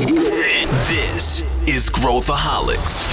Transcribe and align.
This 0.00 1.44
is 1.66 1.90
Growthaholics. 1.90 3.06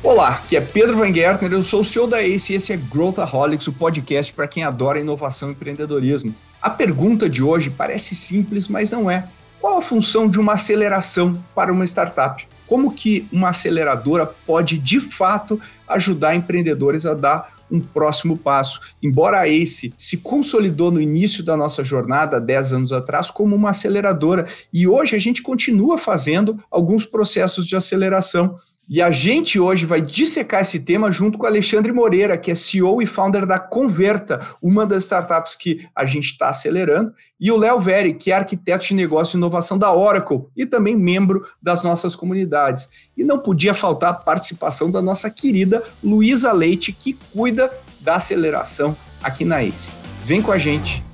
Olá, 0.00 0.28
aqui 0.28 0.56
é 0.56 0.60
Pedro 0.60 0.96
Van 0.96 1.12
Gertner, 1.12 1.52
eu 1.52 1.60
sou 1.60 1.80
o 1.80 1.84
CEO 1.84 2.06
da 2.06 2.22
ACE 2.22 2.52
e 2.52 2.56
esse 2.56 2.72
é 2.72 2.76
Growthaholics, 2.76 3.66
o 3.66 3.72
podcast 3.72 4.32
para 4.32 4.46
quem 4.46 4.62
adora 4.62 5.00
inovação 5.00 5.48
e 5.48 5.52
empreendedorismo. 5.52 6.32
A 6.62 6.70
pergunta 6.70 7.28
de 7.28 7.42
hoje 7.42 7.68
parece 7.68 8.14
simples, 8.14 8.68
mas 8.68 8.92
não 8.92 9.10
é. 9.10 9.26
Qual 9.60 9.76
a 9.76 9.82
função 9.82 10.28
de 10.28 10.38
uma 10.38 10.52
aceleração 10.52 11.36
para 11.52 11.72
uma 11.72 11.84
startup? 11.84 12.46
Como 12.68 12.92
que 12.92 13.26
uma 13.32 13.48
aceleradora 13.48 14.24
pode, 14.24 14.78
de 14.78 15.00
fato, 15.00 15.60
ajudar 15.88 16.36
empreendedores 16.36 17.06
a 17.06 17.14
dar 17.14 17.59
um 17.70 17.80
próximo 17.80 18.36
passo. 18.36 18.80
Embora 19.02 19.40
a 19.40 19.48
ACE 19.48 19.92
se 19.96 20.16
consolidou 20.18 20.90
no 20.90 21.00
início 21.00 21.44
da 21.44 21.56
nossa 21.56 21.84
jornada, 21.84 22.40
10 22.40 22.72
anos 22.72 22.92
atrás, 22.92 23.30
como 23.30 23.54
uma 23.54 23.70
aceleradora, 23.70 24.46
e 24.72 24.86
hoje 24.86 25.16
a 25.16 25.18
gente 25.18 25.42
continua 25.42 25.96
fazendo 25.96 26.58
alguns 26.70 27.06
processos 27.06 27.66
de 27.66 27.76
aceleração. 27.76 28.56
E 28.92 29.00
a 29.00 29.08
gente 29.12 29.60
hoje 29.60 29.86
vai 29.86 30.00
dissecar 30.00 30.62
esse 30.62 30.80
tema 30.80 31.12
junto 31.12 31.38
com 31.38 31.46
Alexandre 31.46 31.92
Moreira, 31.92 32.36
que 32.36 32.50
é 32.50 32.56
CEO 32.56 33.00
e 33.00 33.06
founder 33.06 33.46
da 33.46 33.56
Converta, 33.56 34.40
uma 34.60 34.84
das 34.84 35.04
startups 35.04 35.54
que 35.54 35.86
a 35.94 36.04
gente 36.04 36.32
está 36.32 36.48
acelerando, 36.48 37.12
e 37.38 37.52
o 37.52 37.56
Léo 37.56 37.78
Veri, 37.78 38.14
que 38.14 38.32
é 38.32 38.34
arquiteto 38.34 38.86
de 38.86 38.94
negócio 38.94 39.36
e 39.36 39.38
inovação 39.38 39.78
da 39.78 39.94
Oracle 39.94 40.40
e 40.56 40.66
também 40.66 40.96
membro 40.96 41.46
das 41.62 41.84
nossas 41.84 42.16
comunidades. 42.16 42.88
E 43.16 43.22
não 43.22 43.38
podia 43.38 43.74
faltar 43.74 44.10
a 44.10 44.14
participação 44.14 44.90
da 44.90 45.00
nossa 45.00 45.30
querida 45.30 45.84
Luísa 46.02 46.50
Leite, 46.50 46.92
que 46.92 47.16
cuida 47.32 47.72
da 48.00 48.16
aceleração 48.16 48.96
aqui 49.22 49.44
na 49.44 49.62
ACE. 49.62 49.92
Vem 50.24 50.42
com 50.42 50.50
a 50.50 50.58
gente! 50.58 51.09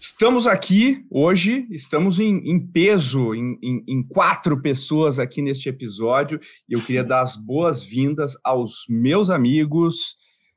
Estamos 0.00 0.46
aqui 0.46 1.04
hoje, 1.10 1.66
estamos 1.72 2.20
em, 2.20 2.36
em 2.48 2.64
peso, 2.64 3.34
em, 3.34 3.58
em, 3.60 3.84
em, 3.88 4.00
quatro 4.00 4.62
pessoas 4.62 5.18
aqui 5.18 5.42
neste 5.42 5.68
episódio, 5.68 6.38
e 6.68 6.74
eu 6.74 6.80
queria 6.80 7.02
dar 7.02 7.20
as 7.20 7.34
boas-vindas 7.34 8.38
aos 8.44 8.84
meus 8.88 9.28
amigos 9.28 10.14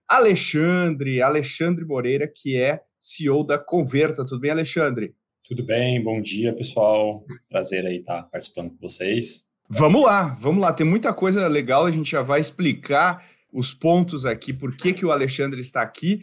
Alexandre, 0.07 1.23
Alexandre 1.23 1.83
Moreira, 1.83 2.31
que 2.31 2.55
é 2.55 2.81
CEO 2.99 3.43
da 3.43 3.57
Converta. 3.57 4.23
Tudo 4.23 4.41
bem, 4.41 4.51
Alexandre? 4.51 5.15
Tudo 5.43 5.65
bem, 5.65 6.03
bom 6.03 6.21
dia, 6.21 6.53
pessoal. 6.53 7.25
Prazer 7.49 7.83
aí 7.83 7.97
estar 7.97 8.21
participando 8.23 8.69
com 8.69 8.77
vocês. 8.79 9.49
Vamos 9.67 10.03
lá, 10.03 10.37
vamos 10.39 10.61
lá. 10.61 10.71
Tem 10.71 10.85
muita 10.85 11.11
coisa 11.15 11.47
legal, 11.47 11.87
a 11.87 11.91
gente 11.91 12.11
já 12.11 12.21
vai 12.21 12.39
explicar 12.39 13.25
os 13.51 13.73
pontos 13.73 14.23
aqui, 14.23 14.53
por 14.53 14.77
que, 14.77 14.93
que 14.93 15.05
o 15.05 15.11
Alexandre 15.11 15.59
está 15.59 15.81
aqui. 15.81 16.21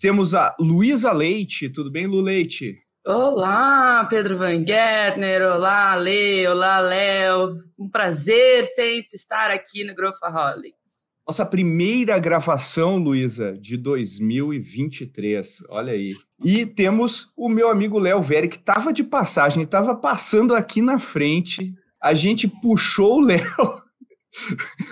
Temos 0.00 0.34
a 0.34 0.54
Luísa 0.58 1.12
Leite. 1.12 1.68
Tudo 1.68 1.90
bem, 1.90 2.06
Lu 2.06 2.20
Leite? 2.20 2.76
Olá, 3.06 4.04
Pedro 4.10 4.36
Van 4.36 4.66
Gertner. 4.66 5.42
Olá, 5.42 5.94
Lê. 5.94 6.46
Olá, 6.48 6.80
Léo. 6.80 7.54
Um 7.78 7.88
prazer 7.88 8.64
sempre 8.66 9.14
estar 9.14 9.52
aqui 9.52 9.84
no 9.84 9.94
Growthaholics. 9.94 10.76
Nossa 11.26 11.46
primeira 11.46 12.18
gravação, 12.18 12.98
Luísa, 12.98 13.56
de 13.56 13.76
2023. 13.76 15.62
Olha 15.68 15.92
aí. 15.92 16.10
E 16.44 16.66
temos 16.66 17.30
o 17.36 17.48
meu 17.48 17.70
amigo 17.70 17.98
Léo 17.98 18.20
Veri, 18.20 18.48
que 18.48 18.56
estava 18.56 18.92
de 18.92 19.04
passagem, 19.04 19.62
estava 19.62 19.94
passando 19.94 20.54
aqui 20.54 20.82
na 20.82 20.98
frente. 20.98 21.72
A 22.02 22.12
gente 22.12 22.48
puxou 22.48 23.18
o 23.18 23.20
Léo 23.20 23.85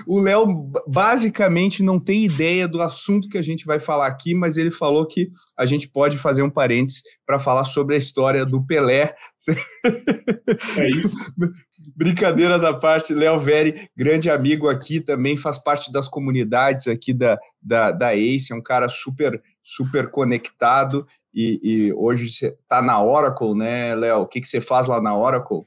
o 0.06 0.20
Léo 0.20 0.70
basicamente 0.87 1.83
não 1.83 1.98
tem 1.98 2.25
ideia 2.25 2.67
do 2.67 2.81
assunto 2.83 3.28
que 3.28 3.39
a 3.39 3.42
gente 3.42 3.64
vai 3.64 3.78
falar 3.78 4.06
aqui, 4.06 4.34
mas 4.34 4.56
ele 4.56 4.70
falou 4.70 5.06
que 5.06 5.31
a 5.56 5.67
gente 5.67 5.89
pode 5.89 6.19
fazer 6.19 6.42
um 6.42 6.50
parênteses 6.50 7.03
para 7.27 7.39
falar 7.39 7.65
sobre 7.65 7.95
a 7.95 7.98
história 7.98 8.45
do 8.45 8.65
Pelé. 8.65 9.15
É 10.78 10.89
isso. 10.89 11.19
Brincadeiras 11.97 12.65
à 12.65 12.72
parte, 12.72 13.12
Léo 13.12 13.38
Veri, 13.38 13.88
grande 13.97 14.31
amigo 14.31 14.69
aqui, 14.69 15.00
também 15.00 15.37
faz 15.37 15.59
parte 15.59 15.93
das 15.93 16.09
comunidades 16.09 16.88
aqui 16.88 17.12
da, 17.12 17.38
da, 17.60 17.91
da 17.91 18.15
ACE, 18.15 18.53
é 18.53 18.56
um 18.56 18.62
cara 18.62 18.88
super, 18.88 19.43
super 19.62 20.10
conectado 20.10 21.06
e, 21.33 21.60
e 21.62 21.93
hoje 21.93 22.31
você 22.31 22.49
está 22.49 22.81
na 22.81 23.03
Oracle, 23.03 23.54
né, 23.54 23.94
Léo? 23.94 24.21
O 24.21 24.27
que, 24.27 24.41
que 24.41 24.49
você 24.49 24.60
faz 24.60 24.87
lá 24.87 25.00
na 25.00 25.16
Oracle? 25.16 25.62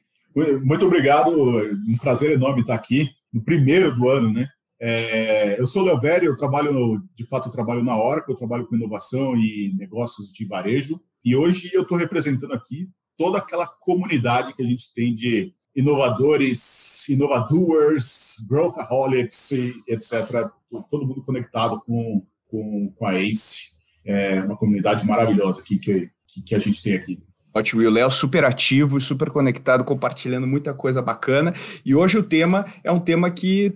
Muito 0.64 0.86
obrigado, 0.86 1.30
um 1.32 1.98
prazer 1.98 2.32
enorme 2.32 2.62
estar 2.62 2.76
aqui 2.76 3.10
no 3.38 3.44
primeiro 3.44 3.96
do 3.96 4.10
ano, 4.10 4.34
né? 4.34 4.48
É, 4.80 5.60
eu 5.60 5.66
sou 5.66 5.84
o 5.84 5.86
Léo 5.86 6.00
Velho, 6.00 6.26
eu 6.26 6.36
trabalho, 6.36 6.72
no, 6.72 7.04
de 7.16 7.26
fato, 7.28 7.48
eu 7.48 7.52
trabalho 7.52 7.84
na 7.84 7.98
Oracle, 7.98 8.34
eu 8.34 8.38
trabalho 8.38 8.68
com 8.68 8.76
inovação 8.76 9.36
e 9.36 9.74
negócios 9.76 10.32
de 10.32 10.46
varejo, 10.46 10.96
e 11.24 11.36
hoje 11.36 11.72
eu 11.74 11.82
estou 11.82 11.98
representando 11.98 12.54
aqui 12.54 12.88
toda 13.18 13.40
aquela 13.40 13.66
comunidade 13.66 14.54
que 14.54 14.62
a 14.62 14.66
gente 14.66 14.94
tem 14.94 15.14
de 15.14 15.54
inovadores, 15.76 17.08
inovadores, 17.10 18.46
growthaholics, 18.50 19.52
etc. 19.88 20.50
Todo 20.90 21.06
mundo 21.08 21.24
conectado 21.24 21.82
com, 21.86 22.26
com, 22.48 22.92
com 22.96 23.06
a 23.06 23.16
ACE. 23.16 23.78
É 24.06 24.42
uma 24.42 24.56
comunidade 24.56 25.06
maravilhosa 25.06 25.62
aqui 25.62 25.78
que, 25.78 26.10
que, 26.28 26.42
que 26.42 26.56
a 26.56 26.60
gente 26.60 26.82
tem 26.82 26.96
aqui. 26.96 27.27
Ótimo, 27.54 27.82
e 27.82 27.88
o 27.88 27.92
Léo 27.92 28.12
super 28.12 28.46
ativo, 28.46 29.00
super 29.02 29.30
conectado, 29.30 29.84
compartilhando 29.84 30.46
muita 30.46 30.74
coisa 30.74 31.02
bacana. 31.02 31.54
E 31.84 31.96
hoje 31.96 32.18
o 32.18 32.24
tema 32.24 32.66
é 32.84 32.92
um 32.92 33.00
tema 33.00 33.32
que 33.32 33.74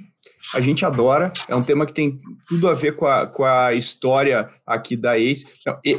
a 0.54 0.60
gente 0.60 0.86
adora, 0.86 1.32
é 1.48 1.56
um 1.56 1.64
tema 1.64 1.86
que 1.86 1.94
tem 1.94 2.20
tudo 2.48 2.70
a 2.70 2.74
ver 2.74 2.96
com 2.96 3.08
a, 3.08 3.26
com 3.26 3.44
a 3.44 3.74
história 3.74 4.50
aqui 4.66 4.96
da 4.96 5.18
ACE. 5.18 5.48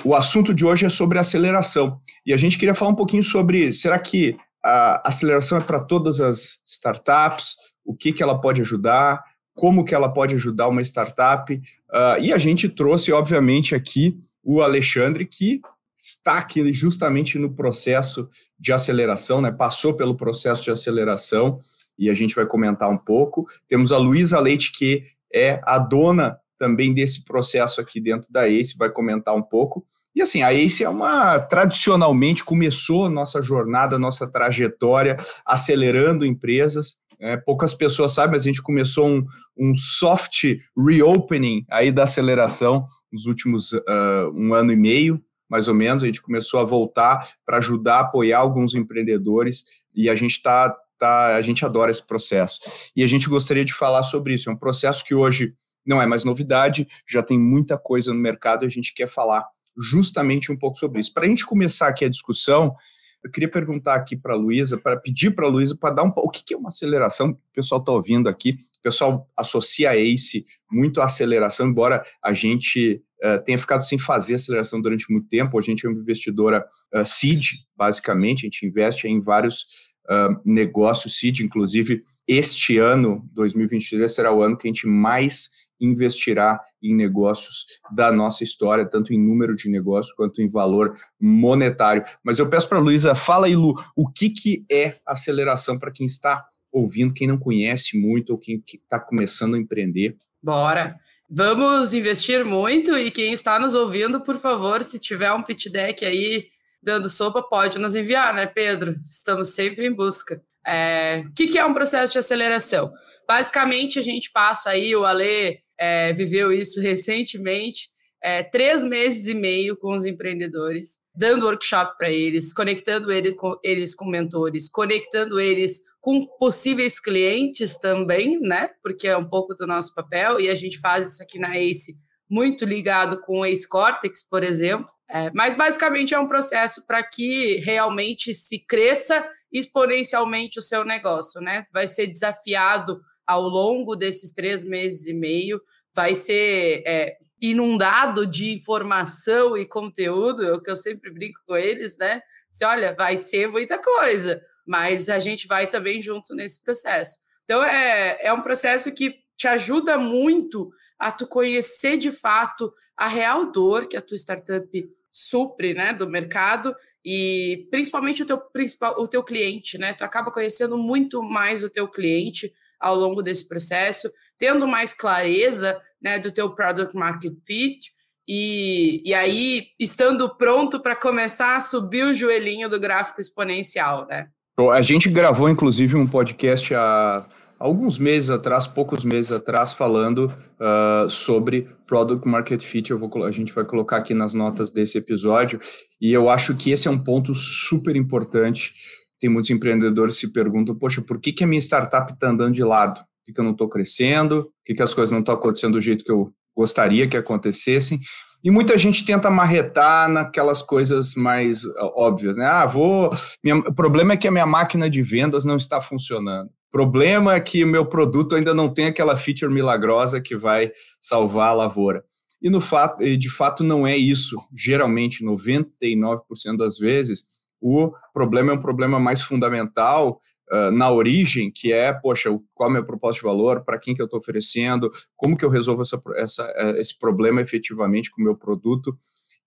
O 0.05 0.15
assunto 0.15 0.55
de 0.55 0.65
hoje 0.65 0.87
é 0.87 0.89
sobre 0.89 1.19
aceleração. 1.19 2.01
E 2.25 2.33
a 2.33 2.37
gente 2.37 2.59
queria 2.59 2.75
falar 2.75 2.93
um 2.93 2.97
pouquinho 2.97 3.23
sobre, 3.23 3.73
será 3.73 3.99
que 3.99 4.37
a 4.63 5.09
aceleração 5.09 5.59
é 5.59 5.61
para 5.61 5.81
todas 5.81 6.21
as 6.21 6.61
startups? 6.65 7.57
O 7.85 7.95
que, 7.95 8.13
que 8.13 8.23
ela 8.23 8.41
pode 8.41 8.61
ajudar? 8.61 9.21
Como 9.55 9.85
que 9.85 9.95
ela 9.95 10.09
pode 10.09 10.35
ajudar 10.35 10.69
uma 10.69 10.83
startup? 10.83 11.53
Uh, 11.53 12.21
e 12.21 12.33
a 12.33 12.39
gente 12.39 12.69
trouxe, 12.69 13.13
obviamente, 13.13 13.75
aqui 13.75 14.17
o 14.43 14.63
Alexandre, 14.63 15.27
que 15.27 15.61
está 16.03 16.39
aqui 16.39 16.73
justamente 16.73 17.39
no 17.39 17.55
processo 17.55 18.29
de 18.59 18.73
aceleração, 18.73 19.41
né? 19.41 19.53
Passou 19.53 19.95
pelo 19.95 20.17
processo 20.17 20.63
de 20.63 20.71
aceleração 20.71 21.61
e 21.97 22.11
a 22.11 22.15
gente 22.15 22.35
vai 22.35 22.45
comentar 22.45 22.91
um 22.91 22.99
pouco. 22.99 23.47
Temos 23.69 23.93
a 23.93 23.99
Luísa 23.99 24.41
Leite, 24.41 24.73
que 24.73 25.05
é 25.33 25.61
a 25.65 25.79
dona 25.79 26.37
também 26.59 26.93
desse 26.93 27.25
processo 27.25 27.81
aqui 27.81 28.01
dentro 28.01 28.31
da 28.31 28.49
ACE, 28.49 28.77
vai 28.77 28.91
comentar 28.91 29.35
um 29.35 29.43
pouco. 29.43 29.87
E 30.15 30.21
assim, 30.21 30.43
a 30.43 30.53
ACE 30.53 30.85
é 30.85 30.89
uma, 30.89 31.39
tradicionalmente, 31.39 32.45
começou 32.45 33.09
nossa 33.09 33.41
jornada, 33.41 33.99
nossa 33.99 34.31
trajetória 34.31 35.17
acelerando 35.47 36.27
empresas. 36.27 36.97
É, 37.19 37.37
poucas 37.37 37.73
pessoas 37.73 38.13
sabem, 38.13 38.33
mas 38.33 38.43
a 38.43 38.47
gente 38.47 38.61
começou 38.61 39.07
um, 39.07 39.25
um 39.57 39.75
soft 39.77 40.57
reopening 40.77 41.65
aí 41.71 41.93
da 41.93 42.03
aceleração 42.03 42.87
nos 43.13 43.27
últimos 43.27 43.73
uh, 43.73 44.33
um 44.35 44.55
ano 44.55 44.73
e 44.73 44.77
meio, 44.77 45.23
mais 45.53 45.69
ou 45.69 45.75
menos, 45.75 46.03
a 46.03 46.07
gente 46.07 46.23
começou 46.23 46.61
a 46.61 46.65
voltar 46.65 47.29
para 47.45 47.59
ajudar 47.59 48.01
apoiar 48.01 48.39
alguns 48.39 48.75
empreendedores 48.75 49.67
e 49.95 50.09
a 50.09 50.15
gente 50.15 50.31
está 50.31 50.75
tá, 50.99 51.37
a 51.37 51.43
gente 51.43 51.63
adora 51.63 51.91
esse 51.91 52.07
processo. 52.07 52.59
E 52.97 53.03
a 53.03 53.07
gente 53.07 53.29
gostaria 53.29 53.63
de 53.63 53.75
falar 53.75 54.03
sobre 54.03 54.33
isso. 54.33 54.49
É 54.49 54.53
um 54.53 54.57
processo 54.57 55.05
que 55.05 55.15
hoje 55.15 55.53
não 55.85 56.01
é 56.01 56.07
mais 56.07 56.25
novidade, 56.25 56.89
já 57.07 57.23
tem 57.23 57.39
muita 57.39 57.77
coisa 57.77 58.15
no 58.15 58.19
mercado 58.19 58.65
e 58.65 58.67
a 58.67 58.71
gente 58.71 58.95
quer 58.95 59.07
falar 59.07 59.47
justamente 59.79 60.51
um 60.51 60.57
pouco 60.57 60.79
sobre 60.79 61.03
isso. 61.03 61.13
Para 61.13 61.25
a 61.25 61.29
gente 61.29 61.45
começar 61.45 61.89
aqui 61.89 62.07
a 62.07 62.09
discussão, 62.09 62.75
eu 63.23 63.31
queria 63.31 63.51
perguntar 63.51 63.97
aqui 63.97 64.17
para 64.17 64.33
a 64.33 64.37
Luísa, 64.37 64.79
para 64.79 64.97
pedir 64.97 65.33
para 65.33 65.47
a 65.47 65.51
Luísa 65.51 65.77
para 65.77 65.97
dar 65.97 66.05
um 66.05 66.13
o 66.17 66.31
que, 66.31 66.43
que 66.43 66.55
é 66.55 66.57
uma 66.57 66.71
aceleração, 66.71 67.29
o 67.29 67.39
pessoal 67.53 67.79
está 67.79 67.93
ouvindo 67.93 68.27
aqui, 68.27 68.53
o 68.79 68.83
pessoal 68.83 69.29
associa 69.37 69.91
a 69.91 69.97
ACE 69.97 70.47
muito 70.71 70.99
à 71.03 71.05
aceleração, 71.05 71.69
embora 71.69 72.03
a 72.23 72.33
gente 72.33 73.03
uh, 73.23 73.43
tenha 73.45 73.59
ficado 73.59 73.83
sem 73.83 73.99
fazer 73.99 74.35
aceleração 74.35 74.81
durante 74.81 75.11
muito 75.11 75.29
tempo. 75.29 75.59
A 75.59 75.63
gente 75.63 75.87
é 75.87 75.89
uma 75.89 76.01
investidora 76.01 76.65
uh, 76.95 77.05
seed, 77.05 77.45
basicamente, 77.77 78.41
a 78.41 78.47
gente 78.47 78.67
investe 78.67 79.07
em 79.07 79.21
vários 79.21 79.63
uh, 80.11 80.41
negócios 80.45 81.19
seed, 81.19 81.41
inclusive 81.41 82.03
este 82.27 82.79
ano, 82.79 83.29
2023, 83.33 84.13
será 84.13 84.33
o 84.33 84.43
ano 84.43 84.57
que 84.57 84.69
a 84.69 84.73
gente 84.73 84.87
mais 84.87 85.49
investirá 85.81 86.61
em 86.81 86.95
negócios 86.95 87.67
da 87.95 88.13
nossa 88.13 88.45
história, 88.45 88.89
tanto 88.89 89.13
em 89.13 89.19
número 89.19 89.57
de 89.57 89.69
negócios 89.69 90.15
quanto 90.15 90.41
em 90.41 90.49
valor 90.49 90.97
monetário. 91.21 92.05
Mas 92.23 92.39
eu 92.39 92.49
peço 92.49 92.69
para 92.69 92.79
a 92.79 92.81
Luísa, 92.81 93.17
fala 93.17 93.47
aí, 93.47 93.57
Lu, 93.57 93.75
o 93.97 94.09
que, 94.09 94.31
que 94.31 94.65
é 94.71 94.97
aceleração 95.05 95.77
para 95.77 95.91
quem 95.91 96.07
está 96.07 96.47
ouvindo, 96.71 97.13
quem 97.13 97.27
não 97.27 97.37
conhece 97.37 97.99
muito 97.99 98.31
ou 98.31 98.39
quem 98.39 98.63
está 98.67 99.01
começando 99.01 99.57
a 99.57 99.59
empreender? 99.59 100.17
Bora! 100.41 100.97
Vamos 101.35 101.95
investir 101.95 102.45
muito 102.45 102.95
e 102.95 103.11
quem 103.11 103.33
está 103.33 103.59
nos 103.59 103.75
ouvindo, 103.75 104.21
por 104.21 104.37
favor, 104.37 104.83
se 104.83 104.99
tiver 104.99 105.33
um 105.33 105.43
pitch 105.43 105.69
deck 105.69 106.05
aí 106.05 106.49
dando 106.83 107.09
sopa, 107.09 107.43
pode 107.43 107.79
nos 107.79 107.97
enviar, 107.97 108.35
né, 108.35 108.45
Pedro? 108.45 108.91
Estamos 108.93 109.55
sempre 109.55 109.87
em 109.87 109.95
busca. 109.95 110.43
É, 110.67 111.25
o 111.27 111.33
que, 111.33 111.47
que, 111.47 111.59
é 111.59 111.65
um 111.65 111.73
processo 111.73 112.13
de 112.13 112.19
aceleração? 112.19 112.93
Basicamente, 113.27 113.99
a 113.99 114.03
gente 114.03 114.31
passa 114.31 114.69
aí, 114.69 114.95
o 114.95 115.07
Ale 115.07 115.59
é, 115.79 116.13
viveu 116.13 116.53
isso 116.53 116.79
recentemente, 116.83 117.89
é, 118.23 118.43
três 118.43 118.85
meses 118.85 119.27
e 119.27 119.33
meio 119.33 119.75
com 119.75 119.95
os 119.95 120.05
empreendedores, 120.05 121.01
dando 121.15 121.47
workshop 121.47 121.97
para 121.97 122.11
eles, 122.11 122.53
conectando 122.53 123.11
ele 123.11 123.35
com, 123.35 123.59
eles 123.65 123.95
com 123.95 124.05
mentores, 124.05 124.69
conectando 124.69 125.41
eles 125.41 125.81
com 126.03 126.27
possíveis 126.37 126.99
clientes 126.99 127.79
também, 127.79 128.41
né? 128.41 128.71
Porque 128.83 129.07
é 129.07 129.17
um 129.17 129.29
pouco 129.29 129.55
do 129.55 129.69
nosso 129.69 129.95
papel 129.95 130.41
e 130.41 130.51
a 130.51 130.55
gente 130.55 130.81
faz 130.81 131.13
isso 131.13 131.23
aqui 131.23 131.39
na 131.39 131.57
ACE 131.57 131.97
muito 132.29 132.65
ligado 132.65 133.21
com 133.21 133.41
o 133.41 133.47
Ace 133.47 133.69
Cortex, 133.69 134.27
por 134.29 134.43
exemplo. 134.43 134.87
É, 135.09 135.31
mas 135.33 135.55
basicamente 135.55 136.13
é 136.13 136.19
um 136.19 136.27
processo 136.27 136.85
para 136.87 137.03
que 137.05 137.59
realmente 137.59 138.35
se 138.35 138.59
cresça 138.59 139.25
exponencialmente 139.53 140.59
o 140.59 140.63
seu 140.63 140.85
negócio, 140.85 141.41
né? 141.41 141.67
Vai 141.73 141.87
ser 141.87 142.09
desafiado 142.09 143.01
ao 143.25 143.43
longo 143.43 143.95
desses 143.95 144.33
três 144.33 144.65
meses 144.65 145.07
e 145.07 145.15
meio, 145.15 145.61
vai 145.95 146.17
ser 146.17 146.83
é, 146.85 147.17
inundado 147.41 148.27
de 148.27 148.53
informação 148.53 149.57
e 149.57 149.69
conteúdo, 149.69 150.43
é 150.43 150.53
o 150.53 150.61
que 150.61 150.71
eu 150.71 150.77
sempre 150.77 151.13
brinco 151.13 151.39
com 151.47 151.55
eles, 151.55 151.97
né? 151.97 152.21
Se 152.51 152.65
olha, 152.65 152.93
vai 152.93 153.17
ser 153.17 153.47
muita 153.47 153.79
coisa, 153.79 154.43
mas 154.67 155.09
a 155.09 155.19
gente 155.19 155.47
vai 155.47 155.67
também 155.67 156.01
junto 156.01 156.35
nesse 156.35 156.63
processo. 156.63 157.19
Então 157.45 157.65
é, 157.65 158.19
é 158.23 158.33
um 158.33 158.43
processo 158.43 158.93
que 158.93 159.17
te 159.37 159.49
ajuda 159.49 159.99
muito 159.99 160.71
a 160.99 161.11
tu 161.11 161.27
conhecer 161.27 161.97
de 161.97 162.13
fato 162.13 162.73
a 162.97 163.09
real 163.09 163.51
dor 163.51 163.89
que 163.89 163.97
a 163.97 164.01
tua 164.01 164.17
startup 164.17 164.89
supre, 165.11 165.75
né, 165.75 165.93
do 165.93 166.09
mercado 166.09 166.75
e 167.05 167.67
principalmente 167.71 168.23
o 168.23 168.27
teu 168.27 168.39
principal 168.39 168.95
o 169.01 169.09
teu 169.09 169.23
cliente, 169.23 169.77
né? 169.77 169.93
Tu 169.93 170.05
acaba 170.05 170.31
conhecendo 170.31 170.79
muito 170.79 171.23
mais 171.23 171.65
o 171.65 171.71
teu 171.71 171.89
cliente 171.89 172.53
ao 172.79 172.95
longo 172.95 173.23
desse 173.23 173.49
processo, 173.49 174.11
tendo 174.39 174.67
mais 174.67 174.95
clareza 174.95 175.81
né, 176.01 176.19
do 176.19 176.33
teu 176.33 176.55
product 176.55 176.97
market 176.97 177.35
fit 177.45 177.93
e, 178.27 179.03
e 179.05 179.15
aí 179.15 179.69
estando 179.79 180.37
pronto 180.37 180.81
para 180.81 180.97
começar 180.97 181.57
a 181.57 181.61
subir 181.61 182.05
o 182.05 182.15
joelhinho 182.15 182.69
do 182.69 182.81
gráfico 182.81 183.21
exponencial, 183.21 184.07
né? 184.07 184.29
A 184.59 184.83
gente 184.83 185.09
gravou 185.09 185.49
inclusive 185.49 185.97
um 185.97 186.07
podcast 186.07 186.75
há 186.75 187.27
alguns 187.59 187.99
meses 187.99 188.29
atrás, 188.29 188.67
poucos 188.67 189.03
meses 189.03 189.33
atrás, 189.33 189.73
falando 189.73 190.27
uh, 190.27 191.09
sobre 191.09 191.69
Product 191.87 192.29
Market 192.29 192.61
Fit. 192.63 192.93
Vou, 192.93 193.25
a 193.25 193.31
gente 193.31 193.53
vai 193.53 193.65
colocar 193.65 193.97
aqui 193.97 194.13
nas 194.13 194.35
notas 194.35 194.71
desse 194.71 194.99
episódio, 194.99 195.59
e 195.99 196.13
eu 196.13 196.29
acho 196.29 196.55
que 196.55 196.71
esse 196.71 196.87
é 196.87 196.91
um 196.91 196.99
ponto 196.99 197.35
super 197.35 197.97
importante. 197.97 198.75
Tem 199.19 199.31
muitos 199.31 199.49
empreendedores 199.49 200.17
que 200.17 200.27
se 200.27 200.33
perguntam: 200.33 200.75
poxa, 200.75 201.01
por 201.01 201.19
que, 201.19 201.33
que 201.33 201.45
a 201.45 201.47
minha 201.47 201.61
startup 201.61 202.13
está 202.13 202.29
andando 202.29 202.53
de 202.53 202.63
lado? 202.63 202.99
Por 202.99 203.25
que, 203.25 203.33
que 203.33 203.41
eu 203.41 203.45
não 203.45 203.53
estou 203.53 203.71
crescendo? 203.71 204.43
Por 204.43 204.53
que, 204.67 204.75
que 204.75 204.83
as 204.83 204.93
coisas 204.93 205.13
não 205.13 205.21
estão 205.21 205.35
acontecendo 205.35 205.75
do 205.75 205.81
jeito 205.81 206.05
que 206.05 206.13
eu 206.13 206.31
gostaria 206.55 207.09
que 207.09 207.17
acontecessem? 207.17 207.99
E 208.45 208.51
muita 208.51 208.77
gente 208.77 209.05
tenta 209.05 209.31
marretar 209.31 210.09
naquelas 210.09 210.63
coisas 210.63 211.15
mais 211.15 211.63
óbvias, 211.95 212.37
né? 212.37 212.45
Ah, 212.45 212.67
vou. 212.67 213.11
Minha, 213.43 213.57
o 213.59 213.75
problema 213.75 214.15
é 214.15 214.17
que 214.17 214.27
a 214.27 214.33
minha 214.33 214.47
máquina 214.47 214.91
de 214.91 215.01
vendas 215.01 215.45
não 215.45 215.57
está 215.57 215.81
funcionando. 215.81 216.49
O 216.49 216.73
problema 216.73 217.35
é 217.35 217.41
que 217.41 217.63
o 217.63 217.69
meu 217.69 217.87
produto 217.87 218.35
ainda 218.35 218.53
não 218.53 218.69
tem 218.69 218.87
aquela 218.87 219.17
feature 219.17 219.53
milagrosa 219.53 220.21
que 220.21 220.37
vai 220.37 220.73
salvar 221.01 221.51
a 221.51 221.55
lavoura. 221.55 222.03
E 222.41 222.51
no 222.51 222.61
fato, 222.61 223.05
de 223.17 223.31
fato 223.31 223.63
não 223.63 223.87
é 223.87 223.97
isso. 223.97 224.37
Geralmente, 224.53 225.25
99% 225.25 226.19
das 226.59 226.79
vezes, 226.79 227.25
o 227.61 227.93
problema 228.13 228.51
é 228.51 228.55
um 228.55 228.61
problema 228.61 228.99
mais 228.99 229.23
fundamental 229.23 230.19
uh, 230.53 230.71
na 230.71 230.91
origem, 230.91 231.51
que 231.51 231.73
é, 231.73 231.93
poxa, 231.93 232.31
qual 232.55 232.69
é 232.69 232.71
o 232.71 232.75
meu 232.75 232.85
propósito 232.85 233.23
de 233.23 233.29
valor, 233.29 233.65
para 233.65 233.79
quem 233.79 233.95
que 233.95 234.03
eu 234.03 234.05
estou 234.05 234.21
oferecendo, 234.21 234.91
como 235.17 235.37
que 235.37 235.45
eu 235.45 235.49
resolvo 235.49 235.83
essa, 235.83 236.01
essa, 236.17 236.53
eh, 236.57 236.81
esse 236.81 236.99
problema 236.99 237.41
efetivamente 237.41 238.11
com 238.11 238.21
o 238.21 238.25
meu 238.25 238.37
produto. 238.37 238.97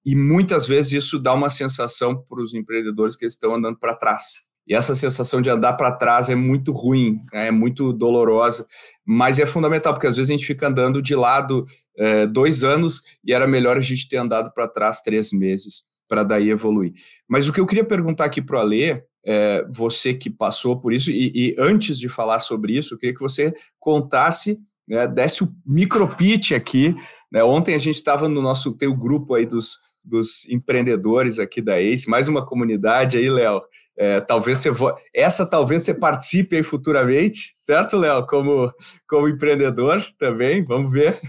E 0.05 0.15
muitas 0.15 0.67
vezes 0.67 1.03
isso 1.03 1.19
dá 1.19 1.33
uma 1.33 1.49
sensação 1.49 2.23
para 2.27 2.41
os 2.41 2.53
empreendedores 2.53 3.15
que 3.15 3.25
estão 3.25 3.53
andando 3.53 3.77
para 3.77 3.95
trás. 3.95 4.43
E 4.67 4.73
essa 4.73 4.95
sensação 4.95 5.41
de 5.41 5.49
andar 5.49 5.73
para 5.73 5.91
trás 5.91 6.27
é 6.27 6.35
muito 6.35 6.71
ruim, 6.71 7.19
né, 7.31 7.47
é 7.47 7.51
muito 7.51 7.93
dolorosa, 7.93 8.65
mas 9.05 9.37
é 9.37 9.45
fundamental, 9.45 9.93
porque 9.93 10.07
às 10.07 10.15
vezes 10.15 10.31
a 10.31 10.33
gente 10.33 10.45
fica 10.45 10.67
andando 10.67 11.01
de 11.01 11.15
lado 11.15 11.65
é, 11.97 12.25
dois 12.25 12.63
anos 12.63 13.01
e 13.23 13.31
era 13.31 13.45
melhor 13.45 13.77
a 13.77 13.81
gente 13.81 14.07
ter 14.07 14.17
andado 14.17 14.51
para 14.53 14.67
trás 14.67 15.01
três 15.01 15.31
meses 15.31 15.83
para 16.07 16.23
daí 16.23 16.49
evoluir. 16.49 16.93
Mas 17.27 17.47
o 17.47 17.53
que 17.53 17.59
eu 17.59 17.65
queria 17.65 17.85
perguntar 17.85 18.25
aqui 18.25 18.41
para 18.41 18.57
o 18.57 18.59
Alê, 18.59 19.03
é, 19.25 19.65
você 19.69 20.13
que 20.13 20.29
passou 20.29 20.79
por 20.79 20.93
isso, 20.93 21.09
e, 21.09 21.31
e, 21.33 21.55
antes 21.57 21.97
de 21.97 22.07
falar 22.07 22.39
sobre 22.39 22.77
isso, 22.77 22.93
eu 22.93 22.97
queria 22.97 23.15
que 23.15 23.21
você 23.21 23.53
contasse, 23.79 24.59
né, 24.87 25.07
desse 25.07 25.43
o 25.43 25.51
micro 25.65 26.07
pitch 26.15 26.51
aqui. 26.51 26.95
Né, 27.31 27.43
ontem 27.43 27.73
a 27.73 27.79
gente 27.79 27.95
estava 27.95 28.29
no 28.29 28.41
nosso, 28.41 28.77
tem 28.77 28.87
o 28.87 28.95
grupo 28.95 29.33
aí 29.33 29.45
dos, 29.45 29.77
dos 30.03 30.47
empreendedores 30.47 31.39
aqui 31.39 31.61
da 31.61 31.79
ACE, 31.79 32.07
mais 32.07 32.27
uma 32.27 32.45
comunidade 32.45 33.17
aí, 33.17 33.29
Léo. 33.29 33.61
É, 33.97 34.19
talvez 34.21 34.59
você 34.59 34.69
vo... 34.69 34.93
essa 35.13 35.45
talvez 35.45 35.83
você 35.83 35.93
participe 35.93 36.57
aí 36.57 36.63
futuramente, 36.63 37.53
certo, 37.55 37.97
Léo? 37.97 38.27
Como, 38.27 38.71
como 39.07 39.27
empreendedor 39.27 40.03
também, 40.19 40.63
vamos 40.63 40.91
ver. 40.91 41.19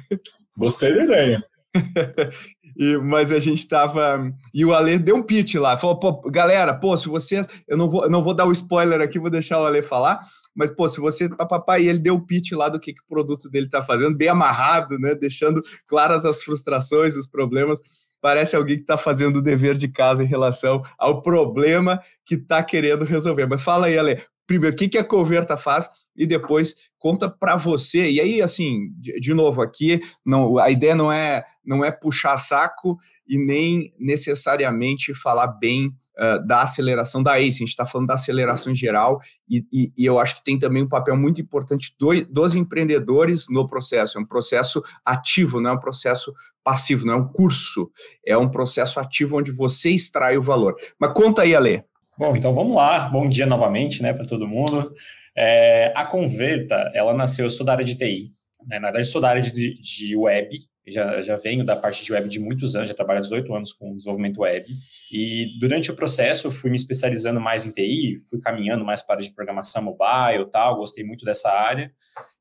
Gostei 0.56 0.94
da 0.94 1.04
ideia. 1.04 1.44
E, 2.78 2.96
mas 2.98 3.32
a 3.32 3.38
gente 3.38 3.58
estava. 3.58 4.30
E 4.52 4.64
o 4.64 4.74
Ale 4.74 4.98
deu 4.98 5.16
um 5.16 5.22
pitch 5.22 5.54
lá. 5.54 5.76
Falou, 5.76 5.98
pô, 5.98 6.30
galera, 6.30 6.74
pô, 6.74 6.96
se 6.96 7.08
vocês. 7.08 7.48
Eu 7.66 7.76
não 7.76 7.88
vou, 7.88 8.08
não 8.10 8.22
vou 8.22 8.34
dar 8.34 8.46
o 8.46 8.52
spoiler 8.52 9.00
aqui, 9.00 9.18
vou 9.18 9.30
deixar 9.30 9.60
o 9.60 9.64
Ale 9.64 9.82
falar. 9.82 10.20
Mas, 10.54 10.70
pô, 10.70 10.88
se 10.88 11.00
você. 11.00 11.28
Papapá, 11.28 11.78
e 11.78 11.88
ele 11.88 11.98
deu 11.98 12.14
o 12.14 12.26
pitch 12.26 12.52
lá 12.52 12.68
do 12.68 12.78
que, 12.78 12.92
que 12.92 13.00
o 13.00 13.08
produto 13.08 13.48
dele 13.48 13.66
está 13.66 13.82
fazendo, 13.82 14.16
bem 14.16 14.28
amarrado, 14.28 14.98
né? 14.98 15.14
Deixando 15.14 15.62
claras 15.86 16.26
as 16.26 16.42
frustrações, 16.42 17.16
os 17.16 17.26
problemas. 17.26 17.80
Parece 18.20 18.56
alguém 18.56 18.76
que 18.76 18.82
está 18.82 18.96
fazendo 18.96 19.36
o 19.36 19.42
dever 19.42 19.76
de 19.76 19.88
casa 19.88 20.22
em 20.22 20.26
relação 20.26 20.82
ao 20.98 21.22
problema 21.22 22.00
que 22.24 22.34
está 22.34 22.62
querendo 22.62 23.04
resolver. 23.04 23.46
Mas 23.46 23.62
fala 23.62 23.86
aí, 23.86 23.98
Ale. 23.98 24.22
Primeiro, 24.46 24.76
o 24.76 24.78
que, 24.78 24.88
que 24.88 24.98
a 24.98 25.04
Coverta 25.04 25.56
faz? 25.56 25.88
E 26.16 26.26
depois 26.26 26.74
conta 26.98 27.28
para 27.28 27.56
você. 27.56 28.10
E 28.10 28.20
aí, 28.20 28.42
assim, 28.42 28.90
de, 28.98 29.20
de, 29.20 29.34
novo, 29.34 29.62
aqui 29.62 30.00
não, 30.24 30.58
a 30.58 30.70
ideia 30.70 30.94
não 30.94 31.12
é 31.12 31.44
não 31.64 31.84
é 31.84 31.90
puxar 31.90 32.38
saco 32.38 32.96
e 33.26 33.36
nem 33.36 33.92
necessariamente 33.98 35.12
falar 35.12 35.48
bem 35.48 35.92
uh, 36.16 36.46
da 36.46 36.62
aceleração 36.62 37.22
da 37.22 37.38
ACE, 37.38 37.56
a 37.56 37.58
gente 37.58 37.68
está 37.68 37.84
falando 37.84 38.08
da 38.08 38.14
aceleração 38.14 38.72
em 38.72 38.74
geral, 38.74 39.20
e, 39.48 39.64
e, 39.72 39.92
e, 39.96 40.06
eu 40.06 40.18
acho 40.18 40.36
que 40.36 40.44
tem 40.44 40.58
também 40.58 40.84
um 40.84 40.88
papel 40.88 41.16
muito 41.16 41.40
importante 41.40 41.94
do, 41.98 42.24
dos 42.26 42.54
empreendedores 42.54 43.46
no 43.50 43.66
processo. 43.66 44.18
É 44.18 44.20
um 44.20 44.26
processo 44.26 44.80
ativo, 45.04 45.60
não 45.60 45.70
é 45.70 45.72
um 45.74 45.80
processo 45.80 46.32
passivo, 46.62 47.06
não 47.06 47.14
é 47.14 47.16
um 47.16 47.28
curso, 47.28 47.90
é 48.24 48.36
um 48.36 48.48
processo 48.48 48.98
ativo 48.98 49.38
onde 49.38 49.50
você 49.50 49.90
extrai 49.90 50.36
o 50.36 50.42
valor. 50.42 50.74
Mas 50.98 51.12
conta 51.12 51.42
aí, 51.42 51.54
Ale. 51.54 51.84
Bom, 52.18 52.34
então 52.34 52.54
vamos 52.54 52.74
lá. 52.74 53.08
Bom 53.10 53.28
dia 53.28 53.46
novamente, 53.46 54.02
né, 54.02 54.12
para 54.12 54.24
todo 54.24 54.48
mundo. 54.48 54.92
É, 55.36 55.92
a 55.94 56.04
Converta, 56.04 56.90
ela 56.94 57.12
nasceu, 57.12 57.44
eu 57.44 57.50
sou 57.50 57.66
da 57.66 57.72
área 57.72 57.84
de 57.84 57.94
TI, 57.94 58.32
né? 58.66 58.78
na 58.78 58.88
verdade 58.88 59.06
eu 59.06 59.12
sou 59.12 59.20
da 59.20 59.28
área 59.28 59.42
de, 59.42 59.80
de 59.80 60.16
web, 60.16 60.58
já, 60.86 61.20
já 61.20 61.36
venho 61.36 61.64
da 61.64 61.76
parte 61.76 62.04
de 62.04 62.12
web 62.12 62.28
de 62.28 62.38
muitos 62.38 62.74
anos, 62.74 62.88
já 62.88 62.94
trabalho 62.94 63.18
há 63.18 63.22
18 63.22 63.54
anos 63.54 63.72
com 63.72 63.96
desenvolvimento 63.96 64.40
web, 64.40 64.66
e 65.12 65.58
durante 65.58 65.90
o 65.90 65.96
processo 65.96 66.50
fui 66.50 66.70
me 66.70 66.76
especializando 66.76 67.40
mais 67.40 67.66
em 67.66 67.72
TI, 67.72 68.22
fui 68.30 68.40
caminhando 68.40 68.84
mais 68.84 69.02
para 69.02 69.14
a 69.14 69.18
área 69.18 69.28
de 69.28 69.34
programação 69.34 69.82
mobile 69.82 70.50
tal, 70.50 70.76
gostei 70.76 71.04
muito 71.04 71.24
dessa 71.24 71.50
área, 71.50 71.92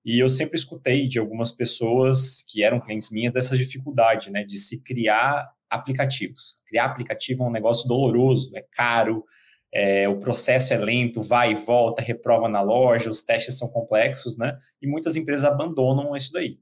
e 0.06 0.20
eu 0.20 0.30
sempre 0.30 0.56
escutei 0.56 1.08
de 1.08 1.20
algumas 1.20 1.52
pessoas 1.52 2.44
que 2.48 2.64
eram 2.64 2.80
clientes 2.80 3.12
minhas 3.12 3.34
dessa 3.34 3.58
dificuldade, 3.58 4.32
né, 4.32 4.44
de 4.44 4.58
se 4.58 4.84
criar 4.84 5.50
aplicativos. 5.70 6.56
Criar 6.68 6.86
aplicativo 6.86 7.44
é 7.44 7.48
um 7.48 7.52
negócio 7.52 7.88
doloroso, 7.88 8.56
é 8.56 8.64
caro, 8.72 9.26
é, 9.74 10.08
o 10.08 10.20
processo 10.20 10.74
é 10.74 10.78
lento, 10.78 11.22
vai 11.22 11.52
e 11.52 11.56
volta, 11.56 12.02
reprova 12.02 12.48
na 12.48 12.62
loja, 12.62 13.10
os 13.10 13.24
testes 13.24 13.58
são 13.58 13.68
complexos, 13.68 14.38
né? 14.38 14.58
E 14.82 14.88
muitas 14.88 15.16
empresas 15.16 15.46
abandonam 15.46 16.16
isso 16.16 16.32
daí. 16.32 16.58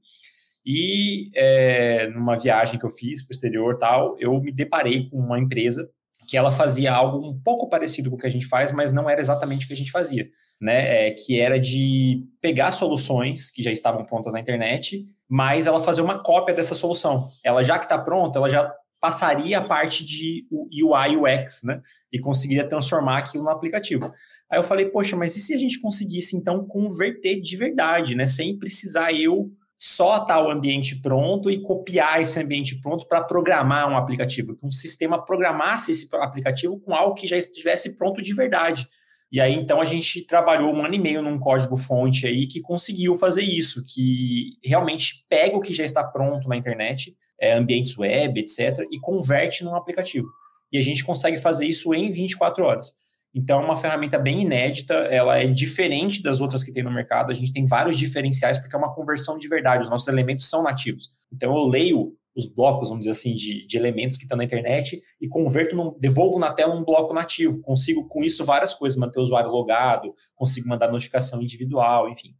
E 0.66 1.30
é, 1.34 2.08
numa 2.08 2.36
viagem 2.36 2.78
que 2.78 2.86
eu 2.86 2.90
fiz 2.90 3.22
para 3.22 3.32
o 3.32 3.34
exterior 3.34 3.78
tal, 3.78 4.16
eu 4.18 4.40
me 4.40 4.50
deparei 4.50 5.08
com 5.08 5.18
uma 5.18 5.38
empresa 5.38 5.88
que 6.26 6.36
ela 6.36 6.50
fazia 6.50 6.92
algo 6.92 7.28
um 7.28 7.38
pouco 7.38 7.68
parecido 7.68 8.10
com 8.10 8.16
o 8.16 8.18
que 8.18 8.26
a 8.26 8.30
gente 8.30 8.46
faz, 8.46 8.72
mas 8.72 8.92
não 8.92 9.08
era 9.08 9.20
exatamente 9.20 9.64
o 9.64 9.68
que 9.68 9.74
a 9.74 9.76
gente 9.76 9.90
fazia, 9.90 10.26
né? 10.60 11.08
É, 11.08 11.10
que 11.10 11.38
era 11.38 11.60
de 11.60 12.24
pegar 12.40 12.72
soluções 12.72 13.50
que 13.50 13.62
já 13.62 13.70
estavam 13.70 14.04
prontas 14.04 14.32
na 14.32 14.40
internet, 14.40 15.06
mas 15.28 15.66
ela 15.66 15.82
fazer 15.82 16.00
uma 16.00 16.22
cópia 16.22 16.54
dessa 16.54 16.74
solução. 16.74 17.26
Ela 17.44 17.62
já 17.62 17.78
que 17.78 17.84
está 17.84 17.98
pronta, 17.98 18.38
ela 18.38 18.48
já 18.48 18.72
passaria 19.00 19.58
a 19.58 19.64
parte 19.64 20.02
de 20.02 20.46
UI 20.50 21.16
UX, 21.16 21.62
né? 21.62 21.82
E 22.14 22.20
conseguiria 22.20 22.68
transformar 22.68 23.18
aquilo 23.18 23.42
no 23.42 23.50
aplicativo. 23.50 24.14
Aí 24.48 24.56
eu 24.56 24.62
falei, 24.62 24.86
poxa, 24.86 25.16
mas 25.16 25.36
e 25.36 25.40
se 25.40 25.52
a 25.52 25.58
gente 25.58 25.80
conseguisse 25.80 26.36
então 26.36 26.64
converter 26.64 27.40
de 27.40 27.56
verdade, 27.56 28.14
né? 28.14 28.24
Sem 28.24 28.56
precisar 28.56 29.12
eu 29.12 29.50
só 29.76 30.18
estar 30.18 30.40
o 30.40 30.50
ambiente 30.50 31.02
pronto 31.02 31.50
e 31.50 31.60
copiar 31.60 32.20
esse 32.22 32.40
ambiente 32.40 32.80
pronto 32.80 33.06
para 33.08 33.24
programar 33.24 33.90
um 33.90 33.96
aplicativo, 33.96 34.56
que 34.56 34.64
um 34.64 34.70
sistema 34.70 35.22
programasse 35.22 35.90
esse 35.90 36.08
aplicativo 36.14 36.78
com 36.80 36.94
algo 36.94 37.16
que 37.16 37.26
já 37.26 37.36
estivesse 37.36 37.96
pronto 37.98 38.22
de 38.22 38.32
verdade. 38.32 38.88
E 39.32 39.40
aí, 39.40 39.52
então, 39.52 39.80
a 39.80 39.84
gente 39.84 40.24
trabalhou 40.24 40.72
um 40.72 40.84
ano 40.84 40.94
e 40.94 41.00
meio 41.00 41.20
num 41.20 41.36
código-fonte 41.36 42.24
aí 42.24 42.46
que 42.46 42.60
conseguiu 42.60 43.16
fazer 43.16 43.42
isso, 43.42 43.84
que 43.84 44.52
realmente 44.64 45.24
pega 45.28 45.56
o 45.56 45.60
que 45.60 45.74
já 45.74 45.84
está 45.84 46.04
pronto 46.04 46.48
na 46.48 46.56
internet 46.56 47.12
é, 47.40 47.54
ambientes 47.54 47.98
web, 47.98 48.38
etc., 48.38 48.86
e 48.92 49.00
converte 49.00 49.64
num 49.64 49.74
aplicativo. 49.74 50.28
E 50.74 50.78
a 50.78 50.82
gente 50.82 51.04
consegue 51.04 51.38
fazer 51.38 51.66
isso 51.66 51.94
em 51.94 52.10
24 52.10 52.64
horas. 52.64 52.94
Então, 53.32 53.60
é 53.60 53.64
uma 53.64 53.76
ferramenta 53.76 54.18
bem 54.18 54.42
inédita, 54.42 54.94
ela 54.94 55.38
é 55.38 55.46
diferente 55.46 56.20
das 56.20 56.40
outras 56.40 56.64
que 56.64 56.72
tem 56.72 56.82
no 56.82 56.90
mercado, 56.90 57.30
a 57.30 57.34
gente 57.34 57.52
tem 57.52 57.64
vários 57.64 57.96
diferenciais, 57.96 58.58
porque 58.58 58.74
é 58.74 58.78
uma 58.78 58.92
conversão 58.92 59.38
de 59.38 59.46
verdade, 59.46 59.84
os 59.84 59.90
nossos 59.90 60.08
elementos 60.08 60.50
são 60.50 60.64
nativos. 60.64 61.10
Então, 61.32 61.56
eu 61.56 61.68
leio 61.68 62.12
os 62.34 62.52
blocos, 62.52 62.88
vamos 62.88 63.06
dizer 63.06 63.12
assim, 63.12 63.34
de, 63.36 63.64
de 63.68 63.76
elementos 63.76 64.16
que 64.16 64.24
estão 64.24 64.36
na 64.36 64.42
internet 64.42 65.00
e 65.20 65.28
converto, 65.28 65.76
num, 65.76 65.96
devolvo 65.96 66.40
na 66.40 66.52
tela 66.52 66.74
um 66.74 66.84
bloco 66.84 67.14
nativo. 67.14 67.60
Consigo, 67.60 68.08
com 68.08 68.24
isso, 68.24 68.44
várias 68.44 68.74
coisas, 68.74 68.98
manter 68.98 69.20
o 69.20 69.22
usuário 69.22 69.50
logado, 69.50 70.12
consigo 70.34 70.68
mandar 70.68 70.90
notificação 70.90 71.40
individual, 71.40 72.08
enfim. 72.08 72.34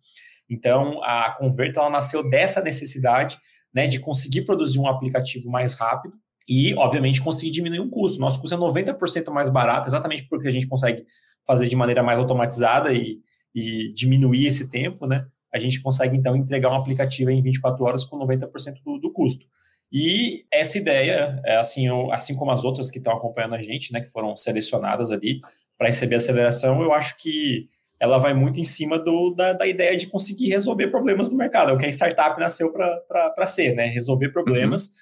Então, 0.50 1.00
a 1.04 1.30
Converto, 1.38 1.78
ela 1.78 1.88
nasceu 1.90 2.28
dessa 2.28 2.60
necessidade 2.60 3.38
né, 3.72 3.86
de 3.86 4.00
conseguir 4.00 4.42
produzir 4.42 4.80
um 4.80 4.88
aplicativo 4.88 5.48
mais 5.48 5.76
rápido 5.76 6.14
e, 6.48 6.74
obviamente, 6.74 7.22
conseguir 7.22 7.52
diminuir 7.52 7.80
o 7.80 7.88
custo. 7.88 8.20
Nosso 8.20 8.40
custo 8.40 8.54
é 8.54 8.58
90% 8.58 9.30
mais 9.30 9.48
barato, 9.48 9.88
exatamente 9.88 10.26
porque 10.28 10.48
a 10.48 10.50
gente 10.50 10.66
consegue 10.66 11.04
fazer 11.46 11.68
de 11.68 11.76
maneira 11.76 12.02
mais 12.02 12.18
automatizada 12.18 12.92
e, 12.92 13.18
e 13.54 13.92
diminuir 13.94 14.46
esse 14.46 14.70
tempo, 14.70 15.06
né? 15.06 15.26
A 15.52 15.58
gente 15.58 15.80
consegue, 15.80 16.16
então, 16.16 16.36
entregar 16.36 16.70
um 16.70 16.76
aplicativo 16.76 17.30
em 17.30 17.42
24 17.42 17.84
horas 17.84 18.04
com 18.04 18.18
90% 18.18 18.48
do, 18.84 18.98
do 18.98 19.12
custo. 19.12 19.46
E 19.92 20.44
essa 20.50 20.76
ideia, 20.76 21.40
é 21.46 21.56
assim, 21.56 21.86
assim 22.10 22.34
como 22.34 22.50
as 22.50 22.64
outras 22.64 22.90
que 22.90 22.98
estão 22.98 23.12
acompanhando 23.12 23.54
a 23.54 23.62
gente, 23.62 23.92
né, 23.92 24.00
que 24.00 24.10
foram 24.10 24.34
selecionadas 24.34 25.12
ali 25.12 25.40
para 25.78 25.86
receber 25.86 26.16
aceleração, 26.16 26.82
eu 26.82 26.92
acho 26.92 27.16
que 27.18 27.68
ela 28.00 28.18
vai 28.18 28.34
muito 28.34 28.58
em 28.58 28.64
cima 28.64 28.98
do, 28.98 29.30
da, 29.30 29.52
da 29.52 29.66
ideia 29.66 29.96
de 29.96 30.08
conseguir 30.08 30.48
resolver 30.48 30.88
problemas 30.88 31.28
do 31.28 31.36
mercado. 31.36 31.70
É 31.70 31.72
o 31.72 31.78
que 31.78 31.86
a 31.86 31.88
startup 31.88 32.38
nasceu 32.40 32.72
para 32.72 33.46
ser, 33.46 33.74
né? 33.74 33.86
Resolver 33.86 34.30
problemas. 34.30 34.88
Uhum. 34.88 34.94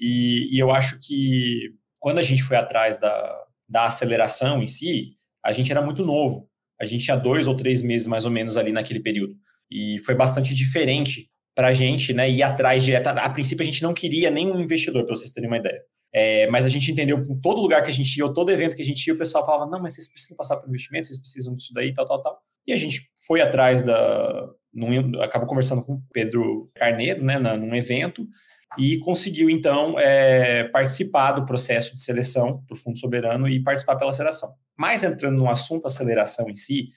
E, 0.00 0.56
e, 0.56 0.58
eu 0.58 0.70
acho 0.70 0.98
que 0.98 1.74
quando 1.98 2.18
a 2.18 2.22
gente 2.22 2.42
foi 2.42 2.56
atrás 2.56 2.98
da, 2.98 3.44
da 3.68 3.84
aceleração 3.84 4.62
em 4.62 4.66
si, 4.66 5.16
a 5.44 5.52
gente 5.52 5.70
era 5.70 5.82
muito 5.82 6.04
novo. 6.04 6.48
A 6.80 6.86
gente 6.86 7.04
tinha 7.04 7.16
dois 7.16 7.46
ou 7.46 7.54
três 7.54 7.82
meses 7.82 8.06
mais 8.06 8.24
ou 8.24 8.30
menos 8.30 8.56
ali 8.56 8.72
naquele 8.72 9.00
período. 9.00 9.34
E 9.70 9.98
foi 10.00 10.14
bastante 10.14 10.54
diferente 10.54 11.28
para 11.54 11.68
a 11.68 11.72
gente 11.74 12.12
né, 12.14 12.30
ir 12.30 12.42
atrás 12.42 12.82
direto. 12.82 13.08
A 13.08 13.28
princípio, 13.28 13.62
a 13.62 13.66
gente 13.66 13.82
não 13.82 13.92
queria 13.92 14.30
nenhum 14.30 14.58
investidor, 14.58 15.04
para 15.04 15.14
vocês 15.14 15.32
terem 15.32 15.48
uma 15.48 15.58
ideia. 15.58 15.80
É, 16.12 16.48
mas 16.48 16.66
a 16.66 16.68
gente 16.68 16.90
entendeu 16.90 17.18
em 17.18 17.40
todo 17.40 17.60
lugar 17.60 17.82
que 17.82 17.90
a 17.90 17.92
gente 17.92 18.16
ia, 18.16 18.24
ou 18.24 18.34
todo 18.34 18.50
evento 18.50 18.74
que 18.74 18.82
a 18.82 18.84
gente 18.84 19.06
ia, 19.06 19.14
o 19.14 19.18
pessoal 19.18 19.44
falava: 19.46 19.70
não, 19.70 19.80
mas 19.80 19.94
vocês 19.94 20.10
precisam 20.10 20.36
passar 20.36 20.56
por 20.56 20.68
investimento, 20.68 21.06
vocês 21.06 21.20
precisam 21.20 21.54
disso 21.54 21.72
daí, 21.72 21.94
tal, 21.94 22.06
tal, 22.06 22.20
tal. 22.20 22.40
E 22.66 22.72
a 22.72 22.76
gente 22.76 23.02
foi 23.26 23.40
atrás 23.40 23.82
da. 23.82 24.48
Num, 24.72 25.20
acabou 25.20 25.48
conversando 25.48 25.84
com 25.84 25.94
o 25.94 26.02
Pedro 26.12 26.70
Carneiro, 26.74 27.24
né, 27.24 27.38
num 27.38 27.74
evento, 27.74 28.26
e 28.78 28.98
conseguiu, 28.98 29.50
então, 29.50 29.98
é, 29.98 30.64
participar 30.64 31.32
do 31.32 31.44
processo 31.44 31.94
de 31.94 32.02
seleção 32.02 32.62
do 32.68 32.76
Fundo 32.76 32.98
Soberano 32.98 33.48
e 33.48 33.62
participar 33.62 33.96
pela 33.96 34.10
aceleração. 34.10 34.54
Mas 34.76 35.02
entrando 35.02 35.36
no 35.36 35.50
assunto 35.50 35.86
aceleração 35.86 36.48
em 36.48 36.56
si, 36.56 36.90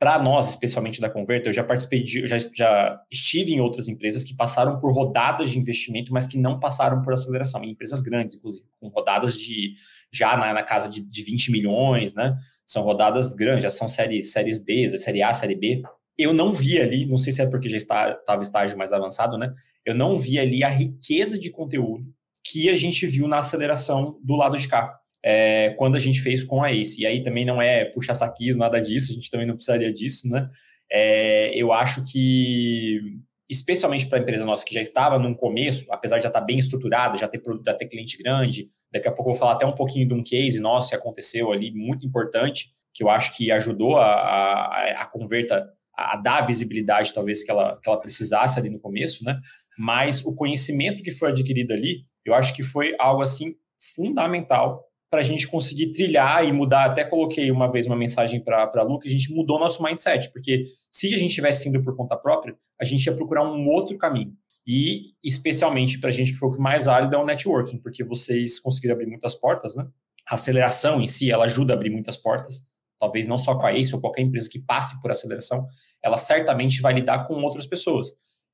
para 0.00 0.18
nós, 0.18 0.48
especialmente 0.48 0.98
da 0.98 1.10
Converta, 1.10 1.50
eu 1.50 1.52
já 1.52 1.62
participei 1.62 2.02
de, 2.02 2.26
já, 2.26 2.38
já 2.54 2.98
estive 3.10 3.52
em 3.52 3.60
outras 3.60 3.86
empresas 3.86 4.24
que 4.24 4.34
passaram 4.34 4.80
por 4.80 4.94
rodadas 4.94 5.50
de 5.50 5.58
investimento, 5.58 6.10
mas 6.10 6.26
que 6.26 6.38
não 6.38 6.58
passaram 6.58 7.02
por 7.02 7.12
aceleração, 7.12 7.62
em 7.62 7.72
empresas 7.72 8.00
grandes, 8.00 8.36
inclusive, 8.36 8.64
com 8.80 8.88
rodadas 8.88 9.36
de 9.36 9.74
já 10.10 10.38
na, 10.38 10.54
na 10.54 10.62
casa 10.62 10.88
de, 10.88 11.04
de 11.04 11.22
20 11.22 11.52
milhões, 11.52 12.14
né? 12.14 12.34
São 12.64 12.82
rodadas 12.82 13.34
grandes, 13.34 13.62
já 13.62 13.70
são 13.70 13.88
série, 13.88 14.22
séries 14.22 14.64
B, 14.64 14.88
série 14.98 15.22
A, 15.22 15.34
série 15.34 15.54
B. 15.54 15.82
Eu 16.16 16.32
não 16.32 16.50
vi 16.50 16.80
ali, 16.80 17.04
não 17.04 17.18
sei 17.18 17.30
se 17.30 17.42
é 17.42 17.50
porque 17.50 17.68
já 17.68 17.76
estava 17.76 18.40
estágio 18.40 18.78
mais 18.78 18.94
avançado, 18.94 19.36
né? 19.36 19.52
Eu 19.84 19.94
não 19.94 20.18
vi 20.18 20.38
ali 20.38 20.62
a 20.62 20.68
riqueza 20.68 21.38
de 21.38 21.50
conteúdo 21.50 22.04
que 22.44 22.68
a 22.70 22.76
gente 22.76 23.06
viu 23.06 23.28
na 23.28 23.38
aceleração 23.38 24.18
do 24.22 24.34
lado 24.34 24.56
de 24.56 24.68
cá 24.68 24.98
é, 25.22 25.70
quando 25.70 25.96
a 25.96 25.98
gente 25.98 26.20
fez 26.20 26.42
com 26.42 26.62
a 26.62 26.72
ACE. 26.72 27.02
E 27.02 27.06
aí 27.06 27.22
também 27.22 27.44
não 27.44 27.60
é 27.60 27.84
puxar 27.84 28.14
saquismo, 28.14 28.60
nada 28.60 28.80
disso, 28.80 29.12
a 29.12 29.14
gente 29.14 29.30
também 29.30 29.46
não 29.46 29.54
precisaria 29.54 29.92
disso, 29.92 30.28
né? 30.28 30.50
É, 30.90 31.52
eu 31.54 31.72
acho 31.72 32.04
que, 32.04 33.00
especialmente 33.48 34.06
para 34.06 34.18
a 34.18 34.22
empresa 34.22 34.44
nossa 34.44 34.64
que 34.64 34.74
já 34.74 34.80
estava 34.80 35.18
no 35.18 35.36
começo, 35.36 35.86
apesar 35.90 36.16
de 36.18 36.24
já 36.24 36.28
estar 36.28 36.40
bem 36.40 36.58
estruturada, 36.58 37.16
já 37.16 37.28
ter, 37.28 37.40
já 37.64 37.74
ter 37.74 37.86
cliente 37.86 38.18
grande, 38.18 38.70
daqui 38.92 39.06
a 39.06 39.12
pouco 39.12 39.30
eu 39.30 39.34
vou 39.34 39.38
falar 39.38 39.52
até 39.52 39.66
um 39.66 39.74
pouquinho 39.74 40.08
de 40.08 40.14
um 40.14 40.22
case 40.22 40.58
nosso 40.58 40.90
que 40.90 40.96
aconteceu 40.96 41.52
ali, 41.52 41.70
muito 41.70 42.04
importante, 42.04 42.70
que 42.92 43.04
eu 43.04 43.08
acho 43.10 43.36
que 43.36 43.52
ajudou 43.52 43.98
a, 43.98 44.06
a, 44.06 45.02
a 45.02 45.06
Converta 45.06 45.68
a 45.94 46.16
dar 46.16 46.38
a 46.38 46.46
visibilidade, 46.46 47.12
talvez, 47.12 47.44
que 47.44 47.50
ela, 47.50 47.78
que 47.80 47.88
ela 47.88 48.00
precisasse 48.00 48.58
ali 48.58 48.70
no 48.70 48.80
começo, 48.80 49.22
né? 49.22 49.38
Mas 49.82 50.22
o 50.26 50.34
conhecimento 50.34 51.02
que 51.02 51.10
foi 51.10 51.30
adquirido 51.30 51.72
ali, 51.72 52.04
eu 52.22 52.34
acho 52.34 52.54
que 52.54 52.62
foi 52.62 52.94
algo, 52.98 53.22
assim, 53.22 53.54
fundamental 53.96 54.84
para 55.10 55.22
a 55.22 55.24
gente 55.24 55.48
conseguir 55.48 55.90
trilhar 55.92 56.44
e 56.44 56.52
mudar. 56.52 56.84
Até 56.84 57.02
coloquei 57.02 57.50
uma 57.50 57.72
vez 57.72 57.86
uma 57.86 57.96
mensagem 57.96 58.44
para 58.44 58.70
a 58.74 58.82
Lu 58.82 58.98
que 58.98 59.08
a 59.08 59.10
gente 59.10 59.32
mudou 59.32 59.58
nosso 59.58 59.82
mindset, 59.82 60.30
porque 60.34 60.66
se 60.90 61.14
a 61.14 61.16
gente 61.16 61.34
tivesse 61.34 61.66
indo 61.66 61.82
por 61.82 61.96
conta 61.96 62.14
própria, 62.14 62.54
a 62.78 62.84
gente 62.84 63.06
ia 63.06 63.14
procurar 63.14 63.42
um 63.42 63.66
outro 63.68 63.96
caminho. 63.96 64.34
E, 64.66 65.14
especialmente 65.24 65.98
para 65.98 66.10
a 66.10 66.12
gente 66.12 66.32
que 66.32 66.38
foi 66.38 66.50
o 66.50 66.60
mais 66.60 66.84
válido, 66.84 67.16
é 67.16 67.18
o 67.18 67.24
networking, 67.24 67.78
porque 67.78 68.04
vocês 68.04 68.60
conseguiram 68.60 68.96
abrir 68.96 69.06
muitas 69.06 69.34
portas, 69.34 69.74
né? 69.74 69.88
A 70.28 70.34
aceleração 70.34 71.00
em 71.00 71.06
si, 71.06 71.30
ela 71.30 71.46
ajuda 71.46 71.72
a 71.72 71.76
abrir 71.76 71.88
muitas 71.88 72.18
portas. 72.18 72.68
Talvez 72.98 73.26
não 73.26 73.38
só 73.38 73.58
com 73.58 73.64
a 73.64 73.72
Ace 73.72 73.94
ou 73.94 74.00
qualquer 74.02 74.20
empresa 74.20 74.46
que 74.52 74.58
passe 74.58 75.00
por 75.00 75.10
aceleração, 75.10 75.66
ela 76.04 76.18
certamente 76.18 76.82
vai 76.82 76.92
lidar 76.92 77.26
com 77.26 77.32
outras 77.42 77.66
pessoas. 77.66 78.10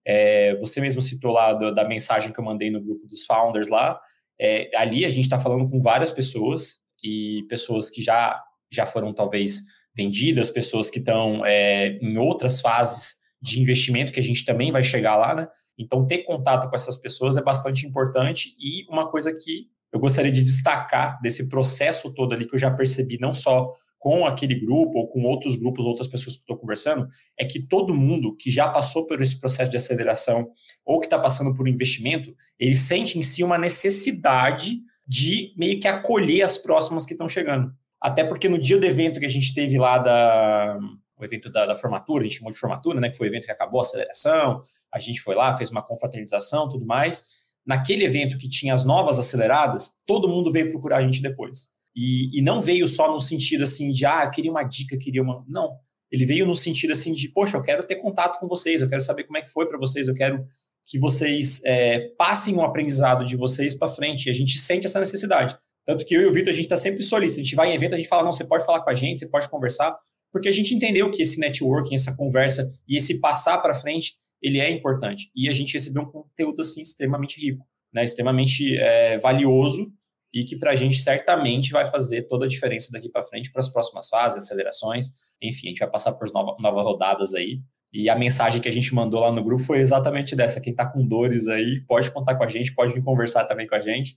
É, 0.06 0.54
você 0.56 0.80
mesmo 0.80 1.02
citou 1.02 1.32
lá 1.32 1.52
do, 1.52 1.74
da 1.74 1.86
mensagem 1.86 2.32
que 2.32 2.38
eu 2.38 2.44
mandei 2.44 2.70
no 2.70 2.80
grupo 2.80 3.06
dos 3.06 3.24
founders 3.24 3.68
lá, 3.68 4.00
é, 4.40 4.70
ali 4.76 5.04
a 5.04 5.10
gente 5.10 5.24
está 5.24 5.38
falando 5.38 5.68
com 5.68 5.80
várias 5.80 6.12
pessoas 6.12 6.82
e 7.02 7.44
pessoas 7.48 7.90
que 7.90 8.02
já, 8.02 8.40
já 8.70 8.86
foram 8.86 9.12
talvez 9.12 9.62
vendidas, 9.96 10.50
pessoas 10.50 10.90
que 10.90 10.98
estão 10.98 11.44
é, 11.44 11.98
em 12.00 12.18
outras 12.18 12.60
fases 12.60 13.16
de 13.40 13.60
investimento 13.60 14.12
que 14.12 14.20
a 14.20 14.22
gente 14.22 14.44
também 14.44 14.70
vai 14.70 14.84
chegar 14.84 15.16
lá, 15.16 15.34
né? 15.34 15.48
Então, 15.78 16.06
ter 16.06 16.18
contato 16.18 16.68
com 16.68 16.76
essas 16.76 16.96
pessoas 16.96 17.36
é 17.36 17.42
bastante 17.42 17.86
importante 17.86 18.54
e 18.58 18.86
uma 18.90 19.10
coisa 19.10 19.32
que 19.32 19.66
eu 19.92 20.00
gostaria 20.00 20.32
de 20.32 20.42
destacar 20.42 21.20
desse 21.20 21.48
processo 21.48 22.12
todo 22.14 22.34
ali 22.34 22.46
que 22.46 22.54
eu 22.54 22.58
já 22.58 22.70
percebi, 22.70 23.18
não 23.18 23.34
só 23.34 23.72
com 24.06 24.24
aquele 24.24 24.54
grupo 24.54 25.00
ou 25.00 25.08
com 25.08 25.24
outros 25.24 25.56
grupos, 25.56 25.84
outras 25.84 26.06
pessoas 26.06 26.36
que 26.36 26.42
estou 26.42 26.56
conversando, 26.56 27.08
é 27.36 27.44
que 27.44 27.66
todo 27.66 27.92
mundo 27.92 28.36
que 28.36 28.52
já 28.52 28.68
passou 28.68 29.04
por 29.04 29.20
esse 29.20 29.40
processo 29.40 29.68
de 29.68 29.76
aceleração 29.76 30.46
ou 30.84 31.00
que 31.00 31.06
está 31.06 31.18
passando 31.18 31.52
por 31.56 31.66
um 31.66 31.68
investimento, 31.68 32.32
ele 32.56 32.76
sente 32.76 33.18
em 33.18 33.22
si 33.22 33.42
uma 33.42 33.58
necessidade 33.58 34.76
de 35.04 35.52
meio 35.56 35.80
que 35.80 35.88
acolher 35.88 36.42
as 36.42 36.56
próximas 36.56 37.04
que 37.04 37.14
estão 37.14 37.28
chegando. 37.28 37.72
Até 38.00 38.22
porque 38.22 38.48
no 38.48 38.60
dia 38.60 38.78
do 38.78 38.86
evento 38.86 39.18
que 39.18 39.26
a 39.26 39.28
gente 39.28 39.52
teve 39.52 39.76
lá 39.76 39.98
da 39.98 40.78
o 41.18 41.24
evento 41.24 41.50
da, 41.50 41.66
da, 41.66 41.74
formatura, 41.74 42.20
a 42.20 42.28
gente 42.28 42.38
chamou 42.38 42.52
de 42.52 42.60
formatura, 42.60 43.00
né, 43.00 43.10
que 43.10 43.16
foi 43.16 43.26
o 43.26 43.30
evento 43.30 43.46
que 43.46 43.50
acabou 43.50 43.80
a 43.80 43.82
aceleração, 43.82 44.62
a 44.94 45.00
gente 45.00 45.20
foi 45.20 45.34
lá, 45.34 45.56
fez 45.56 45.68
uma 45.72 45.82
confraternização, 45.82 46.68
tudo 46.68 46.86
mais. 46.86 47.24
Naquele 47.66 48.04
evento 48.04 48.38
que 48.38 48.48
tinha 48.48 48.72
as 48.72 48.84
novas 48.84 49.18
aceleradas, 49.18 49.96
todo 50.06 50.28
mundo 50.28 50.52
veio 50.52 50.70
procurar 50.70 50.98
a 50.98 51.02
gente 51.02 51.20
depois. 51.20 51.74
E, 51.96 52.38
e 52.38 52.42
não 52.42 52.60
veio 52.60 52.86
só 52.86 53.10
no 53.10 53.18
sentido 53.18 53.64
assim 53.64 53.90
de, 53.90 54.04
ah, 54.04 54.28
queria 54.28 54.50
uma 54.50 54.62
dica, 54.62 54.98
queria 54.98 55.22
uma. 55.22 55.42
Não. 55.48 55.78
Ele 56.12 56.26
veio 56.26 56.44
no 56.44 56.54
sentido 56.54 56.92
assim 56.92 57.14
de, 57.14 57.28
poxa, 57.30 57.56
eu 57.56 57.62
quero 57.62 57.86
ter 57.86 57.96
contato 57.96 58.38
com 58.38 58.46
vocês, 58.46 58.82
eu 58.82 58.88
quero 58.88 59.00
saber 59.00 59.24
como 59.24 59.38
é 59.38 59.42
que 59.42 59.50
foi 59.50 59.66
para 59.66 59.78
vocês, 59.78 60.06
eu 60.06 60.14
quero 60.14 60.46
que 60.86 60.98
vocês 60.98 61.62
é, 61.64 62.10
passem 62.18 62.54
um 62.54 62.62
aprendizado 62.62 63.24
de 63.24 63.34
vocês 63.34 63.74
para 63.74 63.88
frente. 63.88 64.26
E 64.26 64.30
a 64.30 64.34
gente 64.34 64.58
sente 64.58 64.86
essa 64.86 65.00
necessidade. 65.00 65.58
Tanto 65.86 66.04
que 66.04 66.14
eu 66.14 66.20
e 66.20 66.26
o 66.26 66.32
Vitor, 66.32 66.50
a 66.50 66.54
gente 66.54 66.66
está 66.66 66.76
sempre 66.76 67.02
solícito. 67.02 67.40
A 67.40 67.44
gente 67.44 67.56
vai 67.56 67.70
em 67.70 67.74
evento, 67.74 67.94
a 67.94 67.96
gente 67.96 68.08
fala, 68.08 68.22
não, 68.22 68.32
você 68.32 68.44
pode 68.44 68.66
falar 68.66 68.82
com 68.82 68.90
a 68.90 68.94
gente, 68.94 69.20
você 69.20 69.28
pode 69.28 69.48
conversar, 69.48 69.96
porque 70.30 70.48
a 70.48 70.52
gente 70.52 70.74
entendeu 70.74 71.10
que 71.10 71.22
esse 71.22 71.40
networking, 71.40 71.94
essa 71.94 72.14
conversa 72.14 72.70
e 72.86 72.96
esse 72.98 73.20
passar 73.20 73.58
para 73.58 73.74
frente, 73.74 74.14
ele 74.42 74.60
é 74.60 74.70
importante. 74.70 75.30
E 75.34 75.48
a 75.48 75.52
gente 75.52 75.72
recebeu 75.72 76.02
um 76.02 76.10
conteúdo, 76.10 76.60
assim, 76.60 76.82
extremamente 76.82 77.40
rico, 77.40 77.64
né? 77.92 78.04
extremamente 78.04 78.76
é, 78.76 79.18
valioso 79.18 79.90
e 80.36 80.44
que 80.44 80.54
para 80.54 80.72
a 80.72 80.76
gente 80.76 81.02
certamente 81.02 81.72
vai 81.72 81.86
fazer 81.86 82.24
toda 82.24 82.44
a 82.44 82.48
diferença 82.48 82.92
daqui 82.92 83.08
para 83.08 83.24
frente 83.24 83.50
para 83.50 83.60
as 83.60 83.70
próximas 83.70 84.06
fases, 84.10 84.44
acelerações, 84.44 85.06
enfim, 85.40 85.68
a 85.68 85.70
gente 85.70 85.78
vai 85.78 85.88
passar 85.88 86.12
por 86.12 86.30
nova, 86.30 86.54
novas 86.60 86.84
rodadas 86.84 87.34
aí. 87.34 87.62
E 87.90 88.10
a 88.10 88.14
mensagem 88.14 88.60
que 88.60 88.68
a 88.68 88.72
gente 88.72 88.94
mandou 88.94 89.20
lá 89.20 89.32
no 89.32 89.42
grupo 89.42 89.62
foi 89.62 89.78
exatamente 89.78 90.36
dessa. 90.36 90.60
Quem 90.60 90.72
está 90.72 90.84
com 90.84 91.08
dores 91.08 91.48
aí, 91.48 91.80
pode 91.88 92.10
contar 92.10 92.34
com 92.34 92.44
a 92.44 92.48
gente, 92.48 92.74
pode 92.74 92.92
vir 92.92 93.02
conversar 93.02 93.46
também 93.46 93.66
com 93.66 93.76
a 93.76 93.80
gente. 93.80 94.14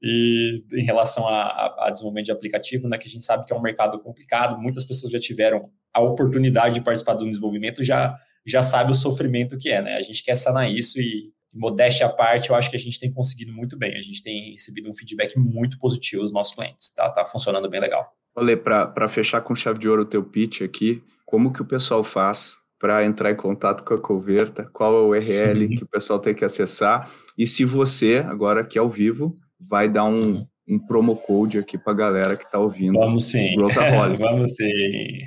E 0.00 0.62
em 0.74 0.84
relação 0.84 1.26
a, 1.26 1.42
a, 1.42 1.86
a 1.88 1.90
desenvolvimento 1.90 2.26
de 2.26 2.32
aplicativo, 2.32 2.88
né, 2.88 2.96
que 2.96 3.08
a 3.08 3.10
gente 3.10 3.24
sabe 3.24 3.44
que 3.44 3.52
é 3.52 3.56
um 3.56 3.60
mercado 3.60 3.98
complicado, 3.98 4.56
muitas 4.62 4.84
pessoas 4.84 5.10
já 5.10 5.18
tiveram 5.18 5.70
a 5.92 6.00
oportunidade 6.00 6.76
de 6.76 6.82
participar 6.82 7.14
do 7.14 7.28
desenvolvimento, 7.28 7.82
já 7.82 8.16
já 8.46 8.62
sabe 8.62 8.92
o 8.92 8.94
sofrimento 8.94 9.58
que 9.58 9.68
é, 9.68 9.82
né? 9.82 9.96
A 9.96 10.02
gente 10.02 10.22
quer 10.22 10.36
sanar 10.36 10.72
isso 10.72 11.00
e 11.00 11.32
modéstia 11.54 12.06
à 12.06 12.08
parte, 12.10 12.50
eu 12.50 12.56
acho 12.56 12.70
que 12.70 12.76
a 12.76 12.80
gente 12.80 13.00
tem 13.00 13.12
conseguido 13.12 13.52
muito 13.52 13.76
bem. 13.76 13.96
A 13.96 14.02
gente 14.02 14.22
tem 14.22 14.52
recebido 14.52 14.88
um 14.88 14.94
feedback 14.94 15.38
muito 15.38 15.78
positivo 15.78 16.22
dos 16.22 16.32
nossos 16.32 16.54
clientes. 16.54 16.92
Tá, 16.92 17.08
tá 17.10 17.24
funcionando 17.24 17.68
bem 17.68 17.80
legal. 17.80 18.12
Olê, 18.34 18.56
para 18.56 19.08
fechar 19.08 19.40
com 19.40 19.54
chave 19.54 19.78
de 19.78 19.88
ouro 19.88 20.02
o 20.02 20.06
teu 20.06 20.22
pitch 20.22 20.62
aqui, 20.62 21.02
como 21.26 21.52
que 21.52 21.62
o 21.62 21.64
pessoal 21.64 22.04
faz 22.04 22.56
para 22.78 23.04
entrar 23.04 23.32
em 23.32 23.36
contato 23.36 23.82
com 23.82 23.94
a 23.94 24.00
Converta, 24.00 24.64
qual 24.72 24.94
é 24.94 25.00
o 25.00 25.08
URL 25.08 25.68
Sim. 25.68 25.68
que 25.76 25.84
o 25.84 25.88
pessoal 25.88 26.20
tem 26.20 26.34
que 26.34 26.44
acessar, 26.44 27.10
e 27.36 27.46
se 27.46 27.64
você, 27.64 28.24
agora 28.26 28.60
aqui 28.60 28.78
ao 28.78 28.88
vivo, 28.88 29.34
vai 29.58 29.88
dar 29.88 30.04
um, 30.04 30.46
um 30.68 30.78
promo 30.78 31.16
code 31.16 31.58
aqui 31.58 31.76
para 31.76 31.92
a 31.92 31.96
galera 31.96 32.36
que 32.36 32.44
está 32.44 32.58
ouvindo. 32.58 32.98
Vamos 32.98 33.24
sim. 33.24 33.56
Vamos 34.18 34.54
sim. 34.54 35.22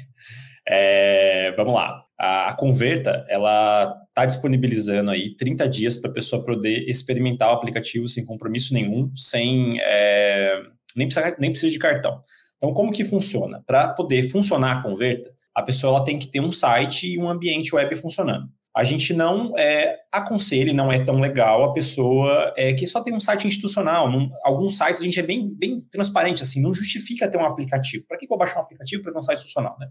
É, 0.67 1.53
vamos 1.57 1.73
lá. 1.73 2.05
A, 2.17 2.49
a 2.49 2.53
Converta, 2.53 3.25
ela 3.27 4.00
está 4.12 4.25
disponibilizando 4.25 5.10
aí 5.10 5.36
30 5.36 5.68
dias 5.70 5.96
para 5.96 6.12
a 6.12 6.13
pessoa 6.13 6.44
poder 6.44 6.88
experimentar 6.88 7.50
o 7.50 7.53
aplicativo 7.53 8.08
sem 8.08 8.25
compromisso 8.25 8.74
nenhum, 8.74 9.10
sem 9.15 9.80
é, 9.82 10.62
nem, 10.96 11.08
precisa, 11.08 11.36
nem 11.39 11.51
precisa 11.51 11.72
de 11.72 11.80
cartão. 11.80 12.22
Então, 12.58 12.74
como 12.74 12.91
que 12.91 13.06
funciona? 13.06 13.63
Para 13.65 13.88
poder 13.88 14.24
funcionar 14.30 14.77
a 14.77 14.84
Converta, 14.84 15.32
a 15.56 15.63
pessoa 15.63 15.96
ela 15.96 16.06
tem 16.06 16.20
que 16.20 16.27
ter 16.27 16.41
um 16.41 16.51
site 16.51 17.13
e 17.13 17.18
um 17.18 17.30
ambiente 17.30 17.74
web 17.74 17.96
funcionando. 17.96 18.48
A 18.74 18.86
gente 18.86 19.13
não 19.13 19.58
é, 19.58 19.98
aconselha 20.10 20.74
não 20.74 20.89
é 20.89 21.03
tão 21.03 21.20
legal 21.20 21.65
a 21.65 21.74
pessoa 21.74 22.53
é, 22.56 22.72
que 22.72 22.88
só 22.88 23.01
tem 23.01 23.13
um 23.13 23.20
site 23.20 23.46
institucional. 23.46 24.10
Num, 24.10 24.30
alguns 24.44 24.77
sites 24.77 25.01
a 25.01 25.03
gente 25.03 25.20
é 25.20 25.24
bem, 25.24 25.53
bem 25.53 25.82
transparente, 25.91 26.41
assim, 26.41 26.62
não 26.62 26.74
justifica 26.74 27.30
ter 27.30 27.38
um 27.38 27.46
aplicativo. 27.46 28.06
Para 28.08 28.18
que 28.18 28.25
eu 28.25 28.30
vou 28.30 28.38
baixar 28.38 28.60
um 28.60 28.63
aplicativo 28.63 29.03
para 29.03 29.12
ter 29.12 29.20
um 29.20 29.24
site 29.24 29.39
institucional, 29.39 29.75
né? 29.77 29.88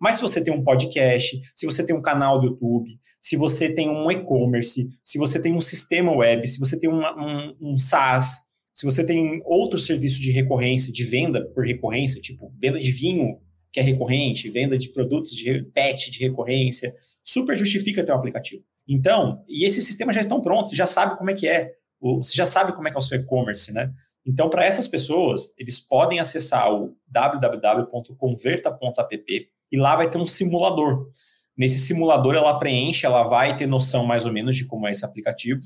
Mas 0.00 0.16
se 0.16 0.22
você 0.22 0.42
tem 0.42 0.52
um 0.52 0.64
podcast, 0.64 1.40
se 1.54 1.66
você 1.66 1.84
tem 1.84 1.94
um 1.94 2.00
canal 2.00 2.40
do 2.40 2.46
YouTube, 2.46 2.98
se 3.22 3.36
você 3.36 3.72
tem 3.72 3.88
um 3.88 4.10
e-commerce, 4.10 4.90
se 5.00 5.16
você 5.16 5.40
tem 5.40 5.54
um 5.54 5.60
sistema 5.60 6.10
web, 6.10 6.44
se 6.48 6.58
você 6.58 6.76
tem 6.78 6.90
uma, 6.90 7.16
um, 7.16 7.56
um 7.60 7.78
SaaS, 7.78 8.50
se 8.72 8.84
você 8.84 9.06
tem 9.06 9.40
outro 9.44 9.78
serviço 9.78 10.20
de 10.20 10.32
recorrência, 10.32 10.92
de 10.92 11.04
venda 11.04 11.46
por 11.54 11.64
recorrência, 11.64 12.20
tipo 12.20 12.52
venda 12.58 12.80
de 12.80 12.90
vinho 12.90 13.38
que 13.70 13.78
é 13.78 13.82
recorrente, 13.82 14.50
venda 14.50 14.76
de 14.76 14.88
produtos 14.88 15.36
de 15.36 15.62
pet 15.72 16.10
de 16.10 16.18
recorrência, 16.18 16.92
super 17.22 17.56
justifica 17.56 18.02
ter 18.04 18.10
um 18.10 18.16
aplicativo. 18.16 18.64
Então, 18.88 19.44
e 19.48 19.64
esses 19.64 19.86
sistemas 19.86 20.16
já 20.16 20.20
estão 20.20 20.42
prontos, 20.42 20.70
você 20.70 20.76
já 20.76 20.86
sabe 20.86 21.16
como 21.16 21.30
é 21.30 21.34
que 21.34 21.46
é, 21.46 21.70
você 22.00 22.36
já 22.36 22.44
sabe 22.44 22.72
como 22.72 22.88
é 22.88 22.90
que 22.90 22.96
é 22.96 22.98
o 22.98 23.02
seu 23.02 23.20
e-commerce, 23.20 23.72
né? 23.72 23.88
Então, 24.26 24.50
para 24.50 24.64
essas 24.64 24.88
pessoas, 24.88 25.54
eles 25.56 25.78
podem 25.78 26.18
acessar 26.18 26.74
o 26.74 26.96
www.converta.app 27.06 29.48
e 29.70 29.78
lá 29.78 29.94
vai 29.94 30.10
ter 30.10 30.18
um 30.18 30.26
simulador. 30.26 31.06
Nesse 31.56 31.78
simulador, 31.78 32.34
ela 32.34 32.58
preenche, 32.58 33.04
ela 33.04 33.24
vai 33.24 33.56
ter 33.56 33.66
noção 33.66 34.06
mais 34.06 34.24
ou 34.24 34.32
menos 34.32 34.56
de 34.56 34.66
como 34.66 34.86
é 34.86 34.92
esse 34.92 35.04
aplicativo. 35.04 35.60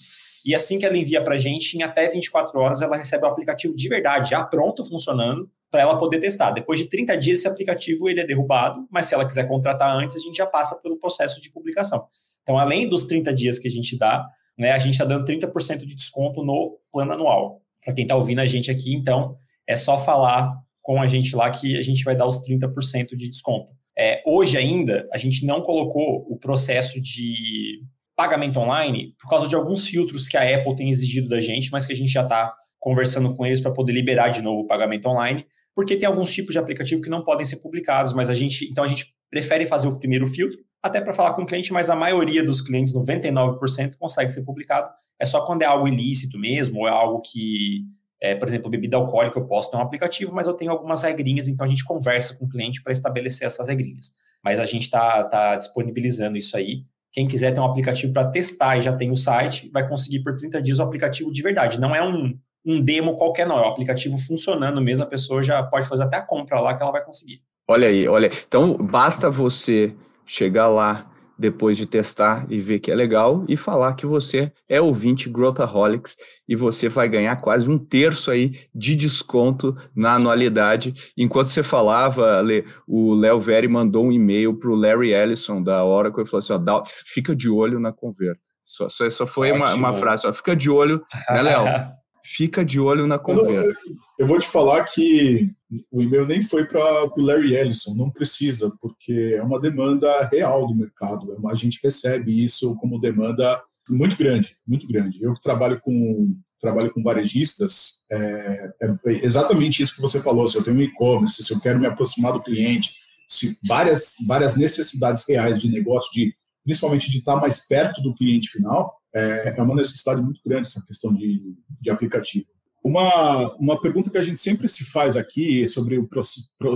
E 0.44 0.54
assim 0.54 0.78
que 0.78 0.86
ela 0.86 0.96
envia 0.96 1.22
para 1.22 1.34
a 1.34 1.38
gente, 1.38 1.76
em 1.76 1.82
até 1.82 2.08
24 2.08 2.58
horas, 2.58 2.82
ela 2.82 2.96
recebe 2.96 3.24
o 3.24 3.28
aplicativo 3.28 3.74
de 3.74 3.88
verdade, 3.88 4.30
já 4.30 4.44
pronto, 4.44 4.84
funcionando, 4.84 5.50
para 5.70 5.80
ela 5.80 5.98
poder 5.98 6.20
testar. 6.20 6.50
Depois 6.50 6.78
de 6.78 6.86
30 6.86 7.16
dias, 7.16 7.40
esse 7.40 7.48
aplicativo 7.48 8.08
ele 8.08 8.20
é 8.20 8.26
derrubado, 8.26 8.86
mas 8.90 9.06
se 9.06 9.14
ela 9.14 9.26
quiser 9.26 9.46
contratar 9.48 9.94
antes, 9.96 10.16
a 10.16 10.20
gente 10.20 10.36
já 10.36 10.46
passa 10.46 10.80
pelo 10.80 10.98
processo 10.98 11.40
de 11.40 11.50
publicação. 11.50 12.06
Então, 12.42 12.58
além 12.58 12.88
dos 12.88 13.04
30 13.06 13.34
dias 13.34 13.58
que 13.58 13.66
a 13.66 13.70
gente 13.70 13.98
dá, 13.98 14.24
né, 14.56 14.72
a 14.72 14.78
gente 14.78 14.92
está 14.92 15.04
dando 15.04 15.24
30% 15.24 15.78
de 15.78 15.94
desconto 15.94 16.44
no 16.44 16.78
plano 16.92 17.12
anual. 17.12 17.60
Para 17.84 17.92
quem 17.92 18.04
está 18.04 18.16
ouvindo 18.16 18.40
a 18.40 18.46
gente 18.46 18.70
aqui, 18.70 18.94
então, 18.94 19.36
é 19.66 19.76
só 19.76 19.98
falar 19.98 20.52
com 20.80 21.02
a 21.02 21.06
gente 21.08 21.34
lá 21.34 21.50
que 21.50 21.76
a 21.76 21.82
gente 21.82 22.04
vai 22.04 22.14
dar 22.14 22.26
os 22.26 22.42
30% 22.42 23.16
de 23.16 23.28
desconto. 23.28 23.68
É, 23.98 24.22
hoje 24.26 24.58
ainda, 24.58 25.08
a 25.12 25.18
gente 25.18 25.44
não 25.46 25.62
colocou 25.62 26.26
o 26.28 26.38
processo 26.38 27.00
de 27.00 27.80
pagamento 28.14 28.58
online 28.58 29.14
por 29.20 29.28
causa 29.28 29.48
de 29.48 29.54
alguns 29.54 29.86
filtros 29.86 30.28
que 30.28 30.36
a 30.36 30.56
Apple 30.56 30.76
tem 30.76 30.90
exigido 30.90 31.28
da 31.28 31.40
gente, 31.40 31.70
mas 31.70 31.86
que 31.86 31.92
a 31.92 31.96
gente 31.96 32.10
já 32.10 32.22
está 32.22 32.54
conversando 32.78 33.34
com 33.34 33.44
eles 33.44 33.60
para 33.60 33.72
poder 33.72 33.92
liberar 33.92 34.28
de 34.28 34.42
novo 34.42 34.60
o 34.60 34.66
pagamento 34.66 35.06
online 35.06 35.46
porque 35.76 35.94
tem 35.94 36.06
alguns 36.06 36.32
tipos 36.32 36.52
de 36.52 36.58
aplicativo 36.58 37.02
que 37.02 37.10
não 37.10 37.22
podem 37.22 37.44
ser 37.44 37.58
publicados, 37.58 38.14
mas 38.14 38.30
a 38.30 38.34
gente, 38.34 38.64
então 38.70 38.82
a 38.82 38.88
gente 38.88 39.14
prefere 39.30 39.66
fazer 39.66 39.86
o 39.86 39.98
primeiro 39.98 40.26
filtro, 40.26 40.58
até 40.82 41.02
para 41.02 41.12
falar 41.12 41.34
com 41.34 41.42
o 41.42 41.46
cliente, 41.46 41.70
mas 41.70 41.90
a 41.90 41.94
maioria 41.94 42.42
dos 42.42 42.62
clientes, 42.62 42.94
99%, 42.94 43.96
consegue 43.98 44.32
ser 44.32 44.42
publicado. 44.42 44.88
É 45.20 45.26
só 45.26 45.44
quando 45.44 45.60
é 45.60 45.66
algo 45.66 45.86
ilícito 45.86 46.38
mesmo, 46.38 46.80
ou 46.80 46.88
é 46.88 46.90
algo 46.90 47.20
que, 47.20 47.82
é, 48.26 48.34
por 48.34 48.48
exemplo, 48.48 48.68
bebida 48.68 48.96
alcoólica, 48.96 49.38
eu 49.38 49.46
posso 49.46 49.70
ter 49.70 49.76
um 49.76 49.80
aplicativo, 49.80 50.34
mas 50.34 50.48
eu 50.48 50.54
tenho 50.54 50.72
algumas 50.72 51.04
regrinhas, 51.04 51.46
então 51.46 51.64
a 51.64 51.68
gente 51.68 51.84
conversa 51.84 52.36
com 52.36 52.44
o 52.44 52.48
cliente 52.48 52.82
para 52.82 52.92
estabelecer 52.92 53.46
essas 53.46 53.68
regrinhas. 53.68 54.14
Mas 54.42 54.58
a 54.58 54.64
gente 54.64 54.82
está 54.82 55.22
tá 55.24 55.54
disponibilizando 55.54 56.36
isso 56.36 56.56
aí. 56.56 56.82
Quem 57.12 57.28
quiser 57.28 57.52
ter 57.54 57.60
um 57.60 57.64
aplicativo 57.64 58.12
para 58.12 58.28
testar 58.28 58.76
e 58.76 58.82
já 58.82 58.92
tem 58.92 59.12
o 59.12 59.16
site, 59.16 59.70
vai 59.72 59.88
conseguir 59.88 60.24
por 60.24 60.36
30 60.36 60.60
dias 60.60 60.78
o 60.80 60.82
aplicativo 60.82 61.32
de 61.32 61.40
verdade. 61.40 61.80
Não 61.80 61.94
é 61.94 62.02
um, 62.02 62.36
um 62.64 62.80
demo 62.80 63.16
qualquer, 63.16 63.46
não. 63.46 63.58
É 63.58 63.62
o 63.62 63.68
aplicativo 63.68 64.18
funcionando 64.18 64.80
mesmo, 64.80 65.04
a 65.04 65.08
pessoa 65.08 65.40
já 65.40 65.62
pode 65.62 65.88
fazer 65.88 66.02
até 66.02 66.16
a 66.16 66.22
compra 66.22 66.60
lá 66.60 66.76
que 66.76 66.82
ela 66.82 66.92
vai 66.92 67.04
conseguir. 67.04 67.40
Olha 67.68 67.86
aí, 67.86 68.08
olha. 68.08 68.28
Então, 68.46 68.76
basta 68.76 69.30
você 69.30 69.94
chegar 70.24 70.66
lá 70.66 71.08
depois 71.38 71.76
de 71.76 71.86
testar 71.86 72.46
e 72.48 72.60
ver 72.60 72.78
que 72.78 72.90
é 72.90 72.94
legal 72.94 73.44
e 73.48 73.56
falar 73.56 73.94
que 73.94 74.06
você 74.06 74.52
é 74.68 74.80
ouvinte 74.80 75.28
Growthaholics 75.28 76.16
e 76.48 76.56
você 76.56 76.88
vai 76.88 77.08
ganhar 77.08 77.36
quase 77.36 77.68
um 77.68 77.78
terço 77.78 78.30
aí 78.30 78.52
de 78.74 78.94
desconto 78.94 79.76
na 79.94 80.14
anualidade. 80.14 80.92
Enquanto 81.16 81.48
você 81.48 81.62
falava, 81.62 82.42
o 82.86 83.14
Léo 83.14 83.40
Veri 83.40 83.68
mandou 83.68 84.06
um 84.06 84.12
e-mail 84.12 84.54
para 84.54 84.70
o 84.70 84.74
Larry 84.74 85.12
Ellison 85.12 85.62
da 85.62 85.84
Oracle 85.84 86.22
e 86.22 86.26
falou 86.26 86.38
assim, 86.38 86.52
ó, 86.52 86.82
fica 86.86 87.34
de 87.34 87.50
olho 87.50 87.78
na 87.78 87.92
converta. 87.92 88.40
Só, 88.64 88.88
só, 88.88 89.08
só 89.08 89.26
foi 89.26 89.52
uma, 89.52 89.74
uma, 89.74 89.94
frase, 89.94 90.26
ó, 90.26 90.32
fica 90.32 90.56
de 90.56 90.68
olho, 90.68 91.00
né, 91.30 91.42
Léo? 91.42 91.64
fica 92.24 92.64
de 92.64 92.80
olho 92.80 93.06
na 93.06 93.18
conversa. 93.18 93.78
Eu 94.18 94.26
vou 94.26 94.40
te 94.40 94.48
falar 94.48 94.84
que 94.84 95.50
o 95.90 96.02
e-mail 96.02 96.26
nem 96.26 96.42
foi 96.42 96.64
para 96.66 97.04
o 97.04 97.20
Larry 97.20 97.56
Ellison, 97.56 97.94
não 97.94 98.10
precisa, 98.10 98.70
porque 98.80 99.34
é 99.36 99.42
uma 99.42 99.60
demanda 99.60 100.26
real 100.26 100.66
do 100.66 100.74
mercado. 100.74 101.32
É 101.32 101.50
a 101.50 101.54
gente 101.54 101.80
recebe 101.82 102.42
isso 102.42 102.76
como 102.76 103.00
demanda 103.00 103.60
muito 103.88 104.16
grande, 104.16 104.56
muito 104.66 104.86
grande. 104.86 105.22
Eu 105.22 105.34
que 105.34 105.40
trabalho 105.40 105.80
com 105.80 106.34
trabalho 106.58 106.90
com 106.90 107.02
varejistas, 107.02 108.06
é, 108.10 108.70
é 108.80 108.96
exatamente 109.06 109.82
isso 109.82 109.96
que 109.96 110.00
você 110.00 110.20
falou. 110.20 110.48
Se 110.48 110.56
eu 110.56 110.64
tenho 110.64 110.78
um 110.78 110.82
e-commerce, 110.82 111.44
se 111.44 111.52
eu 111.52 111.60
quero 111.60 111.78
me 111.78 111.86
aproximar 111.86 112.32
do 112.32 112.42
cliente, 112.42 112.94
se 113.28 113.58
várias 113.66 114.14
várias 114.26 114.56
necessidades 114.56 115.28
reais 115.28 115.60
de 115.60 115.70
negócio, 115.70 116.10
de 116.12 116.34
principalmente 116.64 117.10
de 117.10 117.18
estar 117.18 117.36
mais 117.36 117.66
perto 117.68 118.00
do 118.02 118.14
cliente 118.14 118.50
final, 118.50 118.96
é, 119.14 119.54
é 119.56 119.62
uma 119.62 119.74
necessidade 119.74 120.20
muito 120.22 120.40
grande 120.44 120.66
essa 120.68 120.84
questão 120.86 121.12
de, 121.14 121.40
de 121.80 121.90
aplicativo. 121.90 122.46
Uma, 122.86 123.52
uma 123.56 123.80
pergunta 123.80 124.10
que 124.10 124.16
a 124.16 124.22
gente 124.22 124.40
sempre 124.40 124.68
se 124.68 124.84
faz 124.84 125.16
aqui 125.16 125.66
sobre 125.66 125.98
o, 125.98 126.08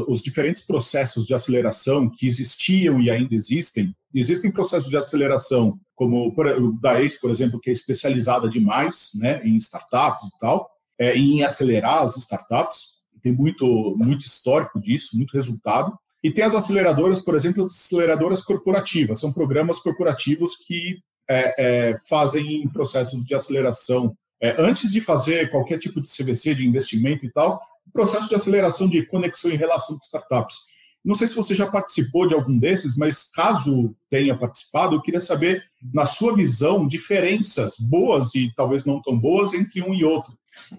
os 0.08 0.20
diferentes 0.20 0.66
processos 0.66 1.24
de 1.24 1.32
aceleração 1.32 2.10
que 2.10 2.26
existiam 2.26 3.00
e 3.00 3.08
ainda 3.08 3.32
existem. 3.32 3.94
Existem 4.12 4.50
processos 4.50 4.90
de 4.90 4.96
aceleração, 4.96 5.78
como 5.94 6.34
o 6.36 6.72
da 6.80 7.00
ACE, 7.00 7.20
por 7.20 7.30
exemplo, 7.30 7.60
que 7.60 7.70
é 7.70 7.72
especializada 7.72 8.48
demais 8.48 9.12
né, 9.20 9.40
em 9.44 9.56
startups 9.58 10.24
e 10.24 10.38
tal, 10.40 10.68
é, 10.98 11.16
em 11.16 11.44
acelerar 11.44 12.02
as 12.02 12.16
startups. 12.16 13.04
Tem 13.22 13.32
muito, 13.32 13.94
muito 13.96 14.26
histórico 14.26 14.80
disso, 14.80 15.16
muito 15.16 15.32
resultado. 15.32 15.96
E 16.24 16.32
tem 16.32 16.42
as 16.42 16.56
aceleradoras, 16.56 17.20
por 17.20 17.36
exemplo, 17.36 17.62
as 17.62 17.70
aceleradoras 17.70 18.42
corporativas. 18.42 19.20
São 19.20 19.32
programas 19.32 19.78
corporativos 19.78 20.56
que 20.56 20.98
é, 21.28 21.90
é, 21.90 21.94
fazem 22.08 22.68
processos 22.70 23.24
de 23.24 23.32
aceleração. 23.32 24.16
É, 24.42 24.54
antes 24.58 24.90
de 24.90 25.00
fazer 25.00 25.50
qualquer 25.50 25.78
tipo 25.78 26.00
de 26.00 26.08
CVC, 26.08 26.54
de 26.54 26.66
investimento 26.66 27.26
e 27.26 27.30
tal, 27.30 27.60
processo 27.92 28.28
de 28.28 28.34
aceleração 28.34 28.88
de 28.88 29.04
conexão 29.06 29.50
em 29.50 29.56
relação 29.56 29.96
com 29.96 30.04
startups. 30.04 30.70
Não 31.04 31.14
sei 31.14 31.26
se 31.26 31.34
você 31.34 31.54
já 31.54 31.66
participou 31.66 32.26
de 32.26 32.34
algum 32.34 32.58
desses, 32.58 32.96
mas 32.96 33.30
caso 33.32 33.94
tenha 34.10 34.36
participado, 34.36 34.94
eu 34.94 35.02
queria 35.02 35.20
saber, 35.20 35.62
na 35.94 36.04
sua 36.04 36.34
visão, 36.36 36.86
diferenças 36.86 37.76
boas 37.78 38.34
e 38.34 38.52
talvez 38.54 38.84
não 38.84 39.00
tão 39.00 39.18
boas 39.18 39.54
entre 39.54 39.82
um 39.82 39.94
e 39.94 40.04
outro. 40.04 40.32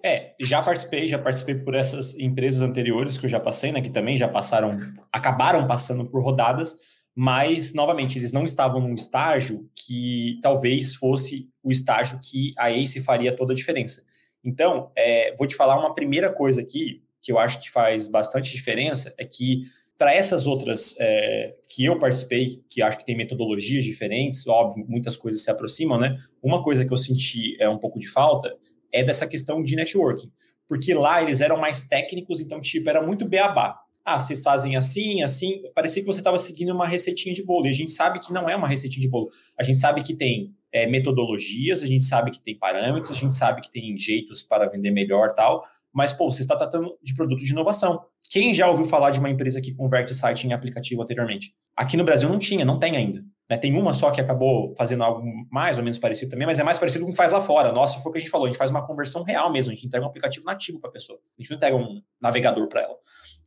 É, 0.03 0.35
já 0.39 0.61
participei, 0.61 1.07
já 1.07 1.17
participei 1.17 1.55
por 1.55 1.73
essas 1.73 2.17
empresas 2.19 2.61
anteriores 2.61 3.17
que 3.17 3.25
eu 3.25 3.29
já 3.29 3.39
passei, 3.39 3.71
né, 3.71 3.81
que 3.81 3.89
também 3.89 4.15
já 4.15 4.27
passaram, 4.27 4.77
acabaram 5.11 5.67
passando 5.67 6.05
por 6.05 6.23
rodadas, 6.23 6.75
mas, 7.15 7.73
novamente, 7.73 8.17
eles 8.17 8.31
não 8.31 8.45
estavam 8.45 8.79
num 8.79 8.93
estágio 8.93 9.69
que 9.75 10.39
talvez 10.41 10.95
fosse 10.95 11.49
o 11.63 11.71
estágio 11.71 12.19
que 12.23 12.53
a 12.57 12.71
ACE 12.71 13.01
faria 13.01 13.35
toda 13.35 13.53
a 13.53 13.55
diferença. 13.55 14.03
Então, 14.43 14.91
é, 14.95 15.35
vou 15.37 15.47
te 15.47 15.55
falar 15.55 15.79
uma 15.79 15.93
primeira 15.93 16.31
coisa 16.31 16.61
aqui, 16.61 17.03
que 17.21 17.31
eu 17.31 17.37
acho 17.37 17.61
que 17.61 17.69
faz 17.69 18.07
bastante 18.07 18.51
diferença, 18.51 19.13
é 19.17 19.25
que 19.25 19.65
para 19.97 20.15
essas 20.15 20.47
outras 20.47 20.95
é, 20.99 21.53
que 21.69 21.85
eu 21.85 21.99
participei, 21.99 22.63
que 22.67 22.81
acho 22.81 22.97
que 22.97 23.05
tem 23.05 23.15
metodologias 23.15 23.83
diferentes, 23.83 24.47
óbvio, 24.47 24.83
muitas 24.87 25.15
coisas 25.15 25.43
se 25.43 25.51
aproximam, 25.51 25.99
né? 25.99 26.17
Uma 26.41 26.63
coisa 26.63 26.83
que 26.83 26.91
eu 26.91 26.97
senti 26.97 27.55
é 27.61 27.69
um 27.69 27.77
pouco 27.77 27.99
de 27.99 28.07
falta 28.07 28.57
é 28.91 29.03
dessa 29.03 29.27
questão 29.27 29.61
de 29.61 29.75
networking. 29.75 30.31
Porque 30.67 30.93
lá 30.95 31.21
eles 31.21 31.39
eram 31.39 31.57
mais 31.57 31.87
técnicos, 31.87 32.39
então, 32.39 32.59
tipo, 32.59 32.89
era 32.89 33.05
muito 33.05 33.27
beabá 33.27 33.79
ah, 34.05 34.17
vocês 34.17 34.41
fazem 34.41 34.75
assim, 34.75 35.21
assim. 35.21 35.61
Parecia 35.73 36.01
que 36.01 36.07
você 36.07 36.19
estava 36.19 36.37
seguindo 36.37 36.73
uma 36.73 36.87
receitinha 36.87 37.33
de 37.33 37.43
bolo. 37.43 37.67
E 37.67 37.69
a 37.69 37.73
gente 37.73 37.91
sabe 37.91 38.19
que 38.19 38.33
não 38.33 38.49
é 38.49 38.55
uma 38.55 38.67
receitinha 38.67 39.01
de 39.01 39.09
bolo. 39.09 39.29
A 39.59 39.63
gente 39.63 39.77
sabe 39.77 40.03
que 40.03 40.15
tem 40.15 40.53
é, 40.71 40.87
metodologias, 40.87 41.83
a 41.83 41.87
gente 41.87 42.03
sabe 42.03 42.31
que 42.31 42.41
tem 42.41 42.57
parâmetros, 42.57 43.11
a 43.11 43.19
gente 43.19 43.35
sabe 43.35 43.61
que 43.61 43.71
tem 43.71 43.97
jeitos 43.97 44.43
para 44.43 44.67
vender 44.67 44.91
melhor 44.91 45.33
tal. 45.33 45.63
Mas, 45.93 46.13
pô, 46.13 46.31
você 46.31 46.41
está 46.41 46.55
tratando 46.55 46.97
de 47.03 47.13
produto 47.15 47.43
de 47.43 47.51
inovação. 47.51 48.05
Quem 48.29 48.53
já 48.53 48.69
ouviu 48.69 48.85
falar 48.85 49.11
de 49.11 49.19
uma 49.19 49.29
empresa 49.29 49.61
que 49.61 49.73
converte 49.73 50.13
site 50.13 50.47
em 50.47 50.53
aplicativo 50.53 51.01
anteriormente? 51.01 51.53
Aqui 51.75 51.97
no 51.97 52.03
Brasil 52.03 52.29
não 52.29 52.39
tinha, 52.39 52.63
não 52.63 52.79
tem 52.79 52.95
ainda. 52.95 53.23
Né? 53.49 53.57
Tem 53.57 53.77
uma 53.77 53.93
só 53.93 54.09
que 54.11 54.21
acabou 54.21 54.73
fazendo 54.77 55.03
algo 55.03 55.21
mais 55.51 55.77
ou 55.77 55.83
menos 55.83 55.99
parecido 55.99 56.31
também, 56.31 56.47
mas 56.47 56.57
é 56.57 56.63
mais 56.63 56.77
parecido 56.77 57.03
com 57.03 57.09
o 57.09 57.11
que 57.11 57.17
faz 57.17 57.33
lá 57.33 57.41
fora. 57.41 57.73
Nossa, 57.73 57.99
foi 57.99 58.09
o 58.09 58.13
que 58.13 58.19
a 58.19 58.21
gente 58.21 58.29
falou, 58.29 58.45
a 58.45 58.49
gente 58.49 58.57
faz 58.57 58.71
uma 58.71 58.87
conversão 58.87 59.23
real 59.23 59.51
mesmo, 59.51 59.73
a 59.73 59.75
gente 59.75 59.85
entrega 59.85 60.05
um 60.05 60.07
aplicativo 60.07 60.45
nativo 60.45 60.79
para 60.79 60.89
a 60.89 60.93
pessoa, 60.93 61.19
a 61.37 61.41
gente 61.41 61.49
não 61.51 61.57
entrega 61.57 61.75
um 61.75 62.01
navegador 62.21 62.69
para 62.69 62.83
ela. 62.83 62.95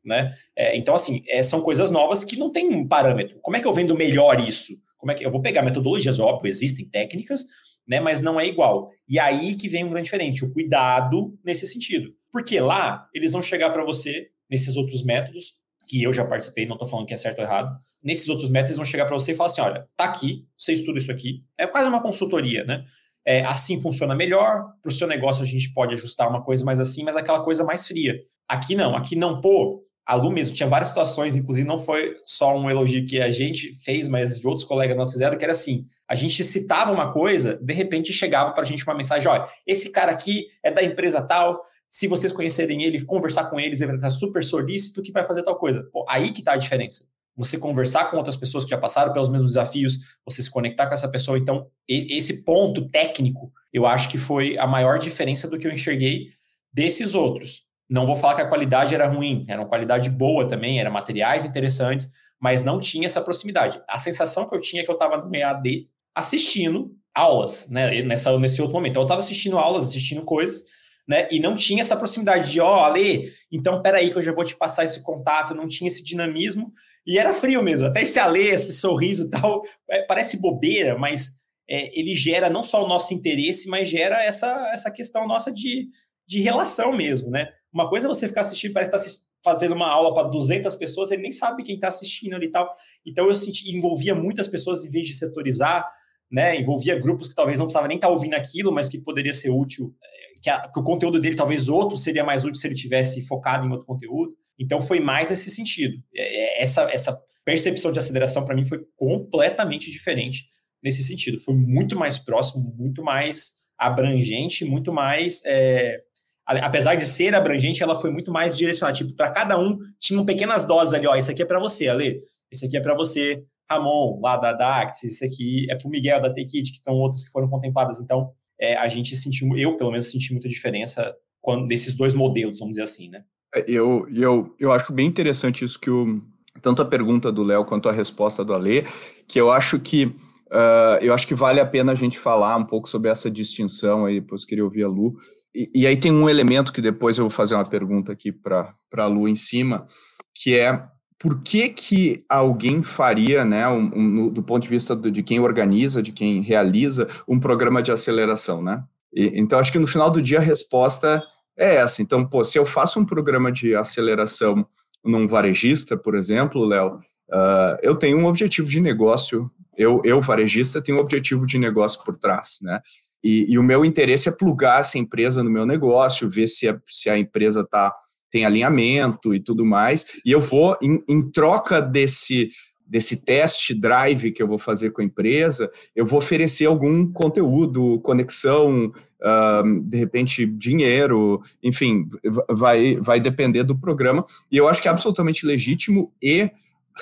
Né? 0.04 0.36
É, 0.54 0.76
então, 0.76 0.94
assim, 0.94 1.22
é, 1.26 1.42
são 1.42 1.62
coisas 1.62 1.90
novas 1.90 2.24
que 2.24 2.36
não 2.36 2.50
tem 2.50 2.68
um 2.68 2.86
parâmetro. 2.86 3.38
Como 3.40 3.56
é 3.56 3.60
que 3.60 3.66
eu 3.66 3.72
vendo 3.72 3.96
melhor 3.96 4.38
isso? 4.38 4.74
Como 4.98 5.10
é 5.10 5.14
que 5.14 5.24
eu 5.24 5.30
vou 5.30 5.40
pegar 5.40 5.62
metodologias, 5.62 6.18
óbvio, 6.18 6.48
existem 6.48 6.88
técnicas, 6.88 7.44
né? 7.86 8.00
Mas 8.00 8.20
não 8.20 8.38
é 8.38 8.46
igual. 8.46 8.90
E 9.08 9.18
aí 9.18 9.54
que 9.54 9.68
vem 9.68 9.84
um 9.84 9.90
grande 9.90 10.04
diferente, 10.04 10.44
o 10.44 10.52
cuidado 10.52 11.38
nesse 11.44 11.66
sentido. 11.66 12.12
Porque 12.32 12.58
lá 12.58 13.08
eles 13.14 13.32
vão 13.32 13.42
chegar 13.42 13.70
para 13.70 13.84
você 13.84 14.28
nesses 14.50 14.76
outros 14.76 15.04
métodos 15.04 15.54
que 15.86 16.02
eu 16.02 16.12
já 16.12 16.24
participei, 16.24 16.66
não 16.66 16.74
estou 16.74 16.88
falando 16.88 17.06
que 17.06 17.14
é 17.14 17.16
certo 17.16 17.38
ou 17.38 17.44
errado. 17.44 17.76
Nesses 18.02 18.28
outros 18.28 18.48
métodos 18.48 18.70
eles 18.70 18.76
vão 18.76 18.86
chegar 18.86 19.06
para 19.06 19.14
você 19.14 19.32
e 19.32 19.34
falar 19.34 19.50
assim, 19.50 19.60
olha, 19.60 19.86
tá 19.96 20.04
aqui, 20.04 20.46
você 20.56 20.72
estuda 20.72 20.98
isso 20.98 21.12
aqui. 21.12 21.42
É 21.58 21.66
quase 21.66 21.88
uma 21.88 22.02
consultoria, 22.02 22.64
né? 22.64 22.84
É, 23.26 23.44
assim 23.44 23.80
funciona 23.80 24.14
melhor, 24.14 24.72
para 24.82 24.90
o 24.90 24.92
seu 24.92 25.06
negócio 25.06 25.42
a 25.42 25.46
gente 25.46 25.72
pode 25.72 25.94
ajustar 25.94 26.28
uma 26.28 26.42
coisa 26.42 26.64
mais 26.64 26.78
assim, 26.78 27.02
mas 27.04 27.16
aquela 27.16 27.42
coisa 27.42 27.64
mais 27.64 27.86
fria. 27.86 28.18
Aqui 28.46 28.74
não, 28.74 28.94
aqui 28.94 29.16
não, 29.16 29.40
pô, 29.40 29.82
a 30.06 30.14
Lu 30.14 30.30
mesmo 30.30 30.54
tinha 30.54 30.68
várias 30.68 30.88
situações, 30.88 31.34
inclusive 31.34 31.66
não 31.66 31.78
foi 31.78 32.16
só 32.24 32.56
um 32.56 32.68
elogio 32.68 33.06
que 33.06 33.20
a 33.20 33.30
gente 33.30 33.72
fez, 33.82 34.06
mas 34.08 34.38
de 34.38 34.46
outros 34.46 34.66
colegas 34.66 34.96
nossos 34.96 35.14
fizeram, 35.14 35.36
que 35.38 35.44
era 35.44 35.52
assim, 35.52 35.86
a 36.06 36.14
gente 36.14 36.44
citava 36.44 36.92
uma 36.92 37.12
coisa, 37.12 37.58
de 37.62 37.72
repente 37.72 38.12
chegava 38.12 38.52
para 38.52 38.62
a 38.62 38.66
gente 38.66 38.84
uma 38.84 38.94
mensagem, 38.94 39.26
olha, 39.28 39.46
esse 39.66 39.90
cara 39.90 40.12
aqui 40.12 40.46
é 40.62 40.70
da 40.70 40.82
empresa 40.82 41.22
tal, 41.22 41.64
se 41.94 42.08
vocês 42.08 42.32
conhecerem 42.32 42.82
ele, 42.82 43.04
conversar 43.04 43.44
com 43.44 43.58
eles, 43.58 43.80
ele 43.80 43.92
vai 43.92 43.96
estar 43.96 44.10
super 44.10 44.42
solícito 44.42 45.00
que 45.00 45.12
vai 45.12 45.24
fazer 45.24 45.44
tal 45.44 45.56
coisa. 45.56 45.88
Pô, 45.92 46.04
aí 46.08 46.32
que 46.32 46.40
está 46.40 46.54
a 46.54 46.56
diferença. 46.56 47.06
Você 47.36 47.56
conversar 47.56 48.10
com 48.10 48.16
outras 48.16 48.36
pessoas 48.36 48.64
que 48.64 48.70
já 48.70 48.78
passaram 48.78 49.12
pelos 49.12 49.28
mesmos 49.28 49.52
desafios, 49.52 49.98
você 50.26 50.42
se 50.42 50.50
conectar 50.50 50.88
com 50.88 50.94
essa 50.94 51.08
pessoa. 51.08 51.38
Então, 51.38 51.68
esse 51.88 52.44
ponto 52.44 52.88
técnico, 52.88 53.52
eu 53.72 53.86
acho 53.86 54.08
que 54.08 54.18
foi 54.18 54.58
a 54.58 54.66
maior 54.66 54.98
diferença 54.98 55.48
do 55.48 55.56
que 55.56 55.68
eu 55.68 55.72
enxerguei 55.72 56.30
desses 56.72 57.14
outros. 57.14 57.62
Não 57.88 58.06
vou 58.06 58.16
falar 58.16 58.36
que 58.36 58.42
a 58.42 58.48
qualidade 58.48 58.94
era 58.94 59.06
ruim, 59.06 59.44
era 59.48 59.60
uma 59.60 59.68
qualidade 59.68 60.08
boa 60.10 60.48
também, 60.48 60.80
eram 60.80 60.90
materiais 60.90 61.44
interessantes, 61.44 62.10
mas 62.40 62.64
não 62.64 62.80
tinha 62.80 63.06
essa 63.06 63.20
proximidade. 63.20 63.80
A 63.88 63.98
sensação 63.98 64.48
que 64.48 64.54
eu 64.54 64.60
tinha 64.60 64.82
é 64.82 64.84
que 64.84 64.90
eu 64.90 64.94
estava 64.94 65.18
no 65.18 65.34
EAD 65.34 65.88
assistindo 66.14 66.90
aulas, 67.14 67.68
né, 67.70 68.02
nessa, 68.02 68.36
nesse 68.38 68.60
outro 68.60 68.74
momento. 68.74 68.92
Então, 68.92 69.02
eu 69.02 69.06
estava 69.06 69.20
assistindo 69.20 69.56
aulas, 69.56 69.84
assistindo 69.84 70.24
coisas, 70.24 70.64
né, 71.06 71.28
e 71.30 71.38
não 71.38 71.56
tinha 71.56 71.82
essa 71.82 71.96
proximidade 71.96 72.50
de, 72.50 72.60
ó, 72.60 72.80
oh, 72.80 72.84
Ale, 72.84 73.30
então 73.52 73.82
peraí 73.82 74.10
que 74.10 74.18
eu 74.18 74.22
já 74.22 74.32
vou 74.32 74.44
te 74.44 74.56
passar 74.56 74.84
esse 74.84 75.02
contato, 75.02 75.54
não 75.54 75.68
tinha 75.68 75.88
esse 75.88 76.02
dinamismo, 76.02 76.72
e 77.06 77.18
era 77.18 77.34
frio 77.34 77.62
mesmo, 77.62 77.86
até 77.86 78.02
esse 78.02 78.18
Ale, 78.18 78.48
esse 78.48 78.72
sorriso 78.72 79.26
e 79.26 79.30
tal, 79.30 79.62
é, 79.90 80.02
parece 80.02 80.40
bobeira, 80.40 80.98
mas 80.98 81.40
é, 81.68 81.98
ele 81.98 82.16
gera 82.16 82.48
não 82.48 82.62
só 82.62 82.82
o 82.82 82.88
nosso 82.88 83.12
interesse, 83.12 83.68
mas 83.68 83.88
gera 83.88 84.22
essa, 84.22 84.70
essa 84.72 84.90
questão 84.90 85.26
nossa 85.26 85.52
de, 85.52 85.88
de 86.26 86.40
relação 86.40 86.96
mesmo, 86.96 87.30
né, 87.30 87.48
uma 87.74 87.88
coisa 87.88 88.06
é 88.06 88.08
você 88.08 88.28
ficar 88.28 88.42
assistindo, 88.42 88.72
parece 88.72 88.90
que 88.90 88.96
está 88.96 89.24
fazendo 89.42 89.74
uma 89.74 89.88
aula 89.88 90.14
para 90.14 90.28
200 90.28 90.76
pessoas, 90.76 91.10
ele 91.10 91.22
nem 91.22 91.32
sabe 91.32 91.64
quem 91.64 91.74
está 91.74 91.88
assistindo 91.88 92.34
ali 92.34 92.46
e 92.46 92.50
tal. 92.50 92.72
Então 93.04 93.26
eu 93.26 93.34
senti, 93.34 93.76
envolvia 93.76 94.14
muitas 94.14 94.46
pessoas 94.46 94.84
em 94.84 94.90
vez 94.90 95.08
de 95.08 95.12
setorizar, 95.12 95.84
né? 96.30 96.58
Envolvia 96.58 96.96
grupos 96.96 97.28
que 97.28 97.34
talvez 97.34 97.58
não 97.58 97.66
precisava 97.66 97.88
nem 97.88 97.96
estar 97.96 98.06
tá 98.06 98.12
ouvindo 98.12 98.34
aquilo, 98.34 98.70
mas 98.70 98.88
que 98.88 98.98
poderia 98.98 99.34
ser 99.34 99.50
útil, 99.50 99.92
eh, 100.02 100.40
que, 100.40 100.48
a, 100.48 100.68
que, 100.68 100.78
o 100.78 100.84
conteúdo 100.84 101.20
dele 101.20 101.34
talvez 101.34 101.68
outro 101.68 101.96
seria 101.96 102.22
mais 102.22 102.44
útil 102.44 102.54
se 102.54 102.66
ele 102.68 102.76
tivesse 102.76 103.26
focado 103.26 103.66
em 103.66 103.70
outro 103.70 103.84
conteúdo. 103.84 104.32
Então 104.56 104.80
foi 104.80 105.00
mais 105.00 105.30
nesse 105.30 105.50
sentido. 105.50 106.00
É, 106.14 106.60
é, 106.60 106.62
essa, 106.62 106.82
essa 106.92 107.20
percepção 107.44 107.90
de 107.90 107.98
aceleração 107.98 108.44
para 108.44 108.54
mim 108.54 108.64
foi 108.64 108.86
completamente 108.94 109.90
diferente 109.90 110.44
nesse 110.80 111.02
sentido. 111.02 111.40
Foi 111.40 111.54
muito 111.54 111.98
mais 111.98 112.18
próximo, 112.18 112.72
muito 112.78 113.02
mais 113.02 113.64
abrangente, 113.76 114.64
muito 114.64 114.92
mais 114.92 115.42
é, 115.44 116.00
apesar 116.46 116.94
de 116.94 117.04
ser 117.04 117.34
abrangente, 117.34 117.82
ela 117.82 117.96
foi 117.96 118.10
muito 118.10 118.30
mais 118.30 118.56
direcionada. 118.56 118.96
Tipo, 118.96 119.14
para 119.14 119.30
cada 119.30 119.58
um, 119.58 119.78
tinham 119.98 120.24
pequenas 120.24 120.64
doses 120.64 120.94
ali, 120.94 121.06
ó. 121.06 121.14
Esse 121.14 121.32
aqui 121.32 121.42
é 121.42 121.46
para 121.46 121.60
você, 121.60 121.88
Ale. 121.88 122.20
Esse 122.50 122.66
aqui 122.66 122.76
é 122.76 122.80
para 122.80 122.94
você, 122.94 123.42
Ramon, 123.70 124.20
lá 124.20 124.36
da, 124.36 124.52
da 124.52 124.80
Actis. 124.80 125.04
Esse 125.04 125.24
aqui 125.24 125.66
é 125.70 125.76
para 125.76 125.88
o 125.88 125.90
Miguel, 125.90 126.20
da 126.20 126.28
Take 126.28 126.62
que 126.62 126.80
são 126.82 126.94
outros 126.94 127.24
que 127.24 127.30
foram 127.30 127.48
contemplados. 127.48 128.00
Então, 128.00 128.30
é, 128.60 128.76
a 128.76 128.88
gente 128.88 129.16
sentiu, 129.16 129.56
eu 129.56 129.76
pelo 129.76 129.90
menos 129.90 130.10
senti 130.10 130.32
muita 130.32 130.48
diferença 130.48 131.14
quando, 131.40 131.66
desses 131.66 131.96
dois 131.96 132.14
modelos, 132.14 132.58
vamos 132.58 132.72
dizer 132.72 132.82
assim, 132.82 133.08
né? 133.10 133.24
É, 133.54 133.64
eu, 133.68 134.06
eu, 134.10 134.54
eu 134.58 134.72
acho 134.72 134.92
bem 134.92 135.06
interessante 135.06 135.64
isso 135.64 135.78
que 135.78 135.90
o, 135.90 136.22
tanto 136.62 136.82
a 136.82 136.84
pergunta 136.84 137.30
do 137.30 137.42
Léo 137.42 137.64
quanto 137.64 137.88
a 137.88 137.92
resposta 137.92 138.44
do 138.44 138.54
Ale, 138.54 138.86
que 139.28 139.40
eu 139.40 139.50
acho 139.50 139.78
que 139.78 140.06
uh, 140.06 140.98
eu 141.00 141.12
acho 141.12 141.26
que 141.26 141.34
vale 141.34 141.60
a 141.60 141.66
pena 141.66 141.92
a 141.92 141.94
gente 141.94 142.18
falar 142.18 142.56
um 142.56 142.64
pouco 142.64 142.88
sobre 142.88 143.10
essa 143.10 143.30
distinção 143.30 144.06
aí, 144.06 144.20
depois 144.20 144.44
queria 144.44 144.64
ouvir 144.64 144.84
a 144.84 144.88
Lu, 144.88 145.16
e, 145.54 145.86
aí 145.86 145.96
tem 145.96 146.10
um 146.10 146.28
elemento 146.28 146.72
que 146.72 146.80
depois 146.80 147.16
eu 147.16 147.24
vou 147.24 147.30
fazer 147.30 147.54
uma 147.54 147.64
pergunta 147.64 148.12
aqui 148.12 148.32
para 148.32 148.74
a 148.96 149.06
Lu 149.06 149.28
em 149.28 149.36
cima, 149.36 149.86
que 150.34 150.58
é 150.58 150.84
por 151.18 151.40
que, 151.40 151.68
que 151.68 152.18
alguém 152.28 152.82
faria, 152.82 153.44
né, 153.44 153.66
um, 153.68 153.90
um, 153.94 154.28
do 154.28 154.42
ponto 154.42 154.64
de 154.64 154.68
vista 154.68 154.96
do, 154.96 155.10
de 155.10 155.22
quem 155.22 155.40
organiza, 155.40 156.02
de 156.02 156.12
quem 156.12 156.42
realiza, 156.42 157.08
um 157.26 157.38
programa 157.38 157.82
de 157.82 157.92
aceleração, 157.92 158.62
né? 158.62 158.82
E, 159.12 159.30
então, 159.40 159.58
acho 159.58 159.72
que 159.72 159.78
no 159.78 159.86
final 159.86 160.10
do 160.10 160.20
dia 160.20 160.38
a 160.38 160.42
resposta 160.42 161.22
é 161.56 161.76
essa. 161.76 162.02
Então, 162.02 162.26
pô, 162.26 162.42
se 162.42 162.58
eu 162.58 162.66
faço 162.66 162.98
um 162.98 163.06
programa 163.06 163.52
de 163.52 163.74
aceleração 163.74 164.66
num 165.04 165.28
varejista, 165.28 165.96
por 165.96 166.14
exemplo, 166.14 166.64
Léo, 166.64 166.96
uh, 166.96 167.78
eu 167.80 167.94
tenho 167.96 168.18
um 168.18 168.26
objetivo 168.26 168.68
de 168.68 168.80
negócio, 168.80 169.50
eu, 169.76 170.00
eu, 170.04 170.20
varejista, 170.20 170.82
tenho 170.82 170.98
um 170.98 171.00
objetivo 171.00 171.46
de 171.46 171.58
negócio 171.58 172.02
por 172.04 172.16
trás, 172.16 172.58
né? 172.60 172.80
E, 173.24 173.50
e, 173.50 173.58
o 173.58 173.62
meu 173.62 173.86
interesse 173.86 174.28
é 174.28 174.32
plugar 174.32 174.80
essa 174.80 174.98
empresa 174.98 175.42
no 175.42 175.48
meu 175.50 175.64
negócio, 175.64 176.28
ver 176.28 176.46
se 176.46 176.68
a, 176.68 176.78
se 176.86 177.08
a 177.08 177.18
empresa 177.18 177.66
tá, 177.66 177.90
tem 178.30 178.44
alinhamento 178.44 179.34
e 179.34 179.40
tudo 179.40 179.64
mais. 179.64 180.20
E 180.26 180.30
eu 180.30 180.42
vou, 180.42 180.76
em, 180.82 181.02
em 181.08 181.30
troca 181.30 181.80
desse, 181.80 182.50
desse 182.86 183.24
teste 183.24 183.74
drive 183.74 184.30
que 184.30 184.42
eu 184.42 184.46
vou 184.46 184.58
fazer 184.58 184.90
com 184.90 185.00
a 185.00 185.04
empresa, 185.04 185.70
eu 185.96 186.04
vou 186.04 186.18
oferecer 186.18 186.66
algum 186.66 187.10
conteúdo, 187.10 187.98
conexão, 188.00 188.92
uh, 189.22 189.80
de 189.82 189.96
repente 189.96 190.44
dinheiro, 190.44 191.42
enfim, 191.62 192.06
vai, 192.50 192.96
vai 192.96 193.20
depender 193.20 193.62
do 193.62 193.78
programa. 193.78 194.24
E 194.52 194.56
eu 194.58 194.68
acho 194.68 194.82
que 194.82 194.88
é 194.88 194.90
absolutamente 194.90 195.46
legítimo 195.46 196.12
e 196.22 196.50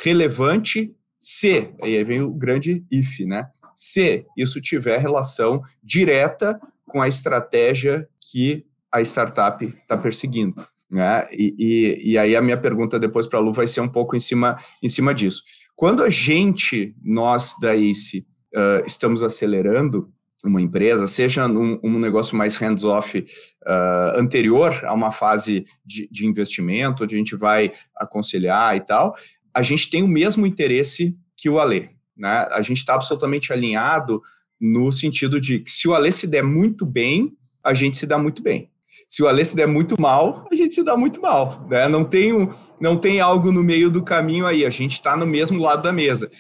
relevante 0.03 0.95
se, 1.19 1.71
aí 1.83 2.03
vem 2.05 2.21
o 2.21 2.31
grande 2.31 2.85
if, 2.91 3.21
né? 3.21 3.49
Se 3.75 4.25
isso 4.37 4.61
tiver 4.61 4.99
relação 4.99 5.63
direta 5.83 6.61
com 6.87 7.01
a 7.01 7.09
estratégia 7.09 8.09
que 8.31 8.65
a 8.93 9.01
startup 9.01 9.65
está 9.65 9.97
perseguindo. 9.97 10.65
Né? 10.91 11.27
E, 11.33 11.55
e, 11.59 12.13
e, 12.13 12.19
aí 12.19 12.37
a 12.37 12.43
minha 12.43 12.59
pergunta 12.59 12.99
depois 12.99 13.27
para 13.27 13.39
a 13.39 13.43
Lu 13.43 13.53
vai 13.53 13.67
ser 13.67 13.81
um 13.81 13.89
pouco 13.89 14.15
em 14.15 14.21
cima, 14.21 14.59
em 14.83 14.89
cima 14.91 15.15
disso. 15.15 15.43
Quando 15.75 16.03
a 16.03 16.11
gente, 16.11 16.95
nós 17.03 17.55
da 17.59 17.75
ICE, 17.75 18.27
uh, 18.55 18.85
estamos 18.87 19.23
acelerando 19.23 20.13
uma 20.45 20.61
empresa, 20.61 21.07
seja 21.07 21.49
num, 21.49 21.79
um 21.83 21.99
negócio 21.99 22.37
mais 22.37 22.57
hands-off 22.57 23.19
uh, 23.19 24.19
anterior 24.19 24.85
a 24.85 24.93
uma 24.93 25.11
fase 25.11 25.65
de, 25.85 26.09
de 26.11 26.27
investimento, 26.27 27.05
onde 27.05 27.15
a 27.15 27.19
gente 27.19 27.37
vai 27.37 27.73
aconselhar 27.97 28.77
e 28.77 28.81
tal, 28.81 29.15
a 29.55 29.63
gente 29.63 29.89
tem 29.89 30.03
o 30.03 30.09
mesmo 30.09 30.47
interesse 30.47 31.17
que 31.37 31.49
o 31.49 31.59
Ale, 31.59 31.91
né? 32.23 32.47
A 32.53 32.63
gente 32.63 32.79
está 32.79 32.95
absolutamente 32.95 33.53
alinhado 33.53 34.23
no 34.61 34.93
sentido 34.93 35.41
de 35.41 35.59
que 35.59 35.71
se 35.73 35.89
o 35.89 35.93
Alê 35.93 36.13
se 36.13 36.29
der 36.29 36.45
muito 36.45 36.87
bem, 36.87 37.37
a 37.65 37.75
gente 37.75 37.97
se 37.97 38.07
dá 38.07 38.17
muito 38.17 38.41
bem. 38.41 38.71
Se 39.09 39.25
o 39.25 39.27
Alê 39.27 39.45
se 39.45 39.57
der 39.57 39.67
muito 39.67 40.01
mal, 40.01 40.47
a 40.51 40.55
gente 40.55 40.73
se 40.73 40.85
dá 40.85 40.97
muito 40.97 41.21
mal. 41.21 41.67
Né? 41.69 41.89
Não, 41.89 42.05
tem 42.05 42.33
um, 42.33 42.55
não 42.81 42.97
tem 42.97 43.21
algo 43.21 43.51
no 43.51 43.65
meio 43.65 43.91
do 43.91 44.05
caminho 44.05 44.47
aí, 44.47 44.65
a 44.65 44.71
gente 44.71 44.93
está 44.93 45.17
no 45.17 45.27
mesmo 45.27 45.61
lado 45.61 45.83
da 45.83 45.93
mesa. 45.93 46.31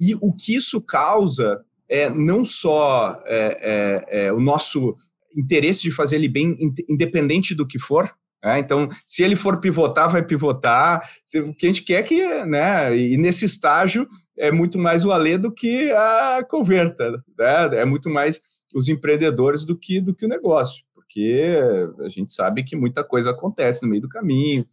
E 0.00 0.14
o 0.22 0.32
que 0.32 0.56
isso 0.56 0.80
causa 0.80 1.62
é 1.86 2.08
não 2.08 2.42
só 2.42 3.22
é, 3.26 4.06
é, 4.10 4.26
é 4.26 4.32
o 4.32 4.40
nosso 4.40 4.94
interesse 5.36 5.82
de 5.82 5.90
fazer 5.90 6.16
ele 6.16 6.28
bem, 6.28 6.56
independente 6.88 7.54
do 7.54 7.66
que 7.66 7.78
for, 7.78 8.10
né? 8.42 8.58
então, 8.58 8.88
se 9.06 9.22
ele 9.22 9.36
for 9.36 9.60
pivotar, 9.60 10.10
vai 10.10 10.22
pivotar. 10.22 11.06
O 11.46 11.52
que 11.52 11.66
a 11.66 11.68
gente 11.68 11.82
quer 11.82 12.02
que, 12.04 12.24
né? 12.46 12.96
E 12.96 13.18
nesse 13.18 13.44
estágio, 13.44 14.08
é 14.38 14.50
muito 14.50 14.78
mais 14.78 15.04
o 15.04 15.12
Alê 15.12 15.38
do 15.38 15.52
que 15.52 15.90
a 15.92 16.44
Converta, 16.48 17.10
né? 17.38 17.80
É 17.80 17.84
muito 17.84 18.10
mais 18.10 18.40
os 18.74 18.88
empreendedores 18.88 19.64
do 19.64 19.76
que 19.76 20.00
do 20.00 20.14
que 20.14 20.26
o 20.26 20.28
negócio, 20.28 20.84
porque 20.94 21.58
a 22.00 22.08
gente 22.08 22.32
sabe 22.32 22.62
que 22.62 22.76
muita 22.76 23.02
coisa 23.02 23.30
acontece 23.30 23.82
no 23.82 23.88
meio 23.88 24.02
do 24.02 24.08
caminho 24.08 24.66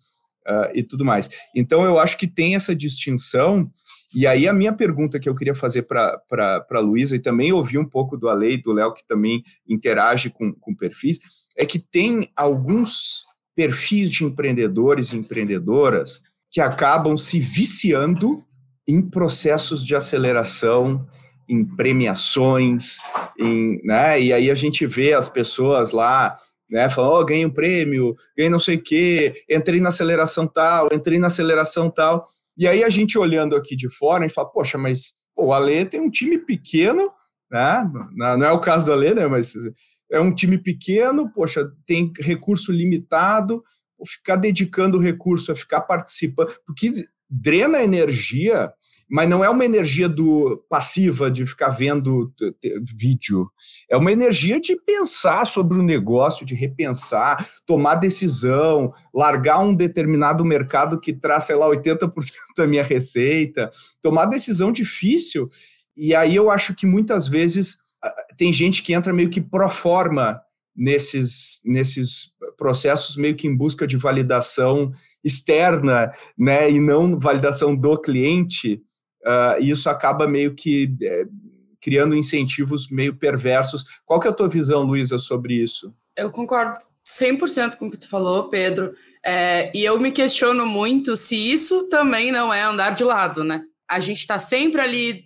uh, 0.48 0.72
e 0.74 0.84
tudo 0.84 1.06
mais. 1.06 1.30
Então, 1.56 1.86
eu 1.86 2.00
acho 2.00 2.18
que 2.18 2.28
tem 2.28 2.56
essa 2.56 2.76
distinção. 2.76 3.72
E 4.16 4.28
aí, 4.28 4.48
a 4.48 4.54
minha 4.54 4.74
pergunta 4.74 5.20
que 5.20 5.28
eu 5.28 5.36
queria 5.36 5.56
fazer 5.56 5.84
para 5.84 6.22
a 6.70 6.80
Luísa, 6.80 7.16
e 7.16 7.20
também 7.20 7.52
ouvir 7.52 7.78
um 7.78 7.88
pouco 7.88 8.18
do 8.18 8.30
Ale 8.30 8.54
e 8.54 8.62
do 8.62 8.72
Léo, 8.72 8.94
que 8.94 9.06
também 9.08 9.44
interage 9.68 10.30
com, 10.30 10.54
com 10.54 10.76
perfis, 10.76 11.20
é 11.58 11.66
que 11.66 11.80
tem 11.80 12.30
alguns 12.36 13.24
perfis 13.56 14.12
de 14.12 14.24
empreendedores 14.24 15.12
e 15.12 15.18
empreendedoras 15.18 16.22
que 16.52 16.62
acabam 16.62 17.18
se 17.18 17.40
viciando 17.40 18.44
em 18.88 19.02
processos 19.02 19.84
de 19.84 19.96
aceleração, 19.96 21.08
em 21.48 21.64
premiações, 21.64 23.00
em, 23.40 23.82
né? 23.84 24.20
E 24.22 24.34
aí 24.34 24.50
a 24.50 24.56
gente 24.56 24.86
vê 24.86 25.14
as 25.14 25.28
pessoas 25.28 25.92
lá, 25.92 26.38
né, 26.70 26.90
falando, 26.90 27.14
oh, 27.14 27.26
ganhei 27.26 27.46
um 27.46 27.50
prêmio, 27.50 28.16
ganhei 28.36 28.50
não 28.50 28.60
sei 28.60 28.76
o 28.76 28.84
quê, 28.84 29.44
entrei 29.50 29.80
na 29.80 29.90
aceleração 29.90 30.48
tal, 30.48 30.90
entrei 30.92 31.20
na 31.20 31.28
aceleração 31.28 31.90
tal. 31.90 32.26
E 32.58 32.68
aí 32.68 32.84
a 32.84 32.90
gente 32.90 33.18
olhando 33.18 33.56
aqui 33.56 33.76
de 33.76 33.90
fora, 33.90 34.24
a 34.24 34.28
gente 34.28 34.36
fala, 34.36 34.50
poxa, 34.50 34.78
mas 34.78 35.14
pô, 35.36 35.48
o 35.48 35.54
Ale 35.54 35.86
tem 35.86 36.00
um 36.00 36.10
time 36.10 36.38
pequeno, 36.38 37.12
né? 37.52 37.90
Não 38.16 38.46
é 38.46 38.52
o 38.52 38.60
caso 38.60 38.86
do 38.86 38.94
Ale, 38.94 39.14
né? 39.14 39.28
Mas 39.28 39.54
é 40.12 40.20
um 40.20 40.34
time 40.34 40.58
pequeno, 40.58 41.32
poxa, 41.32 41.72
tem 41.86 42.12
recurso 42.20 42.72
limitado, 42.72 43.64
ficar 44.06 44.36
dedicando 44.36 45.00
recurso 45.00 45.52
a 45.52 45.56
ficar 45.56 45.82
participando, 45.82 46.54
porque 46.66 47.06
drena 47.34 47.84
energia, 47.84 48.72
mas 49.10 49.28
não 49.28 49.44
é 49.44 49.50
uma 49.50 49.66
energia 49.66 50.08
do 50.08 50.64
passiva 50.70 51.30
de 51.30 51.46
ficar 51.46 51.70
vendo 51.70 52.32
vídeo. 52.96 53.50
É 53.90 53.98
uma 53.98 54.12
energia 54.12 54.60
de 54.60 54.76
pensar 54.76 55.46
sobre 55.46 55.78
o 55.78 55.84
negócio, 55.84 56.46
de 56.46 56.56
repensar, 56.56 57.48
tomar 57.66 57.96
decisão, 57.96 58.94
largar 59.14 59.60
um 59.60 59.76
determinado 59.76 60.46
mercado 60.46 61.00
que 61.00 61.14
traz, 61.14 61.46
sei 61.46 61.56
lá, 61.56 61.68
80% 61.68 62.12
da 62.58 62.68
minha 62.68 62.84
receita, 62.84 63.70
tomar 64.02 64.26
decisão 64.26 64.72
difícil. 64.72 65.48
E 65.98 66.16
aí 66.16 66.36
eu 66.36 66.50
acho 66.50 66.76
que 66.76 66.86
muitas 66.86 67.28
vezes 67.28 67.78
tem 68.38 68.52
gente 68.52 68.84
que 68.84 68.94
entra 68.94 69.14
meio 69.14 69.30
que 69.30 69.42
pro 69.42 69.70
forma 69.70 70.40
nesses, 70.76 71.62
nesses 71.66 72.32
processos, 72.58 73.16
meio 73.16 73.36
que 73.36 73.48
em 73.48 73.56
busca 73.56 73.86
de 73.86 73.98
validação 73.98 74.92
externa, 75.24 76.12
né, 76.38 76.70
e 76.70 76.80
não 76.80 77.20
validação 77.20 77.76
do 77.76 77.98
cliente, 77.98 78.82
uh, 79.24 79.62
isso 79.62 79.90
acaba 79.90 80.28
meio 80.28 80.56
que 80.56 80.96
é, 81.02 81.26
criando 81.82 82.16
incentivos 82.16 82.90
meio 82.90 83.16
perversos. 83.16 83.86
Qual 84.06 84.20
que 84.20 84.28
é 84.28 84.32
a 84.32 84.34
tua 84.34 84.50
visão, 84.50 84.84
Luísa, 84.84 85.18
sobre 85.18 85.56
isso? 85.56 85.94
Eu 86.16 86.32
concordo 86.32 86.80
100% 87.06 87.76
com 87.76 87.88
o 87.88 87.92
que 87.92 87.98
tu 87.98 88.10
falou, 88.10 88.50
Pedro, 88.50 88.94
é, 89.24 89.72
e 89.76 89.84
eu 89.84 90.00
me 90.00 90.12
questiono 90.12 90.66
muito 90.66 91.18
se 91.18 91.36
isso 91.36 91.88
também 91.90 92.32
não 92.32 92.54
é 92.54 92.64
andar 92.64 92.92
de 92.92 93.04
lado, 93.04 93.44
né? 93.44 93.64
A 93.90 94.00
gente 94.00 94.20
está 94.20 94.40
sempre 94.40 94.82
ali 94.82 95.26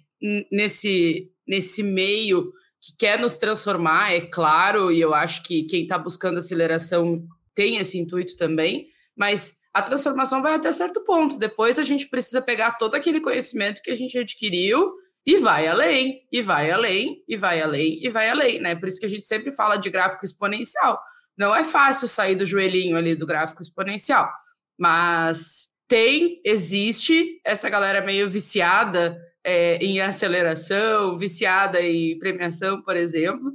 nesse, 0.52 1.30
nesse 1.48 1.84
meio 1.84 2.52
que 2.88 2.96
quer 2.98 3.20
nos 3.20 3.38
transformar, 3.38 4.14
é 4.14 4.22
claro, 4.22 4.90
e 4.90 5.02
eu 5.02 5.14
acho 5.14 5.44
que 5.44 5.64
quem 5.64 5.84
está 5.84 5.98
buscando 5.98 6.40
aceleração 6.40 7.22
tem 7.54 7.76
esse 7.76 7.98
intuito 7.98 8.38
também, 8.38 8.88
mas 9.16 9.58
a 9.74 9.82
transformação 9.82 10.42
vai 10.42 10.54
até 10.54 10.72
certo 10.72 11.04
ponto. 11.04 11.38
Depois 11.38 11.78
a 11.78 11.84
gente 11.84 12.08
precisa 12.08 12.42
pegar 12.42 12.78
todo 12.78 12.96
aquele 12.96 13.20
conhecimento 13.20 13.82
que 13.82 13.92
a 13.92 13.96
gente 13.96 14.18
adquiriu 14.18 14.94
e 15.26 15.38
vai 15.38 15.68
além, 15.68 16.22
e 16.32 16.42
vai 16.42 16.72
além, 16.72 17.22
e 17.28 17.36
vai 17.36 17.60
além, 17.60 18.00
e 18.02 18.10
vai 18.10 18.30
além, 18.30 18.62
né? 18.62 18.74
Por 18.74 18.88
isso 18.88 19.00
que 19.00 19.06
a 19.06 19.10
gente 19.10 19.28
sempre 19.28 19.52
fala 19.52 19.76
de 19.76 19.90
gráfico 19.90 20.24
exponencial. 20.24 20.98
Não 21.38 21.54
é 21.54 21.66
fácil 21.66 22.08
sair 22.08 22.36
do 22.36 22.46
joelhinho 22.46 22.96
ali 22.96 23.16
do 23.16 23.26
gráfico 23.26 23.62
exponencial, 23.62 24.32
mas 24.80 25.68
tem, 25.90 26.40
existe 26.46 27.42
essa 27.46 27.70
galera 27.70 28.02
meio 28.02 28.30
viciada 28.30 29.20
é, 29.48 29.78
em 29.78 30.02
aceleração, 30.02 31.18
viciada 31.18 31.82
em 31.82 32.20
premiação, 32.20 32.82
por 32.82 32.98
exemplo. 32.98 33.54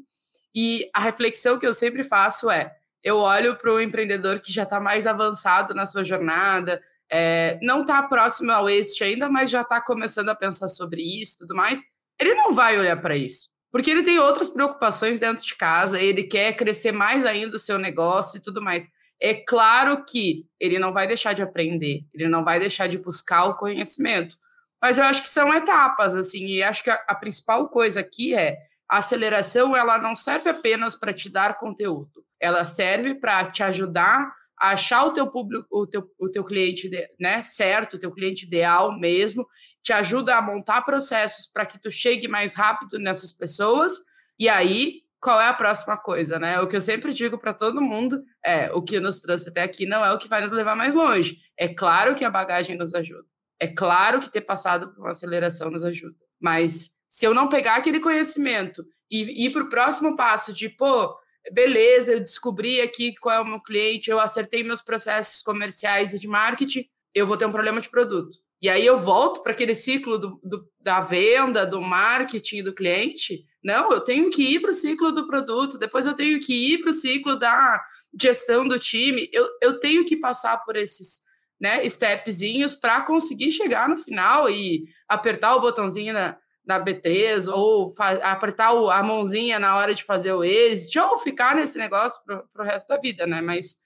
E 0.55 0.89
a 0.95 1.01
reflexão 1.01 1.59
que 1.59 1.67
eu 1.67 1.75
sempre 1.75 2.03
faço 2.03 2.51
é: 2.51 2.75
eu 3.05 3.19
olho 3.19 3.57
para 3.57 3.71
o 3.71 3.79
empreendedor 3.79 4.41
que 4.41 4.51
já 4.51 4.63
está 4.63 4.81
mais 4.81 5.07
avançado 5.07 5.75
na 5.75 5.85
sua 5.85 6.03
jornada, 6.03 6.83
é, 7.11 7.59
não 7.61 7.83
está 7.83 8.03
próximo 8.05 8.51
ao 8.51 8.71
êxito 8.71 9.05
ainda, 9.05 9.29
mas 9.29 9.51
já 9.51 9.61
está 9.61 9.83
começando 9.83 10.31
a 10.31 10.35
pensar 10.35 10.69
sobre 10.69 11.03
isso 11.03 11.41
tudo 11.41 11.55
mais. 11.55 11.85
Ele 12.19 12.33
não 12.35 12.55
vai 12.55 12.79
olhar 12.79 12.97
para 12.97 13.15
isso, 13.15 13.51
porque 13.71 13.91
ele 13.91 14.03
tem 14.03 14.19
outras 14.19 14.49
preocupações 14.49 15.21
dentro 15.21 15.45
de 15.45 15.55
casa, 15.55 16.01
ele 16.01 16.23
quer 16.25 16.55
crescer 16.55 16.93
mais 16.93 17.27
ainda 17.27 17.57
o 17.57 17.61
seu 17.61 17.79
negócio 17.79 18.39
e 18.39 18.41
tudo 18.41 18.63
mais. 18.63 18.89
É 19.21 19.35
claro 19.35 20.03
que 20.07 20.47
ele 20.59 20.79
não 20.79 20.91
vai 20.91 21.07
deixar 21.07 21.35
de 21.35 21.43
aprender, 21.43 22.07
ele 22.15 22.29
não 22.29 22.43
vai 22.43 22.59
deixar 22.59 22.87
de 22.87 22.97
buscar 22.97 23.45
o 23.45 23.57
conhecimento, 23.57 24.37
mas 24.83 24.99
eu 24.99 25.05
acho 25.05 25.23
que 25.23 25.29
são 25.29 25.55
etapas, 25.55 26.17
assim, 26.17 26.45
e 26.47 26.63
acho 26.63 26.83
que 26.83 26.91
a, 26.91 27.01
a 27.07 27.15
principal 27.15 27.69
coisa 27.69 28.01
aqui 28.01 28.35
é 28.35 28.59
a 28.91 28.99
aceleração, 28.99 29.77
ela 29.77 29.97
não 29.97 30.17
serve 30.17 30.51
apenas 30.51 30.97
para 30.97 31.15
te 31.15 31.31
dar 31.31 31.57
conteúdo, 31.57 32.25
ela 32.41 32.65
serve 32.65 33.15
para 33.15 33.47
te 33.47 33.63
ajudar 33.63 34.35
a 34.59 34.71
achar 34.71 35.05
o 35.05 35.13
teu 35.13 35.29
público, 35.29 35.67
o 35.71 35.87
teu, 35.87 36.11
o 36.19 36.29
teu 36.29 36.45
cliente 36.45 36.91
né, 37.19 37.43
certo, 37.45 37.95
o 37.95 37.99
teu 37.99 38.11
cliente 38.11 38.45
ideal 38.45 38.99
mesmo, 38.99 39.47
te 39.83 39.93
ajuda 39.93 40.37
a 40.37 40.43
montar 40.43 40.83
processos 40.83 41.47
para 41.47 41.65
que 41.65 41.79
tu 41.79 41.91
chegue 41.91 42.27
mais 42.27 42.55
rápido 42.55 42.99
nessas 42.99 43.33
pessoas, 43.33 43.93
e 44.39 44.49
aí 44.49 45.03
qual 45.21 45.41
é 45.41 45.47
a 45.47 45.55
próxima 45.55 45.97
coisa, 45.97 46.37
né? 46.37 46.61
O 46.61 46.67
que 46.67 46.75
eu 46.75 46.81
sempre 46.81 47.13
digo 47.13 47.39
para 47.39 47.55
todo 47.55 47.81
mundo 47.81 48.25
é 48.45 48.73
o 48.73 48.83
que 48.83 48.99
nos 48.99 49.21
trouxe 49.21 49.49
até 49.51 49.63
aqui 49.63 49.87
não 49.87 50.05
é 50.05 50.13
o 50.13 50.19
que 50.19 50.27
vai 50.27 50.41
nos 50.41 50.51
levar 50.51 50.75
mais 50.75 50.95
longe. 50.97 51.39
É 51.57 51.69
claro 51.69 52.17
que 52.17 52.25
a 52.25 52.31
bagagem 52.31 52.77
nos 52.77 52.93
ajuda. 52.93 53.25
É 53.61 53.69
claro 53.69 54.21
que 54.21 54.31
ter 54.31 54.41
passado 54.41 54.93
por 54.93 55.01
uma 55.01 55.11
aceleração 55.11 55.71
nos 55.71 55.85
ajuda, 55.85 56.17
mas 56.41 56.91
se 57.09 57.27
eu 57.27 57.35
não 57.35 57.49
pegar 57.49 57.77
aquele 57.77 58.01
conhecimento 58.01 58.85
e 59.11 59.47
ir 59.47 59.51
para 59.51 59.63
o 59.63 59.69
próximo 59.69 60.17
passo 60.17 60.53
de, 60.53 60.69
pô, 60.69 61.15
beleza, 61.53 62.13
eu 62.13 62.21
descobri 62.21 62.81
aqui 62.81 63.15
qual 63.17 63.37
é 63.37 63.41
o 63.41 63.45
meu 63.45 63.61
cliente, 63.61 64.11
eu 64.11 64.19
acertei 64.19 64.63
meus 64.63 64.81
processos 64.81 65.43
comerciais 65.43 66.15
e 66.15 66.19
de 66.19 66.29
marketing, 66.29 66.87
eu 67.15 67.27
vou 67.27 67.37
ter 67.37 67.47
um 67.47 67.53
problema 67.53 67.81
de 67.81 67.91
produto. 67.91 68.39
E 68.63 68.69
aí 68.69 68.87
eu 68.87 68.97
volto 68.97 69.43
para 69.43 69.53
aquele 69.53 69.75
ciclo 69.75 70.17
do, 70.17 70.41
do, 70.43 70.65
da 70.81 71.01
venda, 71.01 71.67
do 71.67 71.81
marketing 71.81 72.63
do 72.63 72.73
cliente. 72.73 73.45
Não, 73.63 73.91
eu 73.91 74.01
tenho 74.01 74.31
que 74.31 74.55
ir 74.55 74.61
para 74.61 74.71
o 74.71 74.75
ciclo 74.75 75.11
do 75.11 75.27
produto, 75.27 75.79
depois 75.79 76.07
eu 76.07 76.15
tenho 76.15 76.39
que 76.39 76.73
ir 76.73 76.79
para 76.79 76.91
o 76.91 76.93
ciclo 76.93 77.37
da 77.37 77.85
gestão 78.21 78.67
do 78.67 78.79
time. 78.79 79.29
Eu, 79.33 79.49
eu 79.61 79.81
tenho 79.81 80.05
que 80.05 80.17
passar 80.17 80.59
por 80.59 80.77
esses 80.77 81.21
né, 81.63 81.89
stepzinhos 81.89 82.75
para 82.75 83.03
conseguir 83.03 83.53
chegar 83.53 83.89
no 83.89 83.97
final 83.97 84.51
e 84.51 84.83
apertar 85.09 85.55
o 85.55 85.61
botãozinho 85.61 86.13
na, 86.13 86.37
na 86.67 86.85
B3 86.85 87.47
ou 87.47 87.95
apertar 88.21 88.73
o, 88.73 88.91
a 88.91 89.01
mãozinha 89.01 89.61
na 89.61 89.77
hora 89.77 89.95
de 89.95 90.03
fazer 90.03 90.33
o 90.33 90.43
exit 90.43 90.99
ou 90.99 91.19
ficar 91.19 91.55
nesse 91.55 91.79
negócio 91.79 92.21
para 92.25 92.65
o 92.65 92.67
resto 92.67 92.89
da 92.89 92.97
vida, 92.97 93.29
né? 93.29 93.41
Mas 93.41 93.77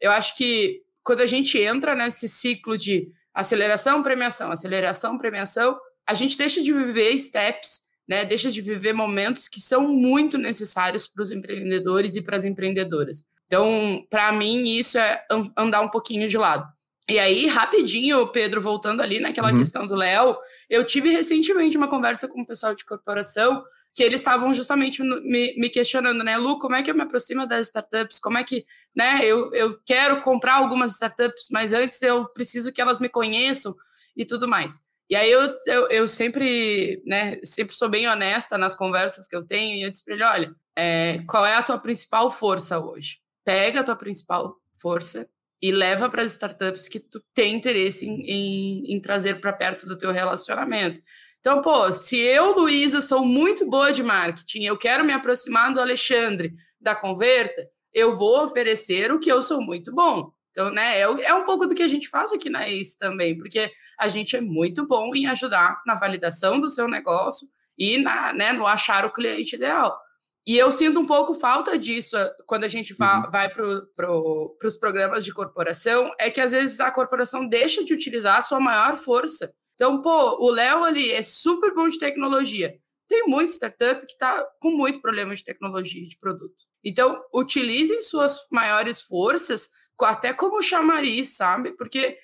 eu 0.00 0.10
acho 0.10 0.36
que 0.36 0.82
quando 1.04 1.20
a 1.20 1.26
gente 1.26 1.56
entra 1.56 1.94
nesse 1.94 2.28
ciclo 2.28 2.76
de 2.76 3.12
aceleração, 3.32 4.02
premiação, 4.02 4.50
aceleração, 4.50 5.16
premiação, 5.16 5.78
a 6.04 6.14
gente 6.14 6.36
deixa 6.36 6.60
de 6.60 6.72
viver 6.72 7.16
steps, 7.16 7.82
né? 8.08 8.24
Deixa 8.24 8.50
de 8.50 8.60
viver 8.60 8.92
momentos 8.92 9.46
que 9.46 9.60
são 9.60 9.86
muito 9.86 10.36
necessários 10.36 11.06
para 11.06 11.22
os 11.22 11.30
empreendedores 11.30 12.16
e 12.16 12.22
para 12.22 12.36
as 12.36 12.44
empreendedoras. 12.44 13.24
Então, 13.46 14.04
para 14.10 14.32
mim, 14.32 14.64
isso 14.64 14.98
é 14.98 15.24
andar 15.56 15.80
um 15.80 15.88
pouquinho 15.88 16.28
de 16.28 16.36
lado. 16.36 16.68
E 17.10 17.18
aí, 17.18 17.46
rapidinho, 17.46 18.28
Pedro, 18.28 18.60
voltando 18.60 19.02
ali 19.02 19.18
naquela 19.18 19.50
uhum. 19.50 19.58
questão 19.58 19.86
do 19.86 19.96
Léo, 19.96 20.36
eu 20.68 20.86
tive 20.86 21.10
recentemente 21.10 21.76
uma 21.76 21.88
conversa 21.88 22.28
com 22.28 22.40
o 22.40 22.46
pessoal 22.46 22.74
de 22.74 22.84
corporação 22.84 23.64
que 23.92 24.02
eles 24.02 24.20
estavam 24.20 24.54
justamente 24.54 25.02
me, 25.02 25.56
me, 25.56 25.68
questionando, 25.68 26.22
né, 26.22 26.36
Lu, 26.36 26.58
como 26.60 26.76
é 26.76 26.82
que 26.82 26.90
eu 26.90 26.94
me 26.94 27.02
aproximo 27.02 27.46
das 27.46 27.66
startups? 27.66 28.20
Como 28.20 28.38
é 28.38 28.44
que, 28.44 28.64
né, 28.94 29.24
eu, 29.24 29.52
eu 29.52 29.76
quero 29.84 30.22
comprar 30.22 30.54
algumas 30.54 30.92
startups, 30.92 31.48
mas 31.50 31.72
antes 31.72 32.00
eu 32.00 32.26
preciso 32.26 32.72
que 32.72 32.80
elas 32.80 33.00
me 33.00 33.08
conheçam 33.08 33.74
e 34.16 34.24
tudo 34.24 34.46
mais. 34.46 34.80
E 35.08 35.16
aí 35.16 35.28
eu, 35.28 35.40
eu, 35.66 35.88
eu 35.88 36.06
sempre, 36.06 37.02
né, 37.04 37.40
sempre 37.42 37.74
sou 37.74 37.88
bem 37.88 38.08
honesta 38.08 38.56
nas 38.56 38.76
conversas 38.76 39.26
que 39.26 39.34
eu 39.34 39.44
tenho 39.44 39.74
e 39.74 39.82
eu 39.82 39.90
disse 39.90 40.04
para 40.04 40.14
ele, 40.14 40.22
olha, 40.22 40.54
é, 40.76 41.24
qual 41.26 41.44
é 41.44 41.56
a 41.56 41.62
tua 41.62 41.78
principal 41.78 42.30
força 42.30 42.78
hoje? 42.78 43.18
Pega 43.44 43.80
a 43.80 43.82
tua 43.82 43.96
principal 43.96 44.56
força 44.80 45.28
e 45.62 45.70
leva 45.70 46.08
para 46.08 46.22
as 46.22 46.32
startups 46.32 46.88
que 46.88 46.98
tu 46.98 47.22
tem 47.34 47.54
interesse 47.54 48.08
em, 48.08 48.20
em, 48.22 48.94
em 48.94 49.00
trazer 49.00 49.40
para 49.40 49.52
perto 49.52 49.86
do 49.86 49.98
teu 49.98 50.10
relacionamento. 50.10 51.00
Então, 51.40 51.60
pô, 51.62 51.90
se 51.92 52.18
eu, 52.18 52.52
Luísa, 52.52 53.00
sou 53.00 53.24
muito 53.24 53.68
boa 53.68 53.92
de 53.92 54.02
marketing, 54.02 54.64
eu 54.64 54.76
quero 54.76 55.04
me 55.04 55.12
aproximar 55.12 55.72
do 55.72 55.80
Alexandre 55.80 56.52
da 56.80 56.94
Converta, 56.94 57.66
eu 57.92 58.16
vou 58.16 58.44
oferecer 58.44 59.12
o 59.12 59.18
que 59.18 59.30
eu 59.30 59.42
sou 59.42 59.60
muito 59.60 59.92
bom. 59.92 60.32
Então, 60.50 60.70
né, 60.70 60.98
é, 60.98 61.02
é 61.02 61.34
um 61.34 61.44
pouco 61.44 61.66
do 61.66 61.74
que 61.74 61.82
a 61.82 61.88
gente 61.88 62.08
faz 62.08 62.32
aqui 62.32 62.50
na 62.50 62.68
ACE 62.68 62.98
também, 62.98 63.36
porque 63.38 63.70
a 63.98 64.08
gente 64.08 64.36
é 64.36 64.40
muito 64.40 64.86
bom 64.86 65.14
em 65.14 65.26
ajudar 65.26 65.80
na 65.86 65.94
validação 65.94 66.60
do 66.60 66.68
seu 66.68 66.88
negócio 66.88 67.48
e 67.78 67.98
na, 67.98 68.32
né, 68.32 68.52
no 68.52 68.66
achar 68.66 69.04
o 69.04 69.12
cliente 69.12 69.56
ideal. 69.56 69.96
E 70.46 70.56
eu 70.56 70.72
sinto 70.72 70.98
um 70.98 71.06
pouco 71.06 71.34
falta 71.34 71.78
disso 71.78 72.16
eh, 72.16 72.34
quando 72.46 72.64
a 72.64 72.68
gente 72.68 72.92
uhum. 72.92 73.30
vai 73.30 73.48
para 73.48 73.82
pro, 73.94 74.56
os 74.62 74.76
programas 74.78 75.24
de 75.24 75.32
corporação, 75.32 76.10
é 76.18 76.30
que 76.30 76.40
às 76.40 76.52
vezes 76.52 76.80
a 76.80 76.90
corporação 76.90 77.46
deixa 77.46 77.84
de 77.84 77.92
utilizar 77.92 78.38
a 78.38 78.42
sua 78.42 78.58
maior 78.58 78.96
força. 78.96 79.52
Então, 79.74 80.00
pô, 80.02 80.44
o 80.44 80.50
Léo 80.50 80.84
ali 80.84 81.10
é 81.12 81.22
super 81.22 81.74
bom 81.74 81.88
de 81.88 81.98
tecnologia. 81.98 82.74
Tem 83.08 83.26
muita 83.26 83.52
startup 83.52 84.06
que 84.06 84.12
está 84.12 84.46
com 84.60 84.70
muito 84.70 85.00
problema 85.00 85.34
de 85.34 85.44
tecnologia 85.44 86.06
de 86.06 86.18
produto. 86.18 86.54
Então, 86.84 87.20
utilizem 87.34 88.00
suas 88.00 88.38
maiores 88.50 89.00
forças 89.00 89.68
até 90.00 90.32
como 90.32 90.62
chamariz, 90.62 91.36
sabe? 91.36 91.76
Porque 91.76 92.16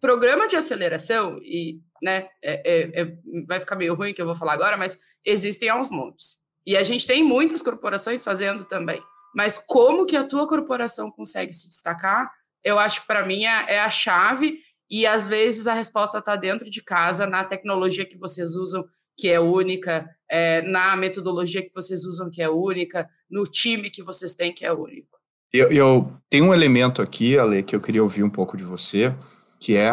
programa 0.00 0.48
de 0.48 0.56
aceleração, 0.56 1.38
e 1.38 1.80
né, 2.02 2.28
é, 2.42 2.54
é, 2.64 3.02
é, 3.02 3.16
vai 3.46 3.60
ficar 3.60 3.76
meio 3.76 3.94
ruim 3.94 4.12
que 4.12 4.20
eu 4.20 4.26
vou 4.26 4.34
falar 4.34 4.54
agora, 4.54 4.76
mas 4.76 4.98
existem 5.24 5.68
aos 5.68 5.88
montes. 5.88 6.41
E 6.66 6.76
a 6.76 6.82
gente 6.82 7.06
tem 7.06 7.24
muitas 7.24 7.62
corporações 7.62 8.22
fazendo 8.24 8.64
também. 8.64 9.02
Mas 9.34 9.58
como 9.58 10.06
que 10.06 10.16
a 10.16 10.24
tua 10.24 10.46
corporação 10.46 11.10
consegue 11.10 11.52
se 11.52 11.68
destacar? 11.68 12.30
Eu 12.62 12.78
acho 12.78 13.00
que 13.00 13.06
para 13.06 13.26
mim 13.26 13.44
é, 13.44 13.74
é 13.74 13.80
a 13.80 13.90
chave 13.90 14.58
e 14.90 15.06
às 15.06 15.26
vezes 15.26 15.66
a 15.66 15.72
resposta 15.72 16.18
está 16.18 16.36
dentro 16.36 16.68
de 16.68 16.82
casa, 16.82 17.26
na 17.26 17.42
tecnologia 17.42 18.04
que 18.04 18.18
vocês 18.18 18.54
usam, 18.54 18.84
que 19.16 19.28
é 19.28 19.40
única, 19.40 20.08
é, 20.28 20.62
na 20.62 20.94
metodologia 20.96 21.62
que 21.62 21.74
vocês 21.74 22.04
usam, 22.04 22.30
que 22.30 22.42
é 22.42 22.48
única, 22.48 23.08
no 23.30 23.44
time 23.44 23.90
que 23.90 24.02
vocês 24.02 24.34
têm, 24.34 24.52
que 24.52 24.64
é 24.64 24.72
único. 24.72 25.18
Eu, 25.52 25.70
eu 25.70 26.16
tenho 26.30 26.46
um 26.46 26.54
elemento 26.54 27.02
aqui, 27.02 27.38
Ale, 27.38 27.62
que 27.62 27.74
eu 27.74 27.80
queria 27.80 28.02
ouvir 28.02 28.22
um 28.22 28.30
pouco 28.30 28.56
de 28.56 28.64
você, 28.64 29.14
que 29.58 29.76
é 29.76 29.92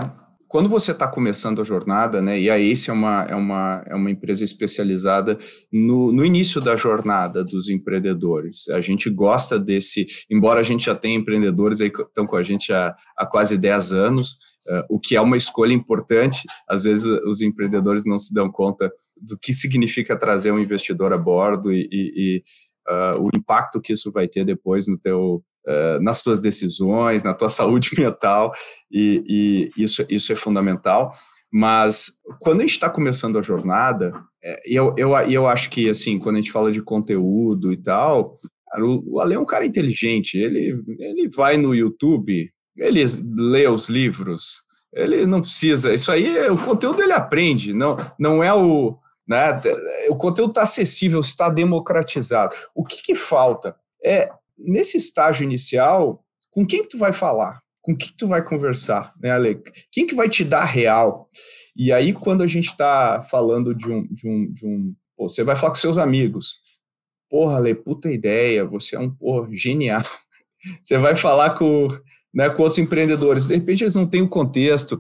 quando 0.50 0.68
você 0.68 0.92
está 0.92 1.08
começando 1.08 1.62
a 1.62 1.64
jornada, 1.64 2.24
né, 2.24 2.40
e 2.40 2.50
a 2.50 2.58
ACE 2.58 2.90
é 2.90 2.94
uma, 2.94 3.24
é 3.26 3.36
uma, 3.36 3.84
é 3.86 3.96
uma 3.96 4.10
empresa 4.10 4.44
especializada 4.44 5.38
no, 5.72 6.12
no 6.12 6.26
início 6.26 6.60
da 6.60 6.76
jornada 6.76 7.44
dos 7.44 7.70
empreendedores. 7.70 8.68
A 8.70 8.82
gente 8.82 9.12
gosta 9.12 9.60
desse, 9.60 10.08
embora 10.28 10.60
a 10.60 10.64
gente 10.64 10.86
já 10.86 10.96
tenha 10.96 11.20
empreendedores 11.20 11.82
aí 11.82 11.92
que 11.92 12.02
estão 12.02 12.26
com 12.26 12.36
a 12.36 12.42
gente 12.42 12.74
há, 12.74 12.96
há 13.16 13.28
quase 13.28 13.60
10 13.60 13.94
anos, 13.94 14.40
uh, 14.68 14.84
o 14.90 15.00
que 15.00 15.16
é 15.16 15.22
uma 15.22 15.38
escolha 15.38 15.72
importante, 15.72 16.42
às 16.68 16.84
vezes 16.84 17.06
os 17.06 17.42
empreendedores 17.42 18.04
não 18.04 18.18
se 18.18 18.34
dão 18.34 18.52
conta 18.52 18.92
do 19.22 19.38
que 19.38 19.54
significa 19.54 20.18
trazer 20.18 20.52
um 20.52 20.60
investidor 20.60 21.14
a 21.14 21.18
bordo 21.18 21.72
e, 21.72 21.88
e, 21.92 22.14
e 22.18 22.44
uh, 22.92 23.22
o 23.22 23.30
impacto 23.38 23.80
que 23.80 23.94
isso 23.94 24.12
vai 24.12 24.28
ter 24.28 24.44
depois 24.44 24.88
no 24.88 24.98
teu, 24.98 25.44
uh, 25.68 26.02
nas 26.02 26.22
tuas 26.22 26.40
decisões, 26.40 27.24
na 27.24 27.34
tua 27.34 27.50
saúde 27.50 27.92
mental, 27.98 28.54
e, 28.92 29.72
e 29.76 29.84
isso, 29.84 30.06
isso 30.10 30.32
é 30.32 30.36
fundamental. 30.36 31.14
Mas 31.52 32.14
quando 32.40 32.60
a 32.60 32.62
gente 32.62 32.74
está 32.74 32.90
começando 32.90 33.38
a 33.40 33.42
jornada, 33.42 34.14
é, 34.44 34.62
eu, 34.66 34.94
eu, 34.98 35.16
eu 35.18 35.48
acho 35.48 35.70
que, 35.70 35.90
assim, 35.90 36.20
quando 36.20 36.36
a 36.36 36.42
gente 36.42 36.52
fala 36.52 36.72
de 36.72 36.82
conteúdo 36.82 37.74
e 37.74 37.78
tal, 37.78 38.38
o, 38.78 39.16
o 39.16 39.20
Ale 39.20 39.36
é 39.36 39.40
um 39.40 39.46
cara 39.46 39.66
inteligente, 39.66 40.38
ele, 40.38 40.82
ele 41.00 41.28
vai 41.28 41.58
no 41.58 41.74
YouTube, 41.74 42.50
ele 42.78 43.04
lê 43.36 43.68
os 43.68 43.90
livros, 43.90 44.64
ele 44.94 45.26
não 45.26 45.42
precisa, 45.42 45.94
isso 45.94 46.12
aí, 46.12 46.50
o 46.50 46.58
conteúdo 46.58 47.02
ele 47.02 47.14
aprende, 47.14 47.74
não, 47.74 47.98
não 48.18 48.44
é 48.44 48.54
o, 48.54 48.98
né, 49.28 49.62
o 50.10 50.16
conteúdo 50.16 50.52
está 50.52 50.64
acessível, 50.64 51.20
está 51.20 51.50
democratizado. 51.50 52.56
O 52.74 52.84
que, 52.84 53.02
que 53.02 53.16
falta? 53.16 53.76
É 54.04 54.32
nesse 54.60 54.98
estágio 54.98 55.44
inicial, 55.44 56.24
com 56.52 56.66
quem 56.66 56.84
que 56.84 56.90
tu 56.90 56.98
vai 56.98 57.14
falar? 57.14 57.62
Com 57.82 57.96
quem 57.96 58.10
que 58.10 58.18
tu 58.18 58.28
vai 58.28 58.44
conversar, 58.44 59.14
né, 59.22 59.32
Ale? 59.32 59.62
Quem 59.92 60.06
que 60.06 60.16
vai 60.16 60.30
te 60.30 60.44
dar 60.44 60.66
real? 60.66 61.30
E 61.76 61.92
aí, 61.92 62.14
quando 62.14 62.44
a 62.44 62.48
gente 62.48 62.70
está 62.70 63.22
falando 63.22 63.74
de 63.74 63.90
um, 63.90 64.06
de 64.08 64.28
um, 64.28 64.54
de 64.54 64.68
um 64.68 64.96
pô, 65.16 65.30
você 65.30 65.44
vai 65.44 65.56
falar 65.56 65.72
com 65.72 65.80
seus 65.80 65.98
amigos. 65.98 66.58
Porra, 67.30 67.58
Ale, 67.58 67.76
puta 67.76 68.12
ideia, 68.12 68.66
você 68.66 68.96
é 68.96 69.00
um 69.00 69.10
porra, 69.10 69.48
genial. 69.52 70.02
Você 70.84 70.98
vai 70.98 71.16
falar 71.16 71.52
com, 71.52 71.88
né, 72.34 72.50
com 72.50 72.64
outros 72.64 72.80
empreendedores. 72.80 73.48
De 73.48 73.56
repente, 73.56 73.82
eles 73.82 73.96
não 73.96 74.06
têm 74.06 74.22
o 74.22 74.28
contexto, 74.28 75.00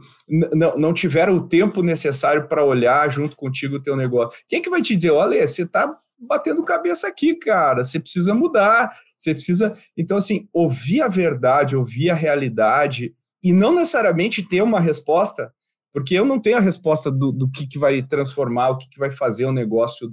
não 0.77 0.93
tiveram 0.93 1.35
o 1.35 1.49
tempo 1.49 1.83
necessário 1.83 2.47
para 2.47 2.63
olhar 2.63 3.11
junto 3.11 3.35
contigo 3.35 3.75
o 3.75 3.81
teu 3.81 3.97
negócio. 3.97 4.39
Quem 4.47 4.61
que 4.61 4.69
vai 4.69 4.81
te 4.81 4.95
dizer, 4.95 5.11
olha, 5.11 5.45
você 5.45 5.63
está 5.63 5.93
batendo 6.19 6.63
cabeça 6.63 7.07
aqui, 7.07 7.35
cara, 7.35 7.83
você 7.83 7.99
precisa 7.99 8.33
mudar, 8.33 8.95
você 9.15 9.33
precisa. 9.33 9.73
Então, 9.95 10.17
assim, 10.17 10.47
ouvir 10.51 11.01
a 11.01 11.07
verdade, 11.07 11.75
ouvir 11.75 12.09
a 12.09 12.15
realidade, 12.15 13.15
e 13.43 13.53
não 13.53 13.73
necessariamente 13.73 14.43
ter 14.43 14.61
uma 14.61 14.79
resposta, 14.79 15.53
porque 15.93 16.13
eu 16.13 16.25
não 16.25 16.39
tenho 16.39 16.57
a 16.57 16.61
resposta 16.61 17.09
do, 17.09 17.31
do 17.31 17.49
que, 17.49 17.65
que 17.65 17.79
vai 17.79 18.01
transformar, 18.01 18.69
o 18.69 18.77
que, 18.77 18.89
que 18.89 18.99
vai 18.99 19.11
fazer 19.11 19.45
o 19.45 19.51
negócio, 19.51 20.11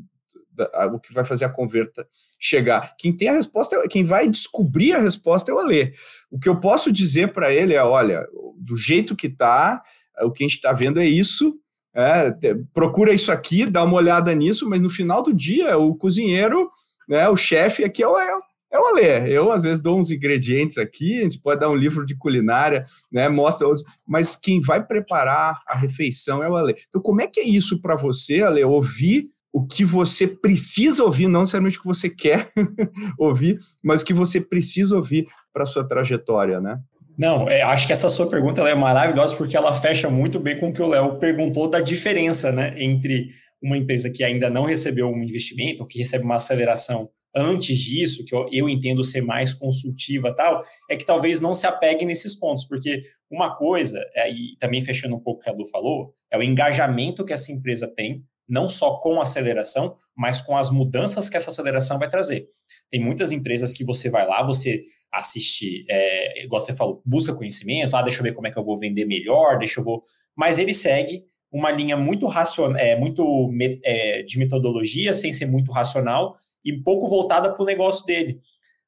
o 0.92 0.98
que 0.98 1.12
vai 1.12 1.24
fazer 1.24 1.44
a 1.44 1.50
converta 1.50 2.06
chegar. 2.40 2.94
Quem 2.96 3.14
tem 3.14 3.28
a 3.28 3.34
resposta, 3.34 3.76
quem 3.88 4.04
vai 4.04 4.28
descobrir 4.28 4.94
a 4.94 5.00
resposta 5.00 5.50
é 5.50 5.54
o 5.54 5.58
Alê. 5.58 5.92
O 6.30 6.38
que 6.38 6.48
eu 6.48 6.58
posso 6.60 6.92
dizer 6.92 7.32
para 7.32 7.52
ele 7.52 7.74
é: 7.74 7.82
olha, 7.82 8.26
do 8.56 8.76
jeito 8.76 9.16
que 9.16 9.26
está, 9.26 9.82
o 10.22 10.30
que 10.30 10.44
a 10.44 10.46
gente 10.46 10.56
está 10.56 10.72
vendo 10.72 11.00
é 11.00 11.06
isso, 11.06 11.58
é, 11.96 12.30
procura 12.74 13.14
isso 13.14 13.32
aqui, 13.32 13.64
dá 13.64 13.82
uma 13.82 13.96
olhada 13.96 14.34
nisso, 14.34 14.68
mas 14.68 14.82
no 14.82 14.90
final 14.90 15.22
do 15.22 15.32
dia, 15.32 15.78
o 15.78 15.94
cozinheiro, 15.94 16.70
né, 17.08 17.26
o 17.28 17.36
chefe 17.36 17.84
aqui 17.84 18.02
é 18.02 18.08
o, 18.08 18.18
é, 18.18 18.30
é 18.70 18.78
o 18.78 18.86
Alê. 18.88 19.32
Eu, 19.32 19.50
às 19.50 19.62
vezes, 19.62 19.82
dou 19.82 19.98
uns 19.98 20.10
ingredientes 20.10 20.76
aqui, 20.76 21.20
a 21.20 21.22
gente 21.22 21.40
pode 21.40 21.60
dar 21.60 21.70
um 21.70 21.74
livro 21.74 22.04
de 22.04 22.14
culinária, 22.14 22.84
né, 23.10 23.30
mostra 23.30 23.66
mas 24.06 24.36
quem 24.36 24.60
vai 24.60 24.84
preparar 24.84 25.62
a 25.66 25.74
refeição 25.74 26.42
é 26.42 26.48
o 26.50 26.56
Alê. 26.56 26.74
Então, 26.86 27.00
como 27.00 27.22
é 27.22 27.26
que 27.26 27.40
é 27.40 27.44
isso 27.44 27.80
para 27.80 27.96
você, 27.96 28.42
Alê, 28.42 28.62
ouvir 28.62 29.30
o 29.50 29.66
que 29.66 29.86
você 29.86 30.26
precisa 30.26 31.02
ouvir, 31.02 31.28
não 31.28 31.40
necessariamente 31.40 31.78
o 31.78 31.80
que 31.80 31.86
você 31.86 32.10
quer 32.10 32.52
ouvir, 33.18 33.58
mas 33.82 34.02
o 34.02 34.04
que 34.04 34.12
você 34.12 34.38
precisa 34.38 34.94
ouvir 34.94 35.26
para 35.50 35.62
a 35.62 35.66
sua 35.66 35.82
trajetória, 35.82 36.60
né? 36.60 36.78
Não, 37.18 37.48
é, 37.48 37.62
acho 37.62 37.86
que 37.86 37.92
essa 37.92 38.10
sua 38.10 38.28
pergunta 38.28 38.60
é 38.68 38.74
maravilhosa 38.74 39.34
porque 39.36 39.56
ela 39.56 39.74
fecha 39.80 40.10
muito 40.10 40.38
bem 40.38 40.58
com 40.58 40.68
o 40.68 40.72
que 40.72 40.82
o 40.82 40.86
Léo 40.86 41.18
perguntou 41.18 41.68
da 41.68 41.80
diferença 41.80 42.52
né, 42.52 42.74
entre 42.76 43.28
uma 43.62 43.76
empresa 43.76 44.10
que 44.10 44.22
ainda 44.22 44.50
não 44.50 44.64
recebeu 44.64 45.08
um 45.08 45.22
investimento, 45.22 45.82
ou 45.82 45.88
que 45.88 45.98
recebe 45.98 46.24
uma 46.24 46.36
aceleração 46.36 47.08
antes 47.34 47.78
disso, 47.78 48.24
que 48.24 48.34
eu, 48.34 48.46
eu 48.50 48.68
entendo 48.68 49.04
ser 49.04 49.20
mais 49.20 49.52
consultiva 49.52 50.34
tal, 50.34 50.64
é 50.90 50.96
que 50.96 51.04
talvez 51.04 51.40
não 51.40 51.54
se 51.54 51.66
apegue 51.66 52.04
nesses 52.04 52.34
pontos, 52.34 52.66
porque 52.66 53.02
uma 53.30 53.54
coisa, 53.54 54.02
é, 54.14 54.30
e 54.30 54.56
também 54.58 54.80
fechando 54.80 55.16
um 55.16 55.20
pouco 55.20 55.40
o 55.40 55.44
que 55.44 55.50
a 55.50 55.52
Lu 55.52 55.66
falou, 55.66 56.14
é 56.30 56.38
o 56.38 56.42
engajamento 56.42 57.24
que 57.24 57.32
essa 57.32 57.52
empresa 57.52 57.92
tem, 57.94 58.24
não 58.48 58.68
só 58.68 58.98
com 58.98 59.20
a 59.20 59.22
aceleração, 59.22 59.96
mas 60.16 60.40
com 60.40 60.56
as 60.56 60.70
mudanças 60.70 61.28
que 61.28 61.36
essa 61.36 61.50
aceleração 61.50 61.98
vai 61.98 62.08
trazer. 62.08 62.48
Tem 62.90 63.00
muitas 63.00 63.32
empresas 63.32 63.72
que 63.72 63.84
você 63.84 64.08
vai 64.08 64.26
lá, 64.26 64.42
você 64.42 64.82
assiste, 65.12 65.84
é, 65.88 66.44
igual 66.44 66.60
você 66.60 66.74
falou, 66.74 67.02
busca 67.04 67.34
conhecimento, 67.34 67.96
ah, 67.96 68.02
deixa 68.02 68.20
eu 68.20 68.24
ver 68.24 68.32
como 68.32 68.46
é 68.46 68.50
que 68.50 68.58
eu 68.58 68.64
vou 68.64 68.78
vender 68.78 69.04
melhor, 69.04 69.58
deixa 69.58 69.80
eu 69.80 69.84
vou. 69.84 70.04
Mas 70.36 70.58
ele 70.58 70.74
segue 70.74 71.24
uma 71.50 71.70
linha 71.70 71.96
muito 71.96 72.26
racional, 72.26 72.76
é, 72.78 72.96
muito 72.96 73.50
é, 73.84 74.22
de 74.22 74.38
metodologia, 74.38 75.14
sem 75.14 75.32
ser 75.32 75.46
muito 75.46 75.72
racional 75.72 76.36
e 76.64 76.72
pouco 76.72 77.08
voltada 77.08 77.52
para 77.52 77.62
o 77.62 77.66
negócio 77.66 78.04
dele. 78.04 78.40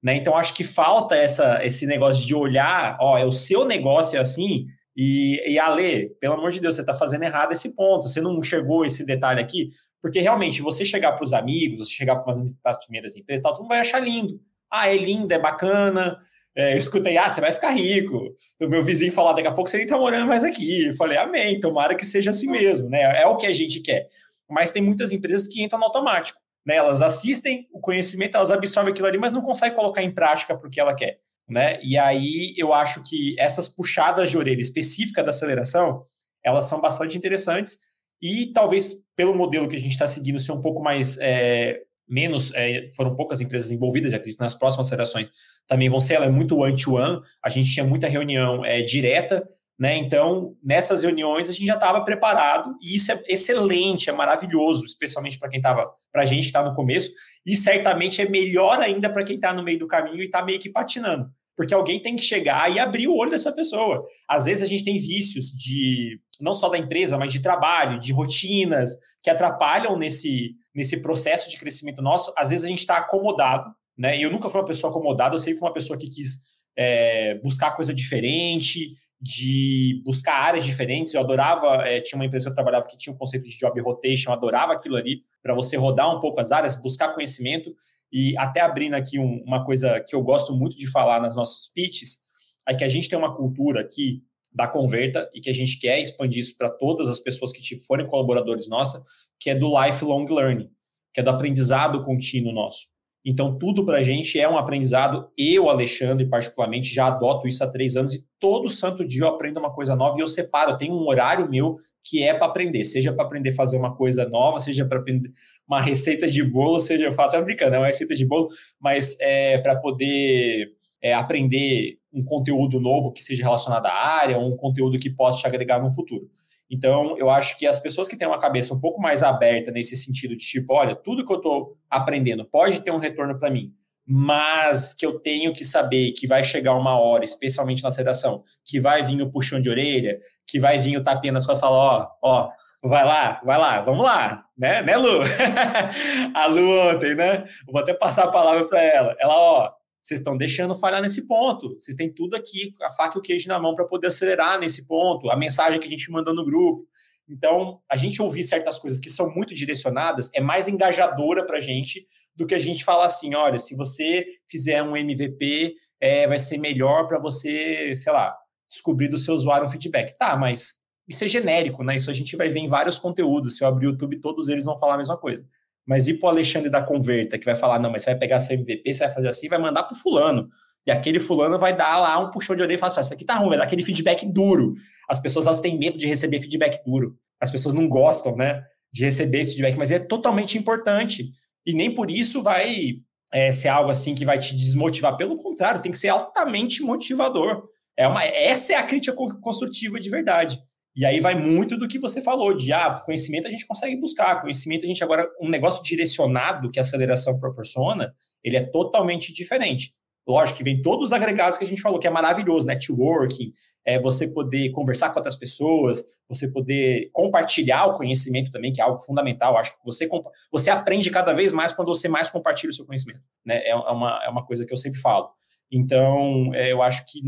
Né? 0.03 0.17
Então, 0.17 0.37
acho 0.37 0.55
que 0.55 0.65
falta 0.65 1.17
essa, 1.17 1.65
esse 1.65 1.87
negócio 1.87 2.27
de 2.27 2.35
olhar, 2.35 2.97
ó, 3.01 3.19
é 3.19 3.25
o 3.25 3.33
seu 3.33 3.65
negócio 3.65 4.17
é 4.17 4.21
assim, 4.21 4.67
e, 5.01 5.53
e 5.53 5.61
Ale, 5.61 6.09
pelo 6.21 6.35
amor 6.35 6.51
de 6.51 6.59
Deus, 6.59 6.75
você 6.75 6.81
está 6.81 6.93
fazendo 6.93 7.23
errado 7.23 7.53
esse 7.53 7.73
ponto, 7.73 8.09
você 8.09 8.21
não 8.21 8.37
enxergou 8.41 8.85
esse 8.85 9.07
detalhe 9.07 9.41
aqui, 9.41 9.71
porque 10.03 10.21
realmente, 10.21 10.61
você 10.61 10.85
chegar 10.85 11.13
para 11.13 11.23
os 11.23 11.33
amigos, 11.33 11.87
você 11.87 11.95
chegar 11.95 12.17
para 12.17 12.33
as 12.65 12.85
primeiras 12.85 13.17
empresas, 13.17 13.41
tal, 13.41 13.53
todo 13.53 13.63
mundo 13.63 13.69
vai 13.69 13.79
achar 13.79 14.01
lindo. 14.01 14.41
Ah, 14.69 14.93
é 14.93 14.97
lindo, 14.97 15.33
é 15.33 15.39
bacana. 15.39 16.19
É, 16.53 16.73
eu 16.73 16.77
escutei, 16.77 17.17
ah, 17.17 17.31
você 17.31 17.41
vai 17.41 17.53
ficar 17.53 17.71
rico. 17.71 18.35
O 18.61 18.67
meu 18.67 18.83
vizinho 18.83 19.13
falou, 19.13 19.33
daqui 19.33 19.47
a 19.47 19.53
pouco 19.53 19.71
você 19.71 19.77
nem 19.77 19.87
está 19.87 19.97
morando 19.97 20.27
mais 20.27 20.43
aqui. 20.43 20.89
Eu 20.89 20.95
falei, 20.95 21.17
amém, 21.17 21.61
tomara 21.61 21.95
que 21.95 22.05
seja 22.05 22.31
assim 22.31 22.51
mesmo, 22.51 22.91
né? 22.91 23.23
É 23.23 23.27
o 23.27 23.37
que 23.37 23.47
a 23.47 23.53
gente 23.53 23.81
quer. 23.81 24.09
Mas 24.51 24.73
tem 24.73 24.83
muitas 24.83 25.13
empresas 25.13 25.47
que 25.47 25.63
entram 25.63 25.79
no 25.79 25.85
automático. 25.85 26.41
Né? 26.67 26.75
Elas 26.75 27.03
assistem 27.03 27.69
o 27.73 27.79
conhecimento, 27.79 28.37
elas 28.37 28.51
absorvem 28.51 28.93
aquilo 28.93 29.07
ali, 29.07 29.19
mas 29.19 29.33
não 29.33 29.43
conseguem 29.43 29.77
colocar 29.77 30.03
em 30.03 30.13
prática 30.13 30.59
porque 30.59 30.81
ela 30.81 30.93
quer 30.93 31.21
né? 31.49 31.81
E 31.83 31.97
aí 31.97 32.55
eu 32.57 32.75
acho 32.75 33.03
que 33.03 33.35
essas 33.39 33.69
puxadas 33.69 34.31
de 34.31 34.37
orelha 34.37 34.61
específica 34.61 35.23
da 35.23 35.31
aceleração, 35.31 36.03
elas 36.45 36.65
são 36.65 36.81
bastante 36.81 37.17
interessantes 37.17 37.79
e 38.21 38.53
talvez 38.53 39.07
pelo 39.17 39.35
modelo 39.35 39.69
que 39.69 39.77
a 39.77 39.81
gente 39.81 39.93
está 39.93 40.07
seguindo 40.07 40.39
ser 40.39 40.53
um 40.53 40.61
pouco 40.61 40.83
mais 40.83 41.17
é, 41.19 41.81
menos, 42.07 42.53
é, 42.55 42.91
foram 42.95 43.17
poucas 43.17 43.41
empresas 43.41 43.73
envolvidas, 43.73 44.13
acredito 44.13 44.41
nas 44.41 44.55
próximas 44.55 44.87
acelerações 44.87 45.31
também 45.67 45.89
vão 45.89 46.01
ser, 46.01 46.15
ela 46.15 46.27
é 46.27 46.31
muito 46.31 46.57
one-to-one, 46.57 47.21
a 47.45 47.51
gente 47.51 47.73
tinha 47.73 47.85
muita 47.85 48.09
reunião 48.09 48.65
é, 48.65 48.81
direta, 48.81 49.47
né? 49.79 49.97
Então, 49.97 50.57
nessas 50.65 51.03
reuniões 51.03 51.49
a 51.49 51.53
gente 51.53 51.67
já 51.67 51.75
estava 51.75 52.03
preparado 52.03 52.75
e 52.83 52.97
isso 52.97 53.13
é 53.13 53.23
excelente, 53.29 54.09
é 54.09 54.13
maravilhoso, 54.13 54.85
especialmente 54.87 55.39
para 55.39 55.49
quem 55.49 55.59
estava, 55.59 55.89
para 56.11 56.23
a 56.23 56.25
gente 56.25 56.43
que 56.43 56.47
está 56.47 56.65
no 56.65 56.75
começo, 56.75 57.13
e 57.47 57.55
certamente 57.55 58.23
é 58.23 58.29
melhor 58.29 58.81
ainda 58.81 59.11
para 59.11 59.23
quem 59.25 59.37
está 59.37 59.53
no 59.53 59.63
meio 59.63 59.79
do 59.79 59.87
caminho 59.87 60.23
e 60.23 60.27
está 60.27 60.43
meio 60.43 60.59
que 60.59 60.71
patinando 60.71 61.31
porque 61.59 61.75
alguém 61.75 62.01
tem 62.01 62.15
que 62.15 62.23
chegar 62.23 62.71
e 62.71 62.79
abrir 62.79 63.09
o 63.09 63.17
olho 63.17 63.33
dessa 63.33 63.51
pessoa. 63.53 64.07
Às 64.29 64.45
vezes 64.45 64.63
a 64.63 64.67
gente 64.69 64.85
tem 64.85 64.97
vícios 64.97 65.47
de 65.47 66.21
não 66.41 66.55
só 66.55 66.69
da 66.69 66.79
empresa, 66.79 67.19
mas 67.19 67.33
de 67.33 67.43
trabalho, 67.43 67.99
de 67.99 68.13
rotinas 68.13 68.97
que 69.25 69.29
atrapalham 69.29 69.99
nesse, 69.99 70.53
nesse 70.73 71.03
processo 71.03 71.51
de 71.51 71.59
crescimento 71.59 72.01
nosso. 72.01 72.33
Às 72.39 72.51
vezes 72.51 72.65
a 72.65 72.69
gente 72.69 72.79
está 72.79 72.99
acomodado, 72.99 73.75
né? 73.99 74.17
Eu 74.23 74.31
nunca 74.31 74.49
fui 74.49 74.61
uma 74.61 74.67
pessoa 74.69 74.93
acomodada, 74.93 75.35
eu 75.35 75.39
sempre 75.41 75.59
fui 75.59 75.67
uma 75.67 75.75
pessoa 75.75 75.99
que 75.99 76.09
quis 76.09 76.43
é, 76.77 77.35
buscar 77.43 77.73
coisa 77.73 77.93
diferente, 77.93 78.93
de 79.21 80.01
buscar 80.05 80.35
áreas 80.35 80.65
diferentes. 80.65 81.13
Eu 81.13 81.23
adorava, 81.23 81.89
é, 81.89 82.01
tinha 82.01 82.17
uma 82.17 82.25
empresa 82.25 82.45
que 82.45 82.51
eu 82.51 82.55
trabalhava 82.55 82.87
que 82.87 82.97
tinha 82.97 83.13
um 83.13 83.19
conceito 83.19 83.49
de 83.49 83.59
job 83.59 83.81
rotation, 83.81 84.31
eu 84.31 84.35
adorava 84.35 84.75
aquilo 84.75 84.95
ali, 84.95 85.23
para 85.43 85.55
você 85.55 85.77
rodar 85.77 86.17
um 86.17 86.21
pouco 86.21 86.41
as 86.41 86.53
áreas, 86.53 86.81
buscar 86.81 87.13
conhecimento. 87.13 87.75
E 88.13 88.37
até 88.39 88.61
abrindo 88.61 88.95
aqui 88.95 89.19
um, 89.19 89.43
uma 89.45 89.65
coisa 89.65 90.01
que 90.01 90.15
eu 90.15 90.23
gosto 90.23 90.55
muito 90.55 90.77
de 90.77 90.91
falar 90.91 91.21
nas 91.21 91.37
nossas 91.37 91.71
pitches, 91.73 92.29
é 92.67 92.75
que 92.75 92.85
a 92.85 92.89
gente 92.89 93.09
tem 93.09 93.19
uma 93.19 93.35
cultura 93.35 93.81
aqui 93.81 94.23
da 94.53 94.67
Converta 94.67 95.29
e 95.35 95.41
que 95.41 95.51
a 95.51 95.53
gente 95.53 95.79
quer 95.79 96.01
expandir 96.01 96.41
isso 96.41 96.57
para 96.57 96.71
todas 96.71 97.09
as 97.09 97.21
pessoas 97.21 97.53
que 97.53 97.61
tipo, 97.61 97.85
forem 97.87 98.07
colaboradores 98.07 98.69
nossa, 98.69 99.05
que 99.39 99.51
é 99.51 99.55
do 99.55 99.69
lifelong 99.69 100.27
learning, 100.27 100.71
que 101.13 101.21
é 101.21 101.23
do 101.23 101.31
aprendizado 101.31 102.05
contínuo 102.05 102.53
nosso. 102.53 102.87
Então, 103.25 103.59
tudo 103.59 103.85
para 103.85 103.99
a 103.99 104.03
gente 104.03 104.41
é 104.41 104.49
um 104.49 104.57
aprendizado. 104.57 105.29
Eu, 105.37 105.69
Alexandre, 105.69 106.27
particularmente, 106.27 106.95
já 106.95 107.09
adoto 107.09 107.47
isso 107.47 107.63
há 107.63 107.71
três 107.71 107.97
anos 107.97 108.15
e 108.15 108.25
todo 108.39 108.71
santo 108.71 109.07
dia 109.07 109.23
eu 109.23 109.29
aprendo 109.29 109.61
uma 109.61 109.73
coisa 109.73 109.95
nova 109.95 110.17
e 110.17 110.23
eu 110.23 110.29
separo. 110.29 110.71
Eu 110.71 110.79
tenho 110.79 110.95
um 110.95 111.07
horário 111.07 111.49
meu 111.49 111.77
que 112.09 112.23
é 112.23 112.33
para 112.35 112.47
aprender, 112.47 112.85
seja 112.85 113.13
para 113.13 113.25
aprender 113.25 113.51
a 113.51 113.55
fazer 113.55 113.77
uma 113.77 113.95
coisa 113.95 114.29
nova, 114.29 114.59
seja 114.59 114.87
para 114.87 114.99
aprender 114.99 115.31
uma 115.67 115.81
receita 115.81 116.27
de 116.27 116.43
bolo, 116.43 116.81
seja, 116.81 117.13
falo, 117.13 117.29
até 117.29 117.43
brincando, 117.43 117.75
é 117.77 117.79
uma 117.79 117.87
receita 117.87 118.15
de 118.15 118.25
bolo, 118.25 118.49
mas 118.81 119.19
é 119.21 119.59
para 119.59 119.77
poder 119.77 120.73
é, 121.03 121.15
aprender 121.15 121.99
um 122.13 122.25
conteúdo 122.25 122.81
novo 122.81 123.13
que 123.13 123.23
seja 123.23 123.43
relacionado 123.43 123.87
à 123.87 123.93
área, 123.93 124.39
um 124.39 124.57
conteúdo 124.57 124.99
que 124.99 125.11
possa 125.11 125.39
te 125.39 125.47
agregar 125.47 125.83
no 125.83 125.93
futuro. 125.93 126.29
Então, 126.71 127.17
eu 127.17 127.31
acho 127.31 127.59
que 127.59 127.67
as 127.67 127.81
pessoas 127.81 128.09
que 128.09 128.17
têm 128.17 128.29
uma 128.29 128.39
cabeça 128.39 128.75
um 128.75 128.81
pouco 128.81 129.01
mais 129.01 129.23
aberta 129.23 129.71
nesse 129.71 129.97
sentido 129.97 130.37
de 130.37 130.45
tipo, 130.45 130.75
olha, 130.75 130.95
tudo 130.95 131.25
que 131.25 131.33
eu 131.33 131.37
estou 131.37 131.79
aprendendo 131.89 132.45
pode 132.45 132.81
ter 132.81 132.91
um 132.91 132.99
retorno 132.99 133.39
para 133.39 133.51
mim, 133.51 133.73
mas 134.11 134.95
que 134.95 135.05
eu 135.05 135.21
tenho 135.21 135.53
que 135.53 135.67
saber 135.67 136.13
que 136.13 136.27
vai 136.27 136.43
chegar 136.43 136.75
uma 136.75 136.99
hora, 136.99 137.25
especialmente 137.25 137.83
na 137.83 137.91
aceleração, 137.91 138.43
que 138.65 138.81
vai 138.81 139.03
vir 139.03 139.21
o 139.21 139.31
puxão 139.31 139.61
de 139.61 139.69
orelha, 139.69 140.19
que 140.47 140.59
vai 140.59 140.79
vir 140.79 140.97
o 140.97 141.05
tapinha 141.05 141.35
nas 141.35 141.45
costas 141.45 141.59
e 141.59 141.69
falar, 141.69 141.77
ó, 141.77 142.09
ó, 142.23 142.51
vai 142.83 143.05
lá, 143.05 143.39
vai 143.45 143.59
lá, 143.59 143.83
vamos 143.83 144.03
lá, 144.03 144.47
né, 144.57 144.81
né, 144.81 144.97
Lu? 144.97 145.21
a 146.35 146.47
Lu 146.47 146.89
ontem, 146.89 147.15
né? 147.15 147.47
Vou 147.67 147.83
até 147.83 147.93
passar 147.93 148.25
a 148.25 148.31
palavra 148.31 148.67
para 148.67 148.83
ela. 148.83 149.15
Ela, 149.21 149.35
ó, 149.35 149.71
vocês 150.01 150.21
estão 150.21 150.39
deixando 150.39 150.75
falhar 150.75 151.03
nesse 151.03 151.29
ponto. 151.29 151.75
Vocês 151.75 151.95
têm 151.95 152.11
tudo 152.11 152.35
aqui, 152.35 152.73
a 152.81 152.91
faca 152.91 153.19
e 153.19 153.21
o 153.21 153.23
queijo 153.23 153.47
na 153.47 153.59
mão 153.59 153.75
para 153.75 153.85
poder 153.85 154.07
acelerar 154.07 154.59
nesse 154.59 154.89
ponto, 154.89 155.31
a 155.31 155.37
mensagem 155.37 155.79
que 155.79 155.87
a 155.87 155.91
gente 155.91 156.11
mandou 156.11 156.35
no 156.35 156.47
grupo. 156.47 156.89
Então, 157.29 157.79
a 157.87 157.95
gente 157.95 158.23
ouvir 158.23 158.43
certas 158.43 158.79
coisas 158.79 159.01
que 159.01 159.11
são 159.11 159.31
muito 159.35 159.55
direcionadas 159.55 160.31
é 160.33 160.41
mais 160.41 160.67
engajadora 160.67 161.45
para 161.45 161.59
a 161.59 161.61
gente 161.61 162.09
do 162.39 162.47
que 162.47 162.55
a 162.55 162.59
gente 162.59 162.85
falar 162.85 163.07
assim: 163.07 163.35
olha, 163.35 163.59
se 163.59 163.77
você 163.77 164.25
fizer 164.49 164.83
um 164.83 164.97
MVP, 164.97 165.75
é, 166.01 166.27
vai 166.27 166.39
ser 166.39 166.57
melhor 166.57 167.09
para 167.09 167.19
você, 167.19 167.95
sei 167.97 168.13
lá, 168.13 168.35
descobrir 168.69 169.09
do 169.09 169.19
seu 169.19 169.35
usuário 169.35 169.67
um 169.67 169.71
feedback. 169.71 170.17
Tá, 170.17 170.37
mas 170.37 170.77
isso 171.09 171.25
é 171.25 171.29
genérico, 171.29 171.83
né? 171.83 171.97
Isso 171.97 172.11
a 172.11 172.15
gente 172.15 172.37
vai 172.37 172.49
ver 172.49 172.61
em 172.61 172.69
vários 172.69 172.99
conteúdos. 172.99 173.57
Se 173.57 173.65
eu 173.65 173.69
abrir 173.69 173.87
o 173.87 173.91
YouTube, 173.91 174.21
todos 174.21 174.49
eles 174.49 174.65
vão 174.65 174.79
falar 174.79 174.95
a 174.95 174.99
mesma 174.99 175.17
coisa. 175.17 175.45
Mas 175.85 176.07
ir 176.07 176.21
para 176.21 176.29
o 176.29 176.31
Alexandre 176.31 176.71
da 176.71 176.83
Converta, 176.83 177.39
que 177.39 177.45
vai 177.45 177.57
falar, 177.57 177.79
não, 177.79 177.91
mas 177.91 178.05
você 178.05 178.11
vai 178.11 178.21
pegar 178.21 178.41
seu 178.41 178.55
MVP, 178.55 178.95
você 178.95 179.05
vai 179.07 179.15
fazer 179.15 179.29
assim, 179.29 179.49
vai 179.49 179.59
mandar 179.59 179.83
para 179.83 179.97
o 179.97 179.99
fulano. 179.99 180.49
E 180.87 180.91
aquele 180.91 181.19
fulano 181.19 181.59
vai 181.59 181.75
dar 181.75 181.99
lá 181.99 182.19
um 182.19 182.31
puxão 182.31 182.55
de 182.55 182.63
orelha 182.63 182.77
e 182.77 182.79
falar 182.79 182.93
assim, 182.93 183.01
isso 183.01 183.15
aqui 183.15 183.25
tá 183.25 183.35
ruim, 183.35 183.49
vai 183.49 183.59
dar 183.59 183.65
aquele 183.65 183.83
feedback 183.83 184.31
duro. 184.31 184.75
As 185.09 185.19
pessoas, 185.19 185.47
elas 185.47 185.61
têm 185.61 185.79
medo 185.79 185.99
de 185.99 186.07
receber 186.07 186.41
feedback 186.41 186.85
duro. 186.85 187.17
As 187.41 187.51
pessoas 187.51 187.75
não 187.75 187.89
gostam, 187.89 188.37
né, 188.37 188.63
de 188.93 189.05
receber 189.05 189.41
esse 189.41 189.53
feedback, 189.53 189.77
mas 189.77 189.91
é 189.91 189.99
totalmente 189.99 190.59
importante. 190.59 191.33
E 191.69 191.75
nem 191.75 191.93
por 191.93 192.11
isso 192.11 192.43
vai 192.43 192.95
é, 193.31 193.53
ser 193.53 193.69
algo 193.69 193.91
assim 193.91 194.15
que 194.15 194.25
vai 194.25 194.39
te 194.39 194.57
desmotivar. 194.57 195.19
Pelo 195.19 195.37
contrário, 195.37 195.83
tem 195.83 195.93
que 195.93 195.99
ser 195.99 196.09
altamente 196.09 196.83
motivador. 196.83 197.69
É 197.95 198.09
uma, 198.09 198.25
essa 198.25 198.73
é 198.73 198.77
a 198.77 198.83
crítica 198.83 199.15
construtiva 199.15 200.01
de 200.01 200.09
verdade. 200.09 200.59
E 200.97 201.05
aí 201.05 201.21
vai 201.21 201.35
muito 201.35 201.77
do 201.77 201.87
que 201.87 201.99
você 201.99 202.23
falou, 202.23 202.57
de 202.57 202.73
ah, 202.73 203.03
conhecimento 203.05 203.47
a 203.47 203.51
gente 203.51 203.67
consegue 203.67 203.97
buscar, 203.97 204.41
conhecimento 204.41 204.85
a 204.85 204.89
gente 204.89 205.05
agora, 205.05 205.29
um 205.39 205.51
negócio 205.51 205.83
direcionado 205.83 206.71
que 206.71 206.79
a 206.79 206.83
aceleração 206.83 207.39
proporciona, 207.39 208.15
ele 208.43 208.57
é 208.57 208.65
totalmente 208.65 209.31
diferente. 209.31 209.91
Lógico 210.29 210.59
que 210.59 210.65
vem 210.65 210.83
todos 210.83 211.09
os 211.09 211.13
agregados 211.13 211.59
que 211.59 211.65
a 211.65 211.67
gente 211.67 211.81
falou, 211.81 211.99
que 211.99 212.07
é 212.07 212.11
maravilhoso, 212.11 212.67
networking, 212.67 213.53
é 213.87 213.99
você 213.99 214.29
poder 214.29 214.71
conversar 214.71 215.11
com 215.11 215.19
outras 215.19 215.37
pessoas, 215.37 216.05
você 216.29 216.53
poder 216.53 217.09
compartilhar 217.13 217.87
o 217.87 217.95
conhecimento 217.95 218.51
também, 218.51 218.73
que 218.73 218.81
é 218.81 218.85
algo 218.85 219.01
fundamental. 219.01 219.57
Acho 219.57 219.73
que 219.73 219.85
você, 219.85 220.07
você 220.53 220.71
aprende 220.71 221.11
cada 221.11 221.33
vez 221.33 221.53
mais 221.53 221.73
quando 221.73 221.89
você 221.89 222.09
mais 222.09 222.29
compartilha 222.29 222.71
o 222.71 222.75
seu 222.75 222.85
conhecimento. 222.85 223.21
Né? 223.47 223.57
É, 223.57 223.71
é 223.71 223.75
uma, 223.75 224.21
é 224.25 224.29
uma 224.29 224.45
coisa 224.45 224.67
que 224.67 224.73
eu 224.73 224.77
sempre 224.77 225.01
falo. 225.01 225.31
Então, 225.73 226.55
é, 226.55 226.73
eu 226.73 226.83
acho 226.83 227.05
que 227.11 227.23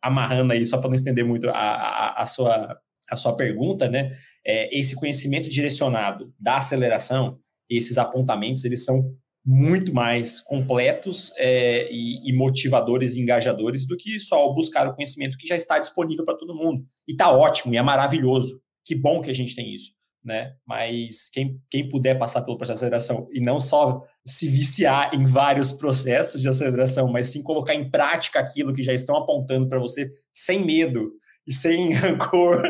amarrando 0.00 0.52
aí, 0.52 0.64
só 0.64 0.78
para 0.78 0.88
não 0.88 0.94
estender 0.94 1.24
muito 1.24 1.48
a, 1.50 1.52
a, 1.52 2.22
a 2.22 2.26
sua 2.26 2.78
a 3.12 3.16
sua 3.16 3.36
pergunta, 3.36 3.90
né? 3.90 4.16
É, 4.44 4.76
esse 4.76 4.96
conhecimento 4.96 5.48
direcionado 5.48 6.32
da 6.40 6.56
aceleração, 6.56 7.38
esses 7.68 7.98
apontamentos, 7.98 8.64
eles 8.64 8.84
são 8.84 9.14
muito 9.44 9.92
mais 9.92 10.40
completos 10.40 11.32
é, 11.36 11.88
e, 11.90 12.30
e, 12.30 12.36
motivadores 12.36 13.14
e 13.14 13.20
engajadores 13.20 13.86
do 13.86 13.96
que 13.96 14.20
só 14.20 14.52
buscar 14.52 14.86
o 14.86 14.94
conhecimento 14.94 15.36
que 15.36 15.46
já 15.46 15.56
está 15.56 15.78
disponível 15.78 16.24
para 16.24 16.36
todo 16.36 16.54
mundo. 16.54 16.84
E 17.08 17.12
está 17.12 17.30
ótimo, 17.30 17.74
e 17.74 17.76
é 17.76 17.82
maravilhoso. 17.82 18.60
Que 18.84 18.94
bom 18.94 19.20
que 19.20 19.30
a 19.30 19.34
gente 19.34 19.56
tem 19.56 19.74
isso. 19.74 19.92
Né? 20.24 20.52
Mas 20.64 21.28
quem, 21.30 21.60
quem 21.68 21.88
puder 21.88 22.16
passar 22.16 22.42
pelo 22.42 22.56
processo 22.56 22.78
de 22.78 22.84
aceleração 22.84 23.28
e 23.32 23.40
não 23.40 23.58
só 23.58 24.04
se 24.24 24.48
viciar 24.48 25.12
em 25.12 25.24
vários 25.24 25.72
processos 25.72 26.40
de 26.40 26.48
aceleração, 26.48 27.10
mas 27.10 27.26
sim 27.26 27.42
colocar 27.42 27.74
em 27.74 27.90
prática 27.90 28.38
aquilo 28.38 28.72
que 28.72 28.84
já 28.84 28.92
estão 28.92 29.16
apontando 29.16 29.68
para 29.68 29.80
você 29.80 30.12
sem 30.32 30.64
medo, 30.64 31.10
e 31.46 31.52
sem 31.52 31.92
rancor, 31.94 32.62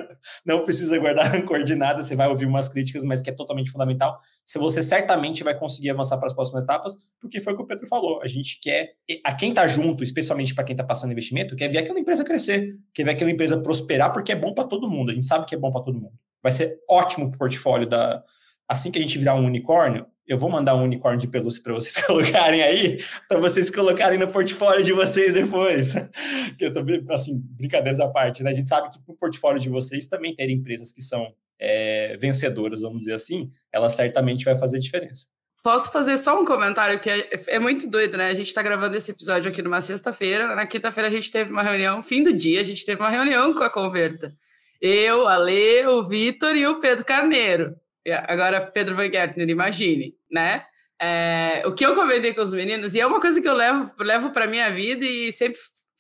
não 0.44 0.64
precisa 0.64 0.98
guardar 0.98 1.26
rancor 1.32 1.62
de 1.64 1.74
nada, 1.74 2.02
você 2.02 2.16
vai 2.16 2.28
ouvir 2.28 2.46
umas 2.46 2.68
críticas, 2.68 3.04
mas 3.04 3.22
que 3.22 3.30
é 3.30 3.32
totalmente 3.32 3.70
fundamental. 3.70 4.20
Se 4.44 4.58
você 4.58 4.82
certamente 4.82 5.44
vai 5.44 5.58
conseguir 5.58 5.90
avançar 5.90 6.18
para 6.18 6.26
as 6.26 6.34
próximas 6.34 6.64
etapas, 6.64 6.94
porque 7.20 7.40
foi 7.40 7.52
o 7.52 7.56
que 7.56 7.62
o 7.62 7.66
Pedro 7.66 7.86
falou. 7.86 8.20
A 8.22 8.26
gente 8.26 8.60
quer, 8.60 8.94
a 9.24 9.34
quem 9.34 9.50
está 9.50 9.66
junto, 9.66 10.02
especialmente 10.02 10.54
para 10.54 10.64
quem 10.64 10.74
está 10.74 10.84
passando 10.84 11.12
investimento, 11.12 11.54
quer 11.54 11.68
ver 11.68 11.78
aquela 11.78 12.00
empresa 12.00 12.24
crescer, 12.24 12.76
quer 12.92 13.04
ver 13.04 13.12
aquela 13.12 13.30
empresa 13.30 13.62
prosperar, 13.62 14.12
porque 14.12 14.32
é 14.32 14.36
bom 14.36 14.52
para 14.52 14.64
todo 14.64 14.88
mundo. 14.88 15.10
A 15.10 15.14
gente 15.14 15.26
sabe 15.26 15.46
que 15.46 15.54
é 15.54 15.58
bom 15.58 15.70
para 15.70 15.82
todo 15.82 16.00
mundo. 16.00 16.14
Vai 16.42 16.52
ser 16.52 16.78
ótimo 16.88 17.26
o 17.26 17.32
portfólio 17.32 17.86
da. 17.86 18.22
Assim 18.68 18.90
que 18.90 18.98
a 18.98 19.02
gente 19.02 19.18
virar 19.18 19.34
um 19.34 19.44
unicórnio, 19.44 20.06
eu 20.26 20.38
vou 20.38 20.50
mandar 20.50 20.74
um 20.74 20.84
unicórnio 20.84 21.20
de 21.20 21.28
pelúcia 21.28 21.62
para 21.62 21.74
vocês 21.74 21.96
colocarem 22.06 22.62
aí, 22.62 23.04
para 23.28 23.40
vocês 23.40 23.70
colocarem 23.70 24.18
no 24.18 24.28
portfólio 24.28 24.84
de 24.84 24.92
vocês 24.92 25.34
depois. 25.34 25.94
que 26.58 26.64
eu 26.64 26.72
tô 26.72 26.80
assim, 27.12 27.40
brincadeiras 27.56 28.00
à 28.00 28.08
parte, 28.08 28.42
né? 28.42 28.50
A 28.50 28.54
gente 28.54 28.68
sabe 28.68 28.90
que 28.90 29.00
para 29.00 29.12
o 29.12 29.16
portfólio 29.16 29.60
de 29.60 29.68
vocês 29.68 30.06
também 30.06 30.34
ter 30.34 30.48
empresas 30.50 30.92
que 30.92 31.02
são 31.02 31.34
é, 31.58 32.16
vencedoras, 32.18 32.82
vamos 32.82 33.00
dizer 33.00 33.14
assim, 33.14 33.50
ela 33.72 33.88
certamente 33.88 34.44
vai 34.44 34.56
fazer 34.56 34.78
diferença. 34.78 35.26
Posso 35.62 35.92
fazer 35.92 36.16
só 36.16 36.40
um 36.40 36.44
comentário 36.44 36.98
que 36.98 37.08
é, 37.08 37.30
é 37.46 37.58
muito 37.60 37.88
doido, 37.88 38.16
né? 38.16 38.30
A 38.30 38.34
gente 38.34 38.48
está 38.48 38.62
gravando 38.62 38.96
esse 38.96 39.12
episódio 39.12 39.48
aqui 39.48 39.62
numa 39.62 39.80
sexta-feira. 39.80 40.56
Na 40.56 40.66
quinta-feira 40.66 41.08
a 41.08 41.10
gente 41.10 41.30
teve 41.30 41.52
uma 41.52 41.62
reunião, 41.62 42.02
fim 42.02 42.20
do 42.22 42.32
dia, 42.32 42.60
a 42.60 42.64
gente 42.64 42.84
teve 42.84 43.00
uma 43.00 43.10
reunião 43.10 43.54
com 43.54 43.62
a 43.62 43.70
Converta. 43.70 44.34
Eu, 44.80 45.28
a 45.28 45.36
Lê, 45.36 45.86
o 45.86 46.04
Vitor 46.04 46.56
e 46.56 46.66
o 46.66 46.80
Pedro 46.80 47.04
Carneiro. 47.04 47.76
Agora, 48.26 48.66
Pedro 48.66 48.96
Van 48.96 49.10
Gertner, 49.10 49.48
imagine, 49.48 50.14
né? 50.30 50.64
É, 51.00 51.62
o 51.66 51.74
que 51.74 51.84
eu 51.84 51.94
comentei 51.94 52.32
com 52.32 52.42
os 52.42 52.52
meninos, 52.52 52.94
e 52.94 53.00
é 53.00 53.06
uma 53.06 53.20
coisa 53.20 53.40
que 53.40 53.48
eu 53.48 53.54
levo, 53.54 53.92
levo 53.98 54.30
para 54.30 54.46
minha 54.46 54.70
vida 54.70 55.04
e 55.04 55.32
sempre 55.32 55.58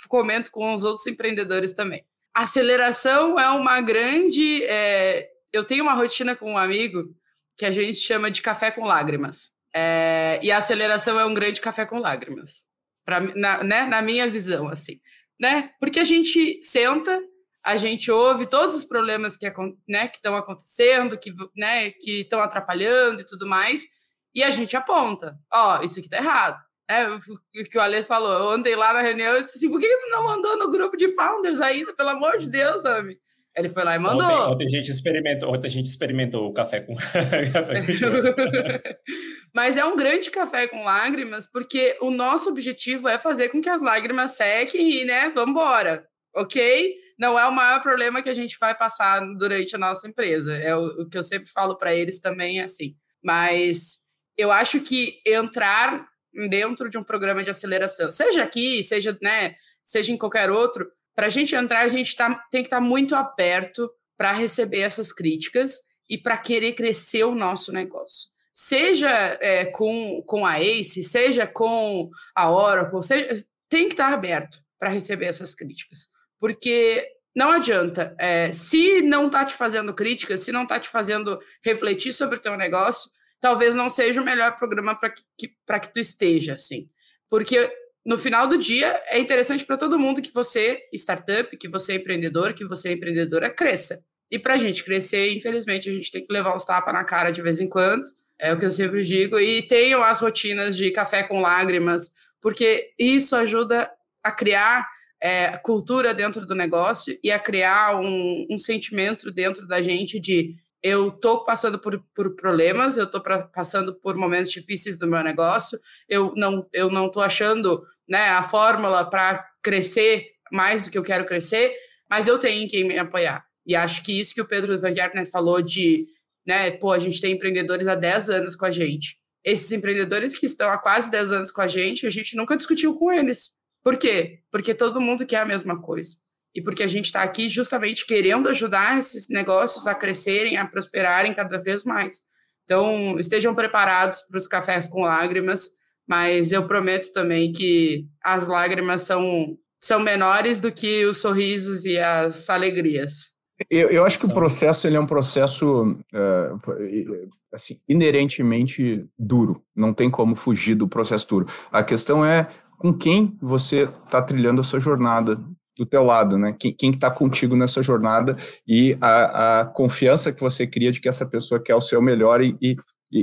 comento 0.08 0.50
com 0.50 0.72
os 0.74 0.84
outros 0.84 1.06
empreendedores 1.06 1.72
também. 1.72 2.04
Aceleração 2.34 3.38
é 3.38 3.48
uma 3.50 3.80
grande. 3.80 4.64
É, 4.64 5.28
eu 5.52 5.64
tenho 5.64 5.82
uma 5.82 5.94
rotina 5.94 6.34
com 6.34 6.52
um 6.52 6.58
amigo 6.58 7.14
que 7.56 7.66
a 7.66 7.70
gente 7.70 7.98
chama 7.98 8.30
de 8.30 8.40
café 8.42 8.70
com 8.70 8.84
lágrimas. 8.84 9.52
É, 9.74 10.38
e 10.42 10.50
a 10.50 10.58
aceleração 10.58 11.18
é 11.18 11.24
um 11.24 11.34
grande 11.34 11.60
café 11.60 11.84
com 11.84 11.98
lágrimas. 11.98 12.64
Pra, 13.04 13.20
na, 13.20 13.62
né, 13.64 13.82
na 13.86 14.00
minha 14.00 14.28
visão, 14.28 14.68
assim. 14.68 15.00
Né? 15.40 15.70
Porque 15.80 15.98
a 15.98 16.04
gente 16.04 16.62
senta 16.62 17.20
a 17.64 17.76
gente 17.76 18.10
ouve 18.10 18.46
todos 18.46 18.74
os 18.74 18.84
problemas 18.84 19.36
que 19.36 19.50
né, 19.88 20.10
estão 20.12 20.36
acontecendo, 20.36 21.18
que 21.18 21.32
né, 21.56 21.92
estão 22.06 22.40
atrapalhando 22.40 23.20
e 23.20 23.26
tudo 23.26 23.46
mais, 23.46 23.86
e 24.34 24.42
a 24.42 24.50
gente 24.50 24.76
aponta, 24.76 25.38
ó, 25.52 25.78
oh, 25.78 25.84
isso 25.84 26.00
aqui 26.00 26.08
tá 26.08 26.16
errado. 26.16 26.58
É, 26.90 27.06
o 27.08 27.64
que 27.70 27.78
o 27.78 27.80
Ale 27.80 28.02
falou, 28.02 28.32
eu 28.32 28.50
andei 28.50 28.74
lá 28.74 28.92
na 28.92 29.00
reunião 29.00 29.36
e 29.36 29.42
disse 29.42 29.56
assim, 29.56 29.70
por 29.70 29.78
que 29.78 29.86
ele 29.86 30.10
não 30.10 30.24
mandou 30.24 30.58
no 30.58 30.70
grupo 30.70 30.96
de 30.96 31.08
founders 31.14 31.60
ainda, 31.60 31.94
pelo 31.94 32.10
amor 32.10 32.36
de 32.38 32.50
Deus, 32.50 32.82
sabe? 32.82 33.18
Ele 33.56 33.68
foi 33.68 33.84
lá 33.84 33.96
e 33.96 33.98
mandou. 33.98 34.26
Ontem, 34.26 34.52
ontem, 34.52 34.64
a 34.64 34.68
gente 34.68 34.90
experimentou, 34.90 35.54
ontem 35.54 35.66
a 35.66 35.70
gente 35.70 35.86
experimentou 35.86 36.46
o 36.46 36.52
café 36.52 36.80
com, 36.80 36.94
café 37.52 37.82
com 37.82 37.92
Mas 39.54 39.76
é 39.76 39.84
um 39.84 39.94
grande 39.94 40.30
café 40.30 40.66
com 40.66 40.82
lágrimas, 40.82 41.46
porque 41.46 41.96
o 42.00 42.10
nosso 42.10 42.50
objetivo 42.50 43.08
é 43.08 43.18
fazer 43.18 43.50
com 43.50 43.60
que 43.60 43.68
as 43.68 43.82
lágrimas 43.82 44.32
sequem 44.32 45.02
e, 45.02 45.04
né, 45.04 45.30
vamos 45.34 45.50
embora, 45.50 46.00
ok? 46.34 46.94
Não 47.22 47.38
é 47.38 47.46
o 47.46 47.52
maior 47.52 47.80
problema 47.80 48.20
que 48.20 48.28
a 48.28 48.34
gente 48.34 48.58
vai 48.58 48.76
passar 48.76 49.20
durante 49.38 49.76
a 49.76 49.78
nossa 49.78 50.08
empresa. 50.08 50.56
É 50.56 50.74
o, 50.74 51.02
o 51.02 51.08
que 51.08 51.16
eu 51.16 51.22
sempre 51.22 51.48
falo 51.48 51.78
para 51.78 51.94
eles 51.94 52.18
também 52.18 52.58
é 52.58 52.64
assim. 52.64 52.96
Mas 53.22 54.00
eu 54.36 54.50
acho 54.50 54.80
que 54.80 55.22
entrar 55.24 56.04
dentro 56.50 56.90
de 56.90 56.98
um 56.98 57.04
programa 57.04 57.44
de 57.44 57.50
aceleração, 57.50 58.10
seja 58.10 58.42
aqui, 58.42 58.82
seja, 58.82 59.16
né, 59.22 59.54
seja 59.80 60.12
em 60.12 60.16
qualquer 60.16 60.50
outro, 60.50 60.90
para 61.14 61.26
a 61.26 61.30
gente 61.30 61.54
entrar, 61.54 61.82
a 61.82 61.88
gente 61.88 62.16
tá, 62.16 62.42
tem 62.50 62.62
que 62.62 62.66
estar 62.66 62.78
tá 62.78 62.82
muito 62.82 63.14
aberto 63.14 63.88
para 64.16 64.32
receber 64.32 64.80
essas 64.80 65.12
críticas 65.12 65.78
e 66.10 66.18
para 66.18 66.36
querer 66.36 66.72
crescer 66.72 67.22
o 67.22 67.36
nosso 67.36 67.70
negócio. 67.72 68.30
Seja 68.52 69.38
é, 69.40 69.66
com, 69.66 70.22
com 70.26 70.44
a 70.44 70.58
ACE, 70.58 71.04
seja 71.04 71.46
com 71.46 72.10
a 72.34 72.50
Oracle, 72.50 73.02
seja, 73.02 73.44
tem 73.68 73.86
que 73.86 73.94
estar 73.94 74.08
tá 74.08 74.14
aberto 74.14 74.58
para 74.76 74.90
receber 74.90 75.26
essas 75.26 75.54
críticas. 75.54 76.08
Porque 76.42 77.06
não 77.36 77.52
adianta. 77.52 78.16
É, 78.18 78.52
se 78.52 79.00
não 79.00 79.26
está 79.26 79.44
te 79.44 79.54
fazendo 79.54 79.94
críticas, 79.94 80.40
se 80.40 80.50
não 80.50 80.64
está 80.64 80.80
te 80.80 80.88
fazendo 80.88 81.38
refletir 81.64 82.12
sobre 82.12 82.36
o 82.36 82.42
teu 82.42 82.56
negócio, 82.56 83.08
talvez 83.40 83.76
não 83.76 83.88
seja 83.88 84.20
o 84.20 84.24
melhor 84.24 84.56
programa 84.56 84.92
para 84.92 85.10
que, 85.10 85.22
que, 85.38 85.48
que 85.48 85.94
tu 85.94 86.00
esteja, 86.00 86.54
assim. 86.54 86.88
Porque 87.30 87.72
no 88.04 88.18
final 88.18 88.48
do 88.48 88.58
dia 88.58 89.00
é 89.06 89.20
interessante 89.20 89.64
para 89.64 89.76
todo 89.76 90.00
mundo 90.00 90.20
que 90.20 90.34
você, 90.34 90.80
startup, 90.92 91.56
que 91.56 91.68
você 91.68 91.92
é 91.92 91.94
empreendedor, 91.94 92.54
que 92.54 92.64
você 92.64 92.88
é 92.88 92.92
empreendedora, 92.94 93.48
cresça. 93.48 94.04
E 94.28 94.36
para 94.36 94.54
a 94.54 94.58
gente 94.58 94.82
crescer, 94.82 95.32
infelizmente, 95.32 95.88
a 95.88 95.92
gente 95.92 96.10
tem 96.10 96.26
que 96.26 96.32
levar 96.32 96.56
uns 96.56 96.64
tapas 96.64 96.92
na 96.92 97.04
cara 97.04 97.30
de 97.30 97.40
vez 97.40 97.60
em 97.60 97.68
quando, 97.68 98.02
é 98.36 98.52
o 98.52 98.58
que 98.58 98.64
eu 98.64 98.70
sempre 98.72 99.04
digo, 99.04 99.38
e 99.38 99.62
tenham 99.62 100.02
as 100.02 100.18
rotinas 100.18 100.76
de 100.76 100.90
café 100.90 101.22
com 101.22 101.40
lágrimas, 101.40 102.10
porque 102.40 102.90
isso 102.98 103.36
ajuda 103.36 103.88
a 104.24 104.32
criar 104.32 104.88
é, 105.22 105.56
cultura 105.58 106.12
dentro 106.12 106.44
do 106.44 106.52
negócio 106.52 107.16
e 107.22 107.30
a 107.30 107.38
criar 107.38 108.00
um, 108.00 108.44
um 108.50 108.58
sentimento 108.58 109.30
dentro 109.30 109.68
da 109.68 109.80
gente 109.80 110.18
de 110.18 110.56
eu 110.82 111.10
estou 111.10 111.44
passando 111.44 111.78
por, 111.78 112.02
por, 112.12 112.34
problemas, 112.34 112.96
eu 112.96 113.04
estou 113.04 113.22
passando 113.54 113.94
por 113.94 114.16
momentos 114.16 114.50
difíceis 114.50 114.98
do 114.98 115.06
meu 115.06 115.22
negócio, 115.22 115.78
eu 116.08 116.34
não 116.36 116.66
eu 116.72 116.90
não 116.90 117.06
estou 117.06 117.22
achando 117.22 117.84
né, 118.08 118.30
a 118.30 118.42
fórmula 118.42 119.08
para 119.08 119.48
crescer 119.62 120.26
mais 120.50 120.84
do 120.84 120.90
que 120.90 120.98
eu 120.98 121.04
quero 121.04 121.24
crescer, 121.24 121.72
mas 122.10 122.26
eu 122.26 122.36
tenho 122.36 122.68
quem 122.68 122.82
me 122.82 122.98
apoiar. 122.98 123.44
E 123.64 123.76
acho 123.76 124.02
que 124.02 124.18
isso 124.18 124.34
que 124.34 124.40
o 124.40 124.48
Pedro 124.48 124.76
Van 124.80 124.92
Gertner 124.92 125.30
falou 125.30 125.62
de, 125.62 126.08
né, 126.44 126.72
pô, 126.72 126.90
a 126.90 126.98
gente 126.98 127.20
tem 127.20 127.34
empreendedores 127.34 127.86
há 127.86 127.94
10 127.94 128.28
anos 128.28 128.56
com 128.56 128.66
a 128.66 128.72
gente. 128.72 129.18
Esses 129.44 129.70
empreendedores 129.70 130.36
que 130.36 130.46
estão 130.46 130.68
há 130.68 130.78
quase 130.78 131.08
10 131.12 131.30
anos 131.30 131.52
com 131.52 131.60
a 131.60 131.68
gente, 131.68 132.08
a 132.08 132.10
gente 132.10 132.36
nunca 132.36 132.56
discutiu 132.56 132.96
com 132.96 133.12
eles. 133.12 133.61
Por 133.82 133.96
quê? 133.96 134.40
Porque 134.50 134.74
todo 134.74 135.00
mundo 135.00 135.26
quer 135.26 135.38
a 135.38 135.46
mesma 135.46 135.80
coisa. 135.80 136.16
E 136.54 136.60
porque 136.62 136.82
a 136.82 136.86
gente 136.86 137.06
está 137.06 137.22
aqui 137.22 137.48
justamente 137.48 138.06
querendo 138.06 138.48
ajudar 138.48 138.98
esses 138.98 139.28
negócios 139.28 139.86
a 139.86 139.94
crescerem, 139.94 140.56
a 140.56 140.66
prosperarem 140.66 141.34
cada 141.34 141.58
vez 141.58 141.82
mais. 141.84 142.20
Então, 142.64 143.18
estejam 143.18 143.54
preparados 143.54 144.20
para 144.22 144.38
os 144.38 144.46
cafés 144.46 144.88
com 144.88 145.02
lágrimas, 145.02 145.70
mas 146.06 146.52
eu 146.52 146.66
prometo 146.66 147.12
também 147.12 147.50
que 147.52 148.06
as 148.22 148.46
lágrimas 148.46 149.02
são, 149.02 149.56
são 149.80 149.98
menores 149.98 150.60
do 150.60 150.70
que 150.70 151.04
os 151.06 151.18
sorrisos 151.18 151.84
e 151.84 151.98
as 151.98 152.48
alegrias. 152.48 153.32
Eu, 153.70 153.90
eu 153.90 154.04
acho 154.04 154.18
que 154.18 154.26
o 154.26 154.32
processo 154.32 154.86
ele 154.86 154.96
é 154.96 155.00
um 155.00 155.06
processo 155.06 155.92
uh, 155.92 157.30
assim, 157.52 157.80
inerentemente 157.88 159.06
duro. 159.18 159.62
Não 159.74 159.92
tem 159.94 160.10
como 160.10 160.34
fugir 160.34 160.74
do 160.74 160.88
processo 160.88 161.28
duro. 161.28 161.46
A 161.70 161.82
questão 161.84 162.24
é 162.24 162.48
com 162.82 162.92
quem 162.92 163.38
você 163.40 163.84
está 163.84 164.20
trilhando 164.20 164.60
a 164.60 164.64
sua 164.64 164.80
jornada 164.80 165.40
do 165.78 165.86
teu 165.86 166.02
lado, 166.02 166.36
né? 166.36 166.52
Quem 166.58 166.90
está 166.90 167.08
contigo 167.12 167.54
nessa 167.54 167.80
jornada 167.80 168.36
e 168.66 168.98
a, 169.00 169.60
a, 169.60 169.64
confiança 169.66 170.32
que 170.32 170.40
você 170.40 170.66
cria 170.66 170.90
de 170.90 171.00
que 171.00 171.08
essa 171.08 171.24
pessoa 171.24 171.62
quer 171.62 171.76
o 171.76 171.80
seu 171.80 172.02
melhor 172.02 172.42
e, 172.42 172.56
e, 172.60 172.76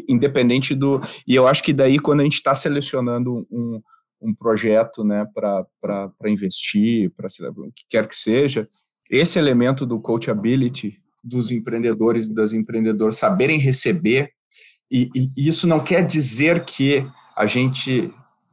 independente 0.08 0.74
do... 0.74 1.02
E 1.28 1.36
eu 1.36 1.46
acho 1.46 1.62
que 1.62 1.74
daí, 1.74 2.00
quando 2.00 2.22
a 2.22 2.24
gente 2.24 2.36
está 2.36 2.56
selecionando 2.56 3.46
um, 3.52 3.82
um 4.22 4.34
projeto, 4.34 5.04
né, 5.04 5.28
para 5.34 6.08
investir, 6.28 7.12
para 7.12 7.28
o 7.28 7.72
que 7.74 7.84
quer 7.90 8.08
que 8.08 8.16
seja, 8.16 8.66
esse 9.12 9.38
elemento 9.38 9.86
do 9.86 10.00
coachability 10.00 10.98
dos 11.22 11.52
empreendedores 11.52 12.28
e 12.28 12.34
das 12.34 12.54
empreendedoras 12.54 13.18
saberem 13.18 13.60
receber, 13.60 14.32
e, 14.90 15.10
e 15.14 15.48
isso 15.48 15.68
não 15.68 15.82
quer 15.82 16.06
dizer 16.06 16.64
que 16.64 17.06
a 17.36 17.46
gente 17.46 18.12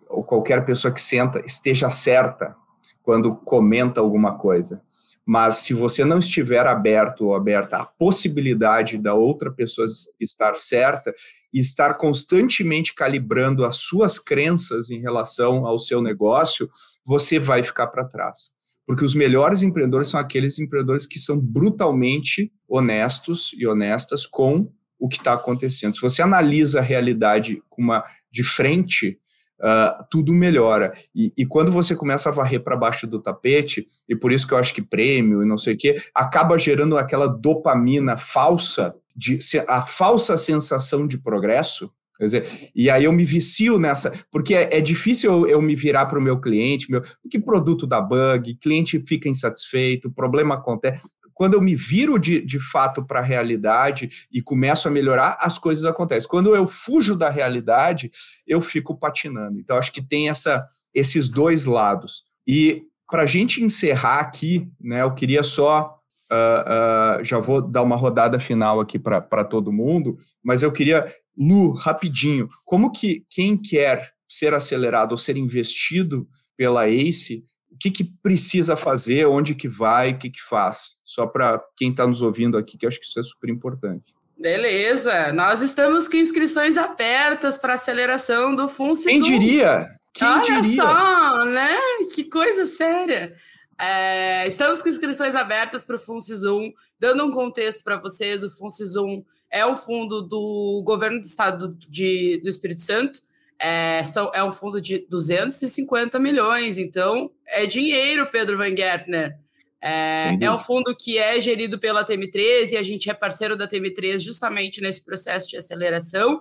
ou 0.08 0.24
qualquer 0.24 0.64
pessoa 0.64 0.92
que 0.92 1.00
senta 1.00 1.42
esteja 1.44 1.90
certa 1.90 2.56
quando 3.02 3.34
comenta 3.36 4.00
alguma 4.00 4.36
coisa. 4.38 4.82
Mas 5.24 5.56
se 5.56 5.74
você 5.74 6.04
não 6.04 6.20
estiver 6.20 6.66
aberto 6.66 7.26
ou 7.26 7.34
aberta 7.34 7.78
à 7.78 7.84
possibilidade 7.84 8.96
da 8.96 9.12
outra 9.12 9.50
pessoa 9.50 9.86
estar 10.20 10.56
certa 10.56 11.12
e 11.52 11.58
estar 11.58 11.94
constantemente 11.94 12.94
calibrando 12.94 13.64
as 13.64 13.78
suas 13.78 14.20
crenças 14.20 14.88
em 14.88 15.00
relação 15.00 15.66
ao 15.66 15.80
seu 15.80 16.00
negócio, 16.00 16.70
você 17.04 17.40
vai 17.40 17.64
ficar 17.64 17.88
para 17.88 18.04
trás. 18.04 18.50
Porque 18.86 19.04
os 19.04 19.16
melhores 19.16 19.64
empreendedores 19.64 20.08
são 20.08 20.20
aqueles 20.20 20.60
empreendedores 20.60 21.08
que 21.08 21.18
são 21.18 21.40
brutalmente 21.40 22.52
honestos 22.68 23.50
e 23.58 23.66
honestas 23.66 24.26
com 24.26 24.70
o 24.96 25.08
que 25.08 25.16
está 25.16 25.32
acontecendo. 25.32 25.96
Se 25.96 26.00
você 26.00 26.22
analisa 26.22 26.78
a 26.78 26.82
realidade 26.82 27.60
uma, 27.76 28.04
de 28.30 28.44
frente, 28.44 29.18
uh, 29.60 30.04
tudo 30.10 30.32
melhora. 30.32 30.92
E, 31.14 31.32
e, 31.36 31.46
quando 31.46 31.72
você 31.72 31.94
começa 31.94 32.28
a 32.28 32.32
varrer 32.32 32.62
para 32.62 32.76
baixo 32.76 33.06
do 33.06 33.20
tapete, 33.20 33.86
e 34.08 34.14
por 34.14 34.32
isso 34.32 34.46
que 34.46 34.54
eu 34.54 34.58
acho 34.58 34.74
que 34.74 34.82
prêmio 34.82 35.42
e 35.42 35.46
não 35.46 35.58
sei 35.58 35.74
o 35.74 35.78
quê, 35.78 35.96
acaba 36.14 36.58
gerando 36.58 36.98
aquela 36.98 37.26
dopamina 37.26 38.16
falsa, 38.16 38.94
de, 39.14 39.38
a 39.66 39.82
falsa 39.82 40.36
sensação 40.36 41.06
de 41.06 41.18
progresso, 41.18 41.90
Quer 42.18 42.24
dizer, 42.24 42.70
e 42.74 42.88
aí 42.88 43.04
eu 43.04 43.12
me 43.12 43.24
vicio 43.24 43.78
nessa, 43.78 44.10
porque 44.30 44.54
é, 44.54 44.78
é 44.78 44.80
difícil 44.80 45.30
eu, 45.30 45.46
eu, 45.46 45.62
me 45.62 45.74
virar 45.74 46.06
para 46.06 46.18
o 46.18 46.22
meu 46.22 46.40
cliente, 46.40 46.90
meu, 46.90 47.02
que 47.30 47.38
produto 47.38 47.86
dá 47.86 48.00
bug, 48.00 48.54
cliente 48.54 48.98
fica 49.00 49.28
insatisfeito, 49.28 50.10
problema 50.10 50.54
acontece 50.54 51.02
quando 51.36 51.52
eu 51.52 51.60
me 51.60 51.76
viro 51.76 52.18
de, 52.18 52.40
de 52.40 52.58
fato 52.58 53.04
para 53.04 53.20
a 53.20 53.22
realidade 53.22 54.26
e 54.32 54.40
começo 54.40 54.88
a 54.88 54.90
melhorar, 54.90 55.36
as 55.38 55.58
coisas 55.58 55.84
acontecem. 55.84 56.28
Quando 56.28 56.56
eu 56.56 56.66
fujo 56.66 57.14
da 57.14 57.28
realidade, 57.28 58.10
eu 58.46 58.62
fico 58.62 58.96
patinando. 58.96 59.60
Então, 59.60 59.76
acho 59.76 59.92
que 59.92 60.00
tem 60.00 60.30
essa, 60.30 60.66
esses 60.94 61.28
dois 61.28 61.66
lados. 61.66 62.24
E 62.48 62.84
para 63.06 63.24
a 63.24 63.26
gente 63.26 63.62
encerrar 63.62 64.20
aqui, 64.20 64.66
né, 64.80 65.02
eu 65.02 65.12
queria 65.12 65.42
só. 65.42 65.94
Uh, 66.32 67.20
uh, 67.20 67.24
já 67.24 67.38
vou 67.38 67.62
dar 67.62 67.82
uma 67.82 67.94
rodada 67.94 68.40
final 68.40 68.80
aqui 68.80 68.98
para 68.98 69.44
todo 69.44 69.70
mundo, 69.70 70.16
mas 70.42 70.64
eu 70.64 70.72
queria, 70.72 71.06
Lu, 71.38 71.70
rapidinho, 71.70 72.48
como 72.64 72.90
que 72.90 73.24
quem 73.30 73.56
quer 73.56 74.10
ser 74.28 74.52
acelerado 74.52 75.12
ou 75.12 75.18
ser 75.18 75.36
investido 75.36 76.26
pela 76.56 76.88
ACE 76.88 77.44
o 77.76 77.78
que, 77.78 77.90
que 77.90 78.04
precisa 78.22 78.74
fazer, 78.74 79.26
onde 79.26 79.54
que 79.54 79.68
vai, 79.68 80.12
o 80.12 80.18
que, 80.18 80.30
que 80.30 80.42
faz. 80.42 80.98
Só 81.04 81.26
para 81.26 81.62
quem 81.76 81.90
está 81.90 82.06
nos 82.06 82.22
ouvindo 82.22 82.56
aqui, 82.56 82.78
que 82.78 82.86
eu 82.86 82.88
acho 82.88 82.98
que 82.98 83.06
isso 83.06 83.20
é 83.20 83.22
super 83.22 83.50
importante. 83.50 84.16
Beleza, 84.38 85.32
nós 85.32 85.60
estamos 85.60 86.08
com 86.08 86.16
inscrições 86.16 86.78
abertas 86.78 87.58
para 87.58 87.74
aceleração 87.74 88.54
do 88.54 88.66
FUNCIS 88.66 89.04
Quem 89.04 89.22
diria? 89.22 89.88
Quem 90.12 90.26
Olha 90.26 90.60
diria? 90.62 90.82
só, 90.82 91.44
né? 91.44 91.76
Que 92.14 92.24
coisa 92.24 92.64
séria. 92.64 93.34
É, 93.78 94.46
estamos 94.46 94.80
com 94.80 94.88
inscrições 94.88 95.34
abertas 95.34 95.84
para 95.84 95.96
o 95.96 95.98
FUNCIS 95.98 96.44
1. 96.44 96.72
Dando 96.98 97.26
um 97.26 97.30
contexto 97.30 97.84
para 97.84 97.98
vocês, 97.98 98.42
o 98.42 98.50
FUNCIS 98.50 98.96
1 98.96 99.22
é 99.50 99.66
um 99.66 99.76
fundo 99.76 100.22
do 100.22 100.82
governo 100.84 101.20
do 101.20 101.26
estado 101.26 101.76
de, 101.88 102.40
do 102.42 102.48
Espírito 102.48 102.80
Santo, 102.80 103.20
é, 103.58 104.04
são, 104.04 104.30
é 104.34 104.42
um 104.44 104.52
fundo 104.52 104.80
de 104.80 105.06
250 105.08 106.18
milhões, 106.18 106.78
então 106.78 107.30
é 107.46 107.66
dinheiro, 107.66 108.30
Pedro 108.30 108.56
Van 108.56 108.74
Gertner. 108.74 109.38
É, 109.80 110.36
é 110.40 110.50
um 110.50 110.58
fundo 110.58 110.96
que 110.96 111.16
é 111.18 111.38
gerido 111.40 111.78
pela 111.78 112.04
TM3 112.04 112.72
e 112.72 112.76
a 112.76 112.82
gente 112.82 113.08
é 113.08 113.14
parceiro 113.14 113.56
da 113.56 113.68
TM3 113.68 114.18
justamente 114.18 114.80
nesse 114.80 115.04
processo 115.04 115.48
de 115.48 115.56
aceleração. 115.56 116.40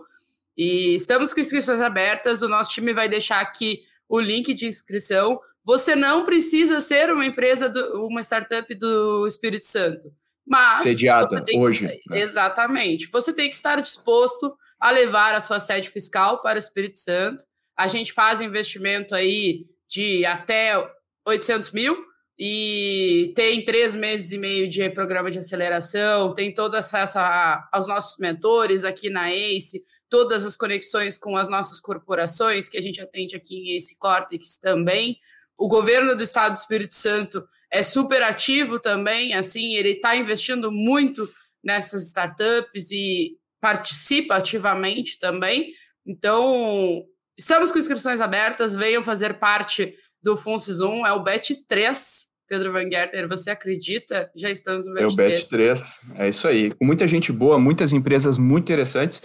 E 0.58 0.96
estamos 0.96 1.34
com 1.34 1.42
inscrições 1.42 1.82
abertas. 1.82 2.42
O 2.42 2.48
nosso 2.48 2.72
time 2.72 2.94
vai 2.94 3.08
deixar 3.10 3.42
aqui 3.42 3.82
o 4.08 4.20
link 4.20 4.54
de 4.54 4.66
inscrição. 4.66 5.40
Você 5.64 5.96
não 5.96 6.24
precisa 6.24 6.80
ser 6.80 7.12
uma 7.12 7.26
empresa, 7.26 7.70
do, 7.70 8.08
uma 8.08 8.22
startup 8.22 8.74
do 8.76 9.28
Espírito 9.28 9.66
Santo. 9.66 10.12
Mas. 10.46 10.82
Sediada 10.82 11.44
hoje. 11.56 11.88
Que, 11.88 12.10
né? 12.10 12.22
Exatamente. 12.22 13.10
Você 13.12 13.34
tem 13.34 13.50
que 13.50 13.56
estar 13.56 13.82
disposto 13.82 14.56
a 14.80 14.92
levar 14.92 15.34
a 15.34 15.40
sua 15.40 15.60
sede 15.60 15.90
fiscal 15.90 16.42
para 16.42 16.56
o 16.56 16.60
Espírito 16.60 16.98
Santo. 16.98 17.46
A 17.78 17.88
gente 17.88 18.14
faz 18.14 18.42
investimento 18.42 19.16
aí 19.16 19.66
de 19.88 20.26
até 20.26 20.74
800 21.26 21.72
mil 21.72 21.96
e 22.38 23.32
tem 23.36 23.64
três 23.64 23.96
meses 23.96 24.32
e 24.32 24.38
meio 24.38 24.70
de 24.70 24.90
programa 24.90 25.32
de 25.32 25.40
aceleração, 25.40 26.34
tem 26.34 26.54
todo 26.54 26.76
acesso 26.76 27.18
a, 27.18 27.68
aos 27.72 27.88
nossos 27.88 28.20
mentores 28.20 28.84
aqui 28.84 29.10
na 29.10 29.32
ACE, 29.32 29.84
todas 30.10 30.46
as 30.46 30.58
conexões 30.58 31.18
com 31.18 31.38
as 31.38 31.50
nossas 31.50 31.80
corporações 31.80 32.68
que 32.68 32.78
a 32.78 32.82
gente 32.82 33.02
atende 33.02 33.36
aqui 33.36 33.56
em 33.56 33.76
ACE 33.76 33.98
Cortex 33.98 34.60
também. 34.60 35.18
O 35.58 35.68
governo 35.68 36.16
do 36.16 36.24
Estado 36.24 36.54
do 36.54 36.58
Espírito 36.58 36.96
Santo 36.96 37.48
é 37.72 37.82
super 37.82 38.22
ativo 38.22 38.80
também, 38.80 39.34
assim, 39.34 39.74
ele 39.74 39.92
está 39.92 40.16
investindo 40.16 40.72
muito 40.72 41.28
nessas 41.64 42.06
startups 42.06 42.92
e 42.92 43.38
participa 43.66 44.36
ativamente 44.36 45.18
também. 45.18 45.74
Então, 46.06 47.02
estamos 47.36 47.72
com 47.72 47.80
inscrições 47.80 48.22
abertas, 48.22 48.76
venham 48.76 49.02
fazer 49.02 49.40
parte 49.40 49.96
do 50.22 50.38
FUNCIS 50.38 50.82
1, 50.82 51.08
é 51.08 51.12
o 51.14 51.24
BET 51.24 51.66
3. 51.68 52.26
Pedro 52.48 52.72
Van 52.72 52.88
Gertner, 52.88 53.28
você 53.28 53.50
acredita? 53.50 54.30
Já 54.36 54.52
estamos 54.52 54.86
no 54.86 54.94
BET 54.94 55.08
3. 55.08 55.10
É 55.10 55.14
o 55.14 55.16
BET 55.16 55.50
3, 55.50 56.02
é 56.14 56.30
isso 56.30 56.48
aí. 56.48 56.72
Com 56.76 56.86
muita 56.86 57.08
gente 57.08 57.32
boa, 57.32 57.58
muitas 57.58 57.92
empresas 57.92 58.38
muito 58.38 58.66
interessantes. 58.66 59.24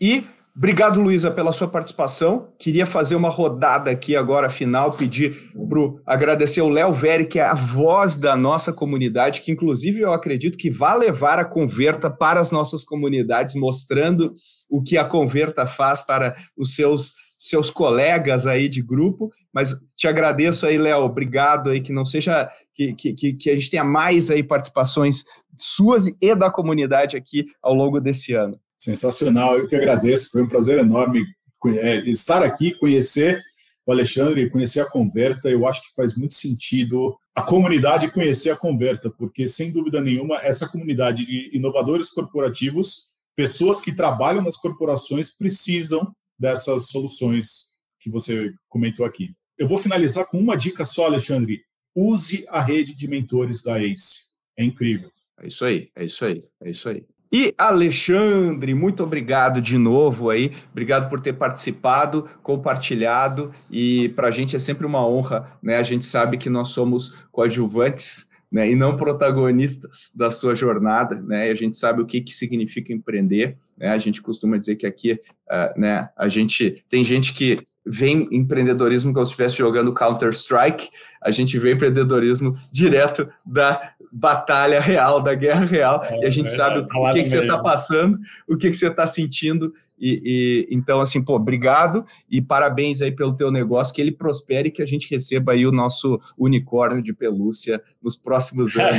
E 0.00 0.24
Obrigado, 0.56 1.00
Luísa, 1.00 1.30
pela 1.30 1.52
sua 1.52 1.68
participação. 1.68 2.52
Queria 2.58 2.84
fazer 2.84 3.14
uma 3.14 3.28
rodada 3.28 3.90
aqui 3.90 4.16
agora, 4.16 4.50
final, 4.50 4.90
pedir 4.90 5.50
para 5.68 6.14
agradecer 6.14 6.60
o 6.60 6.68
Léo 6.68 6.92
Veri, 6.92 7.24
que 7.24 7.38
é 7.38 7.44
a 7.44 7.54
voz 7.54 8.16
da 8.16 8.36
nossa 8.36 8.72
comunidade, 8.72 9.42
que 9.42 9.52
inclusive 9.52 10.00
eu 10.00 10.12
acredito 10.12 10.58
que 10.58 10.68
vai 10.68 10.98
levar 10.98 11.38
a 11.38 11.44
Converta 11.44 12.10
para 12.10 12.40
as 12.40 12.50
nossas 12.50 12.84
comunidades, 12.84 13.54
mostrando 13.54 14.34
o 14.68 14.82
que 14.82 14.98
a 14.98 15.04
Converta 15.04 15.66
faz 15.66 16.02
para 16.02 16.36
os 16.56 16.74
seus 16.74 17.12
seus 17.40 17.70
colegas 17.70 18.46
aí 18.46 18.68
de 18.68 18.82
grupo, 18.82 19.30
mas 19.50 19.74
te 19.96 20.06
agradeço 20.06 20.66
aí, 20.66 20.76
Léo, 20.76 21.04
obrigado 21.04 21.70
aí, 21.70 21.80
que 21.80 21.90
não 21.90 22.04
seja, 22.04 22.50
que, 22.74 22.92
que, 22.92 23.32
que 23.32 23.50
a 23.50 23.54
gente 23.54 23.70
tenha 23.70 23.82
mais 23.82 24.30
aí 24.30 24.42
participações 24.42 25.24
suas 25.56 26.08
e 26.20 26.34
da 26.34 26.50
comunidade 26.50 27.16
aqui 27.16 27.46
ao 27.62 27.72
longo 27.72 27.98
desse 27.98 28.34
ano. 28.34 28.60
Sensacional, 28.80 29.58
eu 29.58 29.68
que 29.68 29.76
agradeço, 29.76 30.30
foi 30.30 30.42
um 30.42 30.48
prazer 30.48 30.78
enorme 30.78 31.22
é, 31.66 31.96
estar 32.08 32.42
aqui, 32.42 32.72
conhecer 32.74 33.42
o 33.86 33.92
Alexandre, 33.92 34.48
conhecer 34.48 34.80
a 34.80 34.88
Converta, 34.88 35.50
eu 35.50 35.66
acho 35.66 35.82
que 35.82 35.94
faz 35.94 36.16
muito 36.16 36.32
sentido 36.32 37.14
a 37.34 37.42
comunidade 37.42 38.10
conhecer 38.10 38.50
a 38.50 38.56
Converta, 38.56 39.10
porque 39.10 39.46
sem 39.46 39.70
dúvida 39.70 40.00
nenhuma, 40.00 40.36
essa 40.36 40.66
comunidade 40.66 41.26
de 41.26 41.54
inovadores 41.54 42.08
corporativos, 42.08 43.18
pessoas 43.36 43.82
que 43.82 43.94
trabalham 43.94 44.42
nas 44.42 44.56
corporações, 44.56 45.36
precisam 45.36 46.14
dessas 46.38 46.88
soluções 46.88 47.80
que 48.00 48.08
você 48.08 48.50
comentou 48.66 49.04
aqui. 49.04 49.34
Eu 49.58 49.68
vou 49.68 49.76
finalizar 49.76 50.26
com 50.26 50.38
uma 50.38 50.56
dica 50.56 50.86
só, 50.86 51.04
Alexandre. 51.04 51.62
Use 51.94 52.46
a 52.48 52.62
rede 52.62 52.96
de 52.96 53.06
mentores 53.06 53.62
da 53.62 53.78
ACE. 53.78 54.38
É 54.56 54.64
incrível. 54.64 55.10
É 55.38 55.48
isso 55.48 55.64
aí, 55.66 55.90
é 55.94 56.04
isso 56.04 56.24
aí, 56.24 56.42
é 56.62 56.70
isso 56.70 56.88
aí. 56.88 57.04
E 57.32 57.54
Alexandre, 57.56 58.74
muito 58.74 59.04
obrigado 59.04 59.62
de 59.62 59.78
novo 59.78 60.30
aí, 60.30 60.50
obrigado 60.72 61.08
por 61.08 61.20
ter 61.20 61.34
participado, 61.34 62.28
compartilhado 62.42 63.52
e 63.70 64.08
para 64.10 64.26
a 64.26 64.30
gente 64.32 64.56
é 64.56 64.58
sempre 64.58 64.84
uma 64.84 65.06
honra, 65.06 65.48
né? 65.62 65.76
A 65.76 65.82
gente 65.84 66.04
sabe 66.04 66.36
que 66.36 66.50
nós 66.50 66.70
somos 66.70 67.28
coadjuvantes, 67.30 68.28
né? 68.50 68.68
E 68.68 68.74
não 68.74 68.96
protagonistas 68.96 70.10
da 70.12 70.28
sua 70.28 70.56
jornada, 70.56 71.14
né? 71.14 71.46
E 71.46 71.50
a 71.52 71.54
gente 71.54 71.76
sabe 71.76 72.02
o 72.02 72.06
que 72.06 72.20
que 72.20 72.36
significa 72.36 72.92
empreender, 72.92 73.56
né? 73.78 73.90
A 73.90 73.98
gente 73.98 74.20
costuma 74.20 74.56
dizer 74.56 74.74
que 74.74 74.86
aqui, 74.86 75.12
uh, 75.12 75.80
né? 75.80 76.08
A 76.16 76.26
gente 76.26 76.84
tem 76.88 77.04
gente 77.04 77.32
que 77.32 77.60
vem 77.86 78.28
empreendedorismo 78.32 79.12
como 79.12 79.24
se 79.24 79.32
estivesse 79.32 79.56
jogando 79.56 79.94
Counter 79.94 80.30
Strike, 80.30 80.88
a 81.22 81.30
gente 81.30 81.58
vê 81.58 81.72
empreendedorismo 81.72 82.52
direto 82.72 83.28
da 83.46 83.94
batalha 84.12 84.80
real, 84.80 85.22
da 85.22 85.34
guerra 85.34 85.64
real, 85.64 86.02
é, 86.04 86.22
e 86.22 86.26
a 86.26 86.30
gente 86.30 86.46
é, 86.46 86.56
sabe 86.56 86.80
é, 86.80 86.98
o 86.98 87.12
que, 87.12 87.22
que 87.22 87.28
você 87.28 87.40
está 87.40 87.58
passando, 87.58 88.18
o 88.48 88.56
que, 88.56 88.70
que 88.70 88.76
você 88.76 88.88
está 88.88 89.06
sentindo, 89.06 89.72
e, 89.98 90.66
e, 90.70 90.74
então, 90.74 91.00
assim, 91.00 91.22
pô, 91.22 91.36
obrigado 91.36 92.04
e 92.30 92.40
parabéns 92.40 93.02
aí 93.02 93.12
pelo 93.12 93.36
teu 93.36 93.50
negócio, 93.50 93.94
que 93.94 94.00
ele 94.00 94.12
prospere 94.12 94.68
e 94.68 94.72
que 94.72 94.82
a 94.82 94.86
gente 94.86 95.10
receba 95.10 95.52
aí 95.52 95.66
o 95.66 95.72
nosso 95.72 96.18
unicórnio 96.38 97.02
de 97.02 97.12
pelúcia 97.12 97.80
nos 98.02 98.16
próximos 98.16 98.76
anos. 98.76 98.96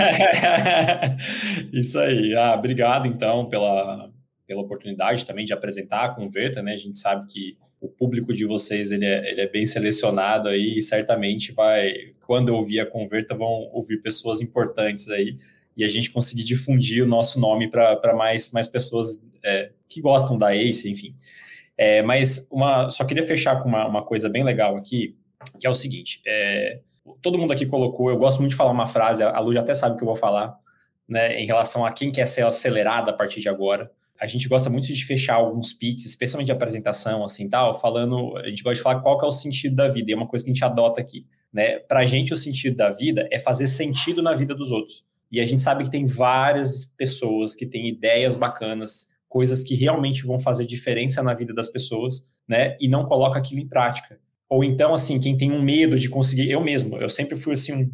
Isso 1.74 2.00
aí, 2.00 2.36
ah, 2.36 2.54
obrigado 2.54 3.08
então 3.08 3.50
pela, 3.50 4.10
pela 4.48 4.62
oportunidade 4.62 5.26
também 5.26 5.44
de 5.44 5.54
apresentar 5.54 6.06
a 6.06 6.10
Converta, 6.10 6.62
né, 6.62 6.74
a 6.74 6.78
gente 6.78 6.98
sabe 6.98 7.26
que 7.28 7.58
o 7.82 7.90
público 7.90 8.32
de 8.32 8.46
vocês 8.46 8.92
ele 8.92 9.06
é, 9.06 9.32
ele 9.32 9.42
é 9.42 9.50
bem 9.50 9.66
selecionado 9.66 10.48
aí 10.48 10.78
e 10.78 10.82
certamente 10.84 11.52
vai, 11.52 12.14
quando 12.26 12.50
ouvir 12.50 12.80
a 12.80 12.86
converta, 12.86 13.34
vão 13.34 13.68
ouvir 13.74 13.98
pessoas 13.98 14.40
importantes 14.40 15.10
aí 15.10 15.36
e 15.76 15.84
a 15.84 15.88
gente 15.88 16.12
conseguir 16.12 16.44
difundir 16.44 17.04
o 17.04 17.08
nosso 17.08 17.40
nome 17.40 17.68
para 17.70 18.16
mais, 18.16 18.52
mais 18.52 18.68
pessoas 18.68 19.28
é, 19.44 19.72
que 19.90 20.00
gostam 20.00 20.38
da 20.38 20.56
ACE, 20.56 20.92
enfim. 20.92 21.16
É, 21.76 22.04
mas 22.04 22.48
uma, 22.52 22.92
só 22.92 23.04
queria 23.04 23.24
fechar 23.24 23.64
com 23.64 23.68
uma, 23.68 23.88
uma 23.88 24.06
coisa 24.06 24.30
bem 24.30 24.44
legal 24.44 24.78
aqui, 24.78 25.18
que 25.60 25.66
é 25.66 25.70
o 25.70 25.74
seguinte: 25.74 26.22
é, 26.28 26.82
todo 27.20 27.40
mundo 27.40 27.52
aqui 27.52 27.66
colocou, 27.66 28.12
eu 28.12 28.18
gosto 28.18 28.40
muito 28.40 28.52
de 28.52 28.58
falar 28.58 28.72
uma 28.72 28.86
frase, 28.86 29.24
a 29.24 29.40
Lu 29.40 29.52
já 29.52 29.62
até 29.62 29.74
sabe 29.74 29.96
o 29.96 29.98
que 29.98 30.04
eu 30.04 30.08
vou 30.08 30.16
falar, 30.16 30.56
né, 31.10 31.40
em 31.42 31.48
relação 31.48 31.84
a 31.84 31.92
quem 31.92 32.12
quer 32.12 32.28
ser 32.28 32.46
acelerado 32.46 33.10
a 33.10 33.14
partir 33.14 33.40
de 33.40 33.50
agora 33.50 33.90
a 34.22 34.28
gente 34.28 34.48
gosta 34.48 34.70
muito 34.70 34.86
de 34.86 35.04
fechar 35.04 35.34
alguns 35.34 35.74
pitches, 35.74 36.06
especialmente 36.06 36.46
de 36.46 36.52
apresentação, 36.52 37.24
assim, 37.24 37.50
tal, 37.50 37.74
falando, 37.74 38.38
a 38.38 38.48
gente 38.48 38.62
gosta 38.62 38.76
de 38.76 38.84
falar 38.84 39.02
qual 39.02 39.18
que 39.18 39.26
é 39.26 39.28
o 39.28 39.32
sentido 39.32 39.76
da 39.76 39.88
vida, 39.88 40.12
e 40.12 40.14
é 40.14 40.16
uma 40.16 40.28
coisa 40.28 40.46
que 40.46 40.52
a 40.52 40.54
gente 40.54 40.64
adota 40.64 41.02
aqui, 41.02 41.26
né? 41.52 41.80
Pra 41.80 42.06
gente, 42.06 42.32
o 42.32 42.38
sentido 42.38 42.78
da 42.78 42.92
vida 42.92 43.28
é 43.32 43.40
fazer 43.40 43.66
sentido 43.66 44.22
na 44.22 44.36
vida 44.36 44.54
dos 44.54 44.72
outros. 44.72 45.04
E 45.32 45.42
a 45.42 45.46
gente 45.46 45.60
sabe 45.60 45.86
que 45.86 45.90
tem 45.90 46.06
várias 46.06 46.86
pessoas 46.86 47.56
que 47.56 47.66
têm 47.66 47.90
ideias 47.90 48.36
bacanas, 48.36 49.08
coisas 49.28 49.64
que 49.64 49.74
realmente 49.74 50.24
vão 50.24 50.38
fazer 50.38 50.68
diferença 50.68 51.24
na 51.24 51.34
vida 51.34 51.52
das 51.52 51.70
pessoas, 51.70 52.32
né? 52.48 52.78
E 52.80 52.88
não 52.88 53.06
coloca 53.06 53.40
aquilo 53.40 53.60
em 53.60 53.68
prática. 53.68 54.20
Ou 54.48 54.64
então, 54.64 54.94
assim, 54.94 55.20
quem 55.20 55.36
tem 55.36 55.52
um 55.52 55.64
medo 55.64 55.98
de 55.98 56.08
conseguir, 56.08 56.52
eu 56.52 56.62
mesmo, 56.62 56.96
eu 56.98 57.10
sempre 57.10 57.36
fui, 57.36 57.54
assim, 57.54 57.74
um, 57.74 57.92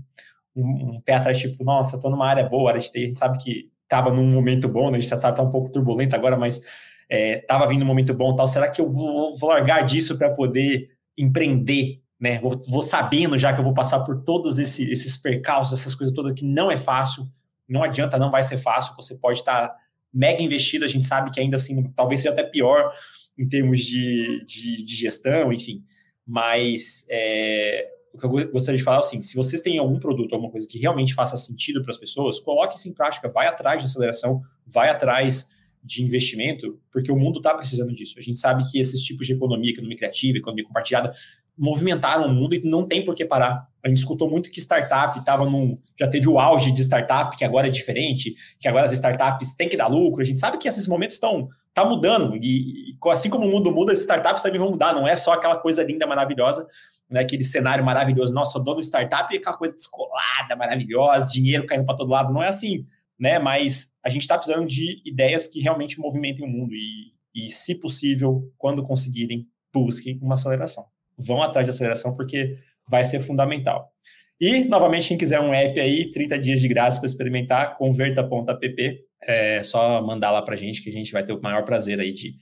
um, 0.62 0.96
um 0.96 1.02
pé 1.02 1.14
atrás, 1.14 1.40
tipo, 1.40 1.64
nossa, 1.64 2.02
tô 2.02 2.10
numa 2.10 2.28
área 2.28 2.44
boa, 2.44 2.72
área 2.72 2.82
de 2.82 2.92
TI, 2.92 3.04
a 3.04 3.08
gente 3.08 3.20
sabe 3.20 3.38
que 3.38 3.70
estava 3.88 4.12
num 4.12 4.28
momento 4.28 4.68
bom, 4.68 4.92
né? 4.92 4.98
A 4.98 5.02
gente 5.02 5.10
já 5.10 5.18
sabe 5.18 5.38
tá 5.38 5.42
um 5.42 5.50
pouco 5.50 5.72
turbulento 5.72 6.16
agora, 6.16 6.38
mas 6.38 6.62
estava 7.10 7.64
é, 7.64 7.68
vindo 7.68 7.84
um 7.84 7.86
momento 7.86 8.14
bom 8.14 8.36
tal. 8.36 8.48
Será 8.48 8.70
que 8.70 8.82
eu 8.82 8.92
vou, 8.92 9.38
vou 9.38 9.50
largar 9.50 9.84
disso 9.84 10.18
para 10.18 10.30
poder 10.30 10.92
empreender? 11.18 12.02
Né? 12.20 12.40
Vou, 12.40 12.60
vou, 12.68 12.82
sabendo 12.82 13.38
já 13.38 13.54
que 13.54 13.60
eu 13.60 13.64
vou 13.64 13.74
passar 13.74 14.02
por 14.02 14.24
todos 14.24 14.60
esse, 14.60 14.92
esses 14.92 15.18
percalços, 15.18 15.80
essas 15.80 15.96
coisas 15.96 16.14
todas 16.14 16.34
que 16.34 16.46
não 16.46 16.70
é 16.70 16.78
fácil. 16.78 17.28
Não 17.68 17.84
adianta, 17.84 18.18
não 18.18 18.30
vai 18.30 18.44
ser 18.44 18.58
fácil. 18.58 18.96
Você 18.96 19.16
pode 19.16 19.40
estar 19.40 19.70
tá 19.70 19.76
mega 20.14 20.42
investido, 20.42 20.84
a 20.84 20.88
gente 20.88 21.06
sabe 21.06 21.32
que 21.32 21.40
ainda 21.40 21.56
assim 21.56 21.92
talvez 21.96 22.22
seja 22.22 22.34
até 22.34 22.44
pior 22.44 22.92
em 23.38 23.48
termos 23.48 23.82
de, 23.82 24.44
de, 24.46 24.84
de 24.84 24.96
gestão, 24.96 25.54
enfim. 25.54 25.84
Mas 26.26 27.06
é, 27.10 27.88
o 28.18 28.20
que 28.20 28.26
eu 28.26 28.52
gostaria 28.52 28.78
de 28.78 28.84
falar 28.84 28.98
é 28.98 29.00
assim: 29.00 29.22
se 29.22 29.36
vocês 29.36 29.62
têm 29.62 29.78
algum 29.78 30.00
produto, 30.00 30.34
alguma 30.34 30.52
coisa 30.52 30.68
que 30.68 30.80
realmente 30.80 31.14
faça 31.14 31.38
sentido 31.38 31.82
para 31.82 31.92
as 31.92 31.98
pessoas, 31.98 32.40
coloque 32.40 32.78
isso 32.78 32.90
em 32.90 32.94
prática, 32.94 33.30
vai 33.30 33.48
atrás 33.48 33.82
de 33.82 33.86
aceleração, 33.86 34.42
vai 34.66 34.90
atrás 34.90 35.56
de 35.84 36.04
investimento, 36.04 36.80
porque 36.92 37.12
o 37.12 37.16
mundo 37.16 37.38
está 37.38 37.54
precisando 37.54 37.94
disso. 37.96 38.16
A 38.18 38.22
gente 38.22 38.40
sabe 38.40 38.64
que 38.70 38.80
esses 38.80 39.02
tipos 39.02 39.26
de 39.26 39.34
economia, 39.34 39.72
economia 39.72 39.96
criativa, 39.96 40.38
economia 40.38 40.66
compartilhada, 40.66 41.14
movimentaram 41.58 42.26
o 42.26 42.34
mundo 42.34 42.56
e 42.56 42.62
não 42.64 42.86
tem 42.86 43.06
por 43.06 43.16
que 43.16 43.24
parar. 43.24 43.68
A 43.84 43.88
gente 43.88 44.00
escutou 44.00 44.30
muito 44.30 44.52
que 44.52 44.60
startup 44.60 45.18
estava 45.18 45.46
num. 45.46 45.80
Já 45.98 46.08
teve 46.08 46.28
o 46.28 46.40
auge 46.40 46.72
de 46.72 46.82
startup, 46.82 47.36
que 47.38 47.46
agora 47.46 47.68
é 47.68 47.70
diferente, 47.70 48.36
que 48.60 48.68
agora 48.68 48.86
as 48.86 48.92
startups 48.92 49.56
têm 49.56 49.70
que 49.70 49.78
dar 49.78 49.88
lucro. 49.88 50.22
A 50.22 50.26
gente 50.26 50.40
sabe 50.40 50.58
que 50.58 50.68
esses 50.68 50.88
momentos 50.88 51.16
estão 51.16 51.48
tá 51.74 51.86
mudando. 51.86 52.36
E, 52.36 52.98
assim 53.10 53.30
como 53.30 53.48
o 53.48 53.50
mundo 53.50 53.72
muda, 53.72 53.94
as 53.94 54.00
startups 54.00 54.44
também 54.44 54.60
vão 54.60 54.72
mudar. 54.72 54.94
Não 54.94 55.08
é 55.08 55.16
só 55.16 55.34
aquela 55.34 55.56
coisa 55.56 55.84
linda, 55.84 56.06
maravilhosa 56.06 56.68
né, 57.10 57.22
aquele 57.22 57.44
cenário 57.44 57.84
maravilhoso, 57.84 58.34
nossa, 58.34 58.60
dono 58.60 58.82
de 58.82 58.88
startup 58.88 59.34
e 59.34 59.38
aquela 59.38 59.58
coisa 59.58 59.74
descolada, 59.74 60.56
maravilhosa, 60.58 61.32
dinheiro 61.32 61.66
caindo 61.66 61.86
para 61.86 61.96
todo 61.96 62.10
lado, 62.10 62.34
não 62.34 62.44
é 62.44 62.48
assim, 62.48 62.86
né? 63.20 63.40
Mas 63.40 63.94
a 64.04 64.10
gente 64.10 64.24
está 64.24 64.38
precisando 64.38 64.68
de 64.68 65.02
ideias 65.06 65.48
que 65.48 65.62
realmente 65.62 66.00
movimentem 66.00 66.46
o 66.46 66.50
mundo 66.50 66.74
e, 66.74 67.14
e, 67.34 67.50
se 67.50 67.80
possível, 67.80 68.52
quando 68.58 68.84
conseguirem, 68.84 69.48
busquem 69.74 70.20
uma 70.22 70.34
aceleração. 70.34 70.86
Vão 71.18 71.42
atrás 71.42 71.66
de 71.66 71.72
aceleração 71.72 72.16
porque 72.16 72.58
vai 72.88 73.04
ser 73.04 73.20
fundamental. 73.20 73.92
E, 74.40 74.66
novamente, 74.66 75.08
quem 75.08 75.18
quiser 75.18 75.40
um 75.40 75.54
app 75.54 75.80
aí, 75.80 76.12
30 76.12 76.38
dias 76.40 76.62
de 76.62 76.68
graça 76.68 77.00
para 77.00 77.08
experimentar, 77.08 77.76
converta.app, 77.78 79.00
é 79.24 79.64
só 79.64 80.02
mandar 80.02 80.32
lá 80.32 80.44
para 80.44 80.54
a 80.54 80.58
gente 80.58 80.84
que 80.84 80.90
a 80.90 80.94
gente 80.94 81.12
vai 81.12 81.26
ter 81.26 81.34
o 81.34 81.42
maior 81.42 81.66
prazer 81.66 82.00
aí 82.00 82.14
de, 82.14 82.36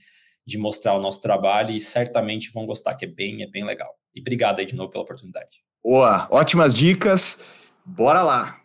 de 0.46 0.58
mostrar 0.58 0.94
o 0.94 1.00
nosso 1.00 1.22
trabalho 1.22 1.70
e 1.70 1.80
certamente 1.80 2.50
vão 2.52 2.66
gostar, 2.66 2.94
que 2.96 3.06
é 3.06 3.08
bem, 3.08 3.42
é 3.42 3.46
bem 3.46 3.64
legal. 3.64 3.90
E 4.16 4.20
obrigado 4.20 4.60
aí 4.60 4.66
de 4.66 4.74
novo 4.74 4.90
pela 4.90 5.04
oportunidade. 5.04 5.60
Boa, 5.84 6.26
ótimas 6.30 6.74
dicas. 6.74 7.38
Bora 7.84 8.22
lá. 8.22 8.58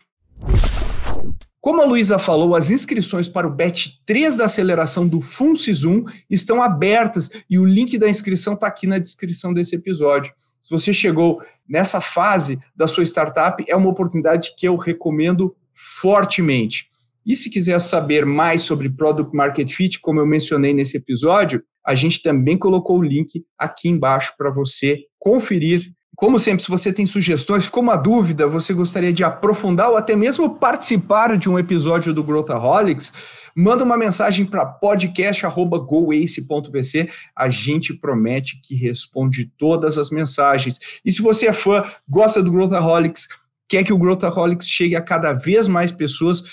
Como 1.59 1.81
a 1.81 1.85
Luísa 1.85 2.17
falou, 2.17 2.55
as 2.55 2.71
inscrições 2.71 3.27
para 3.27 3.45
o 3.45 3.51
BET 3.51 4.01
3 4.05 4.37
da 4.37 4.45
aceleração 4.45 5.07
do 5.07 5.21
FUNCIS 5.21 5.83
1 5.83 6.05
estão 6.29 6.63
abertas 6.63 7.29
e 7.47 7.59
o 7.59 7.65
link 7.65 7.99
da 7.99 8.09
inscrição 8.09 8.53
está 8.53 8.65
aqui 8.65 8.87
na 8.87 8.97
descrição 8.97 9.53
desse 9.53 9.75
episódio. 9.75 10.33
Se 10.59 10.71
você 10.71 10.91
chegou 10.93 11.43
nessa 11.67 12.01
fase 12.01 12.57
da 12.75 12.87
sua 12.87 13.03
startup, 13.03 13.63
é 13.67 13.75
uma 13.75 13.89
oportunidade 13.89 14.55
que 14.57 14.67
eu 14.67 14.75
recomendo 14.75 15.55
fortemente. 15.71 16.89
E 17.25 17.35
se 17.35 17.49
quiser 17.49 17.79
saber 17.79 18.25
mais 18.25 18.63
sobre 18.63 18.89
Product 18.89 19.35
Market 19.35 19.71
Fit, 19.71 19.99
como 19.99 20.19
eu 20.19 20.25
mencionei 20.25 20.73
nesse 20.73 20.97
episódio, 20.97 21.63
a 21.85 21.93
gente 21.95 22.21
também 22.21 22.57
colocou 22.57 22.99
o 22.99 23.03
link 23.03 23.43
aqui 23.57 23.87
embaixo 23.89 24.33
para 24.37 24.51
você 24.51 24.99
conferir. 25.19 25.91
Como 26.15 26.39
sempre, 26.39 26.63
se 26.63 26.69
você 26.69 26.93
tem 26.93 27.05
sugestões, 27.05 27.65
ficou 27.65 27.81
uma 27.81 27.95
dúvida, 27.95 28.45
você 28.47 28.73
gostaria 28.73 29.13
de 29.13 29.23
aprofundar 29.23 29.89
ou 29.89 29.97
até 29.97 30.15
mesmo 30.15 30.55
participar 30.55 31.37
de 31.37 31.49
um 31.49 31.57
episódio 31.57 32.13
do 32.13 32.23
Growthaholics, 32.23 33.11
manda 33.55 33.83
uma 33.83 33.97
mensagem 33.97 34.45
para 34.45 34.65
podcast@goace.vc. 34.65 37.09
A 37.35 37.49
gente 37.49 37.93
promete 37.93 38.59
que 38.61 38.75
responde 38.75 39.51
todas 39.57 39.97
as 39.97 40.11
mensagens. 40.11 40.79
E 41.03 41.11
se 41.11 41.21
você 41.21 41.47
é 41.47 41.53
fã, 41.53 41.83
gosta 42.07 42.43
do 42.43 42.51
Growthaholics, 42.51 43.27
quer 43.67 43.83
que 43.83 43.93
o 43.93 43.97
Growthaholics 43.97 44.67
chegue 44.67 44.95
a 44.95 45.01
cada 45.01 45.33
vez 45.33 45.67
mais 45.67 45.91
pessoas, 45.91 46.43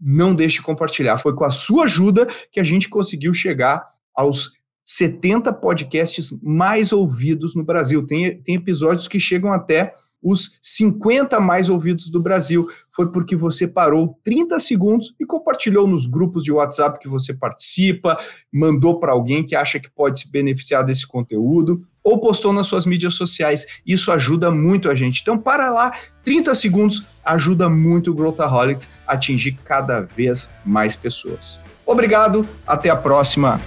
não 0.00 0.34
deixe 0.34 0.56
de 0.56 0.62
compartilhar. 0.62 1.18
Foi 1.18 1.34
com 1.34 1.44
a 1.44 1.50
sua 1.50 1.84
ajuda 1.84 2.26
que 2.50 2.60
a 2.60 2.64
gente 2.64 2.88
conseguiu 2.88 3.32
chegar 3.32 3.86
aos 4.14 4.52
70 4.84 5.52
podcasts 5.54 6.30
mais 6.42 6.92
ouvidos 6.92 7.54
no 7.54 7.64
Brasil. 7.64 8.06
Tem, 8.06 8.40
tem 8.42 8.54
episódios 8.54 9.08
que 9.08 9.18
chegam 9.18 9.52
até 9.52 9.94
os 10.22 10.58
50 10.62 11.38
mais 11.40 11.68
ouvidos 11.68 12.08
do 12.08 12.20
Brasil. 12.20 12.68
Foi 12.94 13.10
porque 13.10 13.36
você 13.36 13.66
parou 13.66 14.18
30 14.24 14.58
segundos 14.58 15.14
e 15.20 15.26
compartilhou 15.26 15.86
nos 15.86 16.06
grupos 16.06 16.44
de 16.44 16.52
WhatsApp 16.52 16.98
que 16.98 17.08
você 17.08 17.34
participa, 17.34 18.18
mandou 18.52 18.98
para 18.98 19.12
alguém 19.12 19.44
que 19.44 19.54
acha 19.54 19.78
que 19.78 19.90
pode 19.90 20.20
se 20.20 20.30
beneficiar 20.30 20.84
desse 20.84 21.06
conteúdo, 21.06 21.86
ou 22.06 22.20
postou 22.20 22.52
nas 22.52 22.68
suas 22.68 22.86
mídias 22.86 23.14
sociais. 23.14 23.66
Isso 23.84 24.12
ajuda 24.12 24.48
muito 24.48 24.88
a 24.88 24.94
gente. 24.94 25.20
Então, 25.22 25.36
para 25.36 25.72
lá, 25.72 25.92
30 26.22 26.54
segundos 26.54 27.04
ajuda 27.24 27.68
muito 27.68 28.12
o 28.12 28.14
Growthaholics 28.14 28.88
a 29.04 29.14
atingir 29.14 29.58
cada 29.64 30.02
vez 30.02 30.48
mais 30.64 30.94
pessoas. 30.94 31.60
Obrigado, 31.84 32.48
até 32.64 32.90
a 32.90 32.96
próxima. 32.96 33.60